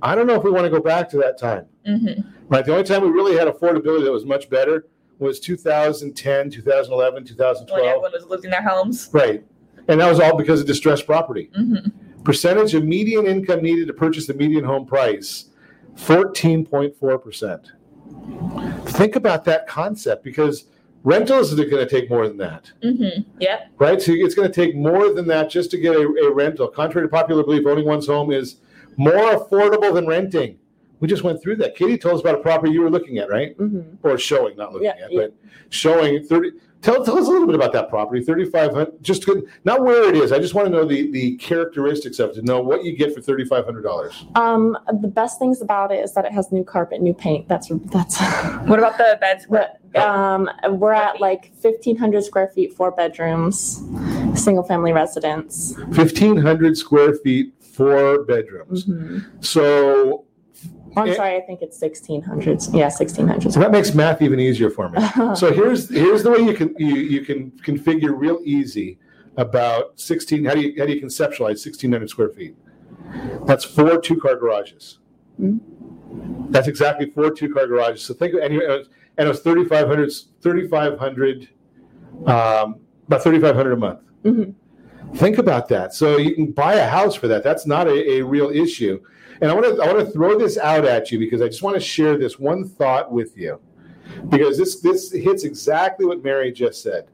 I 0.04 0.14
don't 0.14 0.28
know 0.28 0.36
if 0.36 0.44
we 0.44 0.52
want 0.52 0.66
to 0.66 0.70
go 0.70 0.80
back 0.82 1.10
to 1.12 1.18
that 1.18 1.40
time. 1.40 1.66
Mm-hmm. 1.88 2.22
Right. 2.50 2.64
The 2.64 2.72
only 2.74 2.84
time 2.84 3.02
we 3.02 3.10
really 3.10 3.36
had 3.36 3.48
affordability 3.48 4.04
that 4.04 4.12
was 4.12 4.26
much 4.26 4.48
better 4.50 4.86
was 5.24 5.40
2010, 5.40 6.50
2011, 6.52 7.14
When 7.16 7.24
2012. 7.26 7.88
everyone 7.88 8.12
was 8.12 8.26
losing 8.26 8.52
their 8.52 8.62
homes. 8.62 9.10
Right. 9.12 9.44
And 9.88 10.00
that 10.00 10.10
was 10.10 10.20
all 10.20 10.38
because 10.38 10.62
of 10.62 10.68
distressed 10.68 11.06
property. 11.06 11.50
Mm-hmm. 11.58 12.22
Percentage 12.24 12.74
of 12.74 12.84
median 12.86 13.26
income 13.26 13.62
needed 13.62 13.88
to 13.88 13.94
purchase 13.94 14.28
the 14.28 14.34
median 14.34 14.64
home 14.64 14.86
price 14.86 15.46
14.4%. 15.96 17.72
Think 18.92 19.16
about 19.16 19.46
that 19.46 19.68
concept 19.68 20.24
because 20.24 20.66
rentals 21.04 21.54
are 21.54 21.66
going 21.66 21.86
to 21.86 21.90
take 21.90 22.10
more 22.10 22.28
than 22.28 22.38
that. 22.38 22.72
Mm-hmm. 22.84 23.22
Yep. 23.40 23.72
Right. 23.78 24.02
So 24.02 24.12
it's 24.14 24.36
going 24.36 24.52
to 24.52 24.54
take 24.54 24.76
more 24.76 25.14
than 25.14 25.28
that 25.28 25.50
just 25.50 25.72
to 25.72 25.78
get 25.78 25.96
a, 25.96 26.02
a 26.02 26.34
rental. 26.34 26.68
Contrary 26.68 27.08
to 27.08 27.12
popular 27.12 27.44
belief, 27.44 27.66
owning 27.68 27.86
one's 27.86 28.08
home 28.08 28.32
is 28.32 28.58
more 28.98 29.32
affordable 29.36 29.94
than 29.94 30.08
renting. 30.08 30.58
We 31.04 31.10
just 31.10 31.24
went 31.24 31.42
through 31.42 31.58
that. 31.58 31.76
Katie 31.76 31.98
told 31.98 32.16
us 32.16 32.22
about 32.22 32.36
a 32.36 32.38
property 32.38 32.72
you 32.72 32.80
were 32.80 32.90
looking 32.90 33.18
at, 33.18 33.30
right? 33.30 33.58
Mhm. 33.58 33.98
Or 34.04 34.18
showing, 34.18 34.56
not 34.56 34.72
looking 34.72 34.86
Yeah, 34.86 35.04
at, 35.04 35.12
yeah. 35.12 35.20
but 35.24 35.34
showing 35.70 36.24
30. 36.24 36.52
Tell, 36.82 37.04
tell 37.04 37.18
us 37.18 37.28
a 37.28 37.30
little 37.30 37.46
bit 37.46 37.56
about 37.56 37.74
that 37.74 37.90
property, 37.90 38.24
3,500. 38.24 39.04
Just 39.04 39.26
good, 39.26 39.44
not 39.66 39.84
where 39.84 40.08
it 40.08 40.16
is. 40.16 40.32
I 40.32 40.40
just 40.40 40.54
want 40.54 40.68
to 40.68 40.72
know 40.72 40.86
the, 40.86 41.12
the 41.12 41.36
characteristics 41.38 42.20
of 42.20 42.30
it, 42.30 42.36
to 42.36 42.42
know 42.42 42.62
what 42.62 42.86
you 42.86 42.96
get 42.96 43.14
for 43.14 43.20
$3,500. 43.20 44.38
Um, 44.38 44.78
the 45.02 45.10
best 45.10 45.40
things 45.40 45.62
about 45.62 45.92
it 45.92 46.00
is 46.00 46.14
that 46.14 46.24
it 46.24 46.32
has 46.32 46.54
new 46.54 46.64
carpet, 46.64 47.02
new 47.02 47.14
paint. 47.14 47.50
That's 47.50 47.68
that's. 47.92 48.22
What 48.70 48.80
about 48.80 48.98
the 48.98 49.18
beds? 49.20 49.46
um, 49.96 50.50
we're 50.80 50.94
at 50.94 51.20
like 51.20 51.54
fifteen 51.58 51.98
hundred 51.98 52.24
square 52.24 52.48
feet, 52.48 52.74
four 52.74 52.92
bedrooms, 52.92 53.84
single 54.36 54.64
family 54.64 54.94
residence. 54.94 55.76
1,500 55.78 56.78
square 56.78 57.14
feet, 57.16 57.54
four 57.60 58.24
bedrooms. 58.24 58.88
So 59.42 60.26
I'm 60.96 61.10
Eh. 61.10 61.16
sorry, 61.16 61.36
I 61.38 61.42
think 61.42 61.62
it's 61.62 61.80
1600s. 61.80 62.74
Yeah, 62.74 62.88
1600s. 62.88 63.52
So 63.54 63.60
that 63.60 63.72
makes 63.72 63.94
math 63.94 64.22
even 64.22 64.40
easier 64.40 64.70
for 64.70 64.90
me. 64.90 65.00
so 65.36 65.52
here's 65.52 65.90
here's 65.90 66.24
the 66.24 66.32
way 66.32 66.40
you 66.40 66.54
can 66.54 66.76
you, 66.78 66.96
you 66.96 67.22
can 67.22 67.52
configure 67.52 68.14
real 68.16 68.40
easy 68.44 69.00
about 69.38 70.00
16 70.00 70.46
how 70.46 70.54
do 70.54 70.62
you 70.62 70.76
how 70.78 70.86
do 70.86 70.94
you 70.94 71.02
conceptualize 71.02 71.66
1600 71.66 72.08
square 72.08 72.30
feet 72.30 72.56
that's 73.48 73.64
four 73.66 74.00
two 74.00 74.16
car 74.20 74.36
garages 74.36 75.00
that's 76.52 76.68
exactly 76.68 77.10
four 77.10 77.32
two 77.32 77.52
car 77.52 77.66
garages 77.66 78.04
so 78.04 78.14
think 78.14 78.36
and, 78.36 78.54
and 78.54 78.88
it 79.18 79.28
was 79.28 79.40
3500 79.40 80.12
3500 80.42 81.50
um, 82.28 82.80
About 83.08 83.24
thirty 83.24 83.40
five 83.40 83.56
hundred 83.56 83.74
a 83.74 83.78
month. 83.78 84.00
Mm-hmm. 84.24 85.16
Think 85.16 85.38
about 85.38 85.68
that. 85.70 85.94
So 85.94 86.18
you 86.18 86.34
can 86.36 86.52
buy 86.52 86.76
a 86.76 86.88
house 86.88 87.16
for 87.16 87.28
that. 87.28 87.44
That's 87.44 87.66
not 87.66 87.88
a, 87.88 88.12
a 88.14 88.22
real 88.22 88.50
issue. 88.50 89.02
And 89.42 89.50
I 89.50 89.54
want 89.54 89.76
to 89.76 89.84
I 89.84 89.92
want 89.92 90.06
to 90.06 90.12
throw 90.12 90.38
this 90.38 90.58
out 90.58 90.86
at 90.86 91.12
you 91.12 91.20
because 91.20 91.42
I 91.42 91.48
just 91.48 91.64
want 91.64 91.76
to 91.76 91.82
share 91.82 92.18
this 92.18 92.40
one 92.40 92.68
thought 92.68 93.12
with 93.12 93.38
you 93.38 93.60
because 94.30 94.58
this 94.58 94.80
this 94.80 95.12
hits 95.12 95.44
exactly 95.44 96.06
what 96.06 96.24
Mary 96.24 96.52
just 96.52 96.82
said 96.82 97.08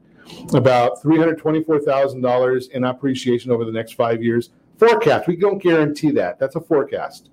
about 0.54 1.02
three 1.02 1.18
hundred 1.18 1.38
twenty 1.38 1.62
four 1.62 1.80
thousand 1.80 2.20
dollars 2.20 2.68
in 2.68 2.84
appreciation 2.84 3.50
over 3.50 3.64
the 3.64 3.72
next 3.72 3.94
five 3.94 4.22
years 4.22 4.50
forecast. 4.78 5.26
We 5.26 5.36
don't 5.36 5.62
guarantee 5.62 6.10
that. 6.12 6.38
That's 6.38 6.56
a 6.56 6.60
forecast. 6.60 7.30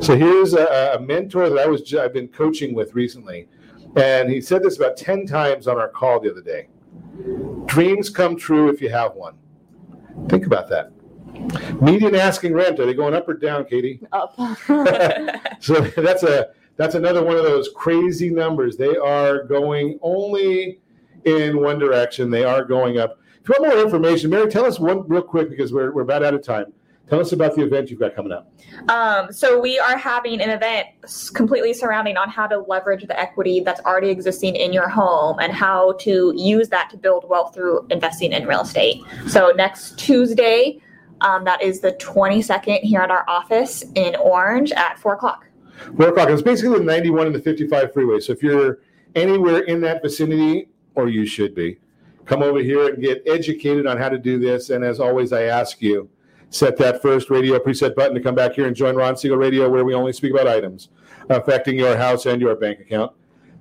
So 0.00 0.16
here's 0.16 0.54
a, 0.54 0.94
a 0.96 1.00
mentor 1.00 1.48
that 1.48 1.58
I 1.58 1.66
was 1.66 1.92
I've 1.94 2.12
been 2.12 2.28
coaching 2.28 2.74
with 2.74 2.94
recently, 2.94 3.48
and 3.96 4.30
he 4.30 4.40
said 4.40 4.62
this 4.62 4.76
about 4.76 4.96
ten 4.96 5.26
times 5.26 5.66
on 5.66 5.78
our 5.78 5.88
call 5.88 6.20
the 6.20 6.30
other 6.30 6.42
day. 6.42 6.68
Dreams 7.66 8.10
come 8.10 8.36
true 8.36 8.68
if 8.68 8.80
you 8.80 8.90
have 8.90 9.14
one. 9.14 9.36
Think 10.28 10.46
about 10.46 10.68
that. 10.68 10.92
Median 11.80 12.14
asking 12.14 12.52
rent, 12.52 12.78
are 12.80 12.86
they 12.86 12.94
going 12.94 13.14
up 13.14 13.28
or 13.28 13.34
down, 13.34 13.64
Katie? 13.64 14.00
Up. 14.12 14.38
So 15.60 15.80
that's 15.80 16.22
a 16.22 16.48
that's 16.76 16.94
another 16.94 17.24
one 17.24 17.36
of 17.36 17.42
those 17.42 17.70
crazy 17.74 18.30
numbers. 18.30 18.76
They 18.76 18.96
are 18.96 19.44
going 19.44 19.98
only 20.02 20.80
in 21.24 21.60
one 21.60 21.78
direction. 21.78 22.30
They 22.30 22.44
are 22.44 22.64
going 22.64 22.98
up. 22.98 23.18
If 23.42 23.48
you 23.48 23.54
want 23.58 23.74
more 23.74 23.84
information, 23.84 24.30
Mary, 24.30 24.50
tell 24.50 24.64
us 24.64 24.78
one 24.78 25.08
real 25.08 25.22
quick 25.22 25.48
because 25.48 25.72
we're, 25.72 25.92
we're 25.92 26.02
about 26.02 26.22
out 26.22 26.34
of 26.34 26.42
time. 26.42 26.72
Tell 27.08 27.20
us 27.20 27.30
about 27.32 27.54
the 27.54 27.62
event 27.62 27.88
you've 27.88 28.00
got 28.00 28.16
coming 28.16 28.32
up. 28.32 28.52
Um, 28.88 29.32
so 29.32 29.60
we 29.60 29.78
are 29.78 29.96
having 29.96 30.40
an 30.40 30.50
event 30.50 30.88
completely 31.34 31.72
surrounding 31.72 32.16
on 32.16 32.28
how 32.28 32.48
to 32.48 32.58
leverage 32.58 33.06
the 33.06 33.18
equity 33.18 33.60
that's 33.60 33.80
already 33.82 34.08
existing 34.08 34.56
in 34.56 34.72
your 34.72 34.88
home 34.88 35.38
and 35.38 35.52
how 35.52 35.92
to 36.00 36.32
use 36.36 36.68
that 36.70 36.90
to 36.90 36.96
build 36.96 37.28
wealth 37.28 37.54
through 37.54 37.86
investing 37.90 38.32
in 38.32 38.44
real 38.46 38.62
estate. 38.62 39.02
So 39.28 39.52
next 39.56 39.96
Tuesday, 39.98 40.80
um, 41.20 41.44
that 41.44 41.62
is 41.62 41.80
the 41.80 41.92
22nd 41.92 42.80
here 42.80 43.00
at 43.00 43.10
our 43.10 43.24
office 43.28 43.84
in 43.94 44.16
Orange 44.16 44.72
at 44.72 44.98
four 44.98 45.14
o'clock. 45.14 45.46
Four 45.96 46.08
o'clock. 46.08 46.28
It's 46.30 46.42
basically 46.42 46.78
the 46.78 46.84
91 46.84 47.26
and 47.26 47.34
the 47.34 47.40
55 47.40 47.92
freeway. 47.92 48.20
So 48.20 48.32
if 48.32 48.42
you're 48.42 48.80
anywhere 49.14 49.60
in 49.60 49.80
that 49.82 50.02
vicinity, 50.02 50.68
or 50.94 51.08
you 51.08 51.26
should 51.26 51.54
be, 51.54 51.78
come 52.24 52.42
over 52.42 52.58
here 52.58 52.88
and 52.88 53.02
get 53.02 53.22
educated 53.26 53.86
on 53.86 53.96
how 53.96 54.08
to 54.08 54.18
do 54.18 54.38
this. 54.38 54.70
And 54.70 54.84
as 54.84 55.00
always, 55.00 55.32
I 55.32 55.44
ask 55.44 55.80
you, 55.80 56.08
set 56.50 56.76
that 56.78 57.02
first 57.02 57.30
radio 57.30 57.58
preset 57.58 57.94
button 57.94 58.14
to 58.14 58.20
come 58.20 58.34
back 58.34 58.52
here 58.52 58.66
and 58.66 58.74
join 58.74 58.96
Ron 58.96 59.16
Siegel 59.16 59.36
Radio, 59.36 59.68
where 59.68 59.84
we 59.84 59.94
only 59.94 60.12
speak 60.12 60.32
about 60.32 60.48
items 60.48 60.88
affecting 61.28 61.76
your 61.76 61.96
house 61.96 62.26
and 62.26 62.40
your 62.40 62.54
bank 62.54 62.80
account. 62.80 63.12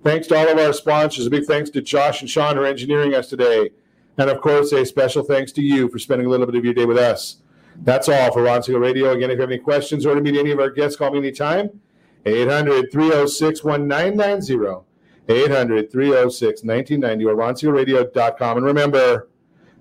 Thanks 0.03 0.27
to 0.27 0.35
all 0.35 0.47
of 0.47 0.57
our 0.57 0.71
sponsors. 0.71 1.25
A 1.25 1.29
big 1.29 1.45
thanks 1.45 1.71
to 1.71 1.81
Josh 1.81 2.21
and 2.21 2.29
Sean 2.29 2.55
for 2.55 2.65
engineering 2.65 3.15
us 3.15 3.27
today. 3.27 3.71
And 4.17 4.29
of 4.29 4.39
course, 4.39 4.71
a 4.71 4.85
special 4.85 5.23
thanks 5.23 5.51
to 5.53 5.61
you 5.61 5.89
for 5.89 5.97
spending 5.99 6.27
a 6.27 6.29
little 6.29 6.45
bit 6.45 6.55
of 6.55 6.63
your 6.63 6.73
day 6.73 6.85
with 6.85 6.97
us. 6.97 7.37
That's 7.83 8.09
all 8.09 8.31
for 8.31 8.43
Ron 8.43 8.63
Siegel 8.63 8.81
Radio. 8.81 9.11
Again, 9.11 9.31
if 9.31 9.35
you 9.35 9.41
have 9.41 9.51
any 9.51 9.59
questions 9.59 10.05
or 10.05 10.15
to 10.15 10.21
meet 10.21 10.37
any 10.37 10.51
of 10.51 10.59
our 10.59 10.69
guests, 10.69 10.97
call 10.97 11.11
me 11.11 11.19
anytime. 11.19 11.81
800 12.25 12.91
306 12.91 13.63
1990. 13.63 14.85
800 15.27 15.91
306 15.91 16.63
1990 16.63 17.25
or 17.25 17.35
ronsiegelradio.com. 17.35 18.57
And 18.57 18.65
remember, 18.65 19.29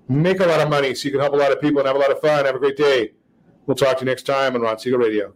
make 0.07 0.39
a 0.39 0.45
lot 0.45 0.59
of 0.59 0.69
money 0.69 0.93
so 0.93 1.05
you 1.05 1.11
can 1.11 1.21
help 1.21 1.33
a 1.33 1.37
lot 1.37 1.51
of 1.51 1.61
people 1.61 1.79
and 1.79 1.87
have 1.87 1.95
a 1.95 1.99
lot 1.99 2.11
of 2.11 2.19
fun. 2.19 2.45
Have 2.45 2.55
a 2.55 2.59
great 2.59 2.77
day. 2.77 3.13
We'll 3.65 3.75
talk 3.75 3.97
to 3.97 4.05
you 4.05 4.09
next 4.09 4.23
time 4.23 4.55
on 4.55 4.61
Ron 4.61 4.77
Siegel 4.77 4.99
Radio. 4.99 5.33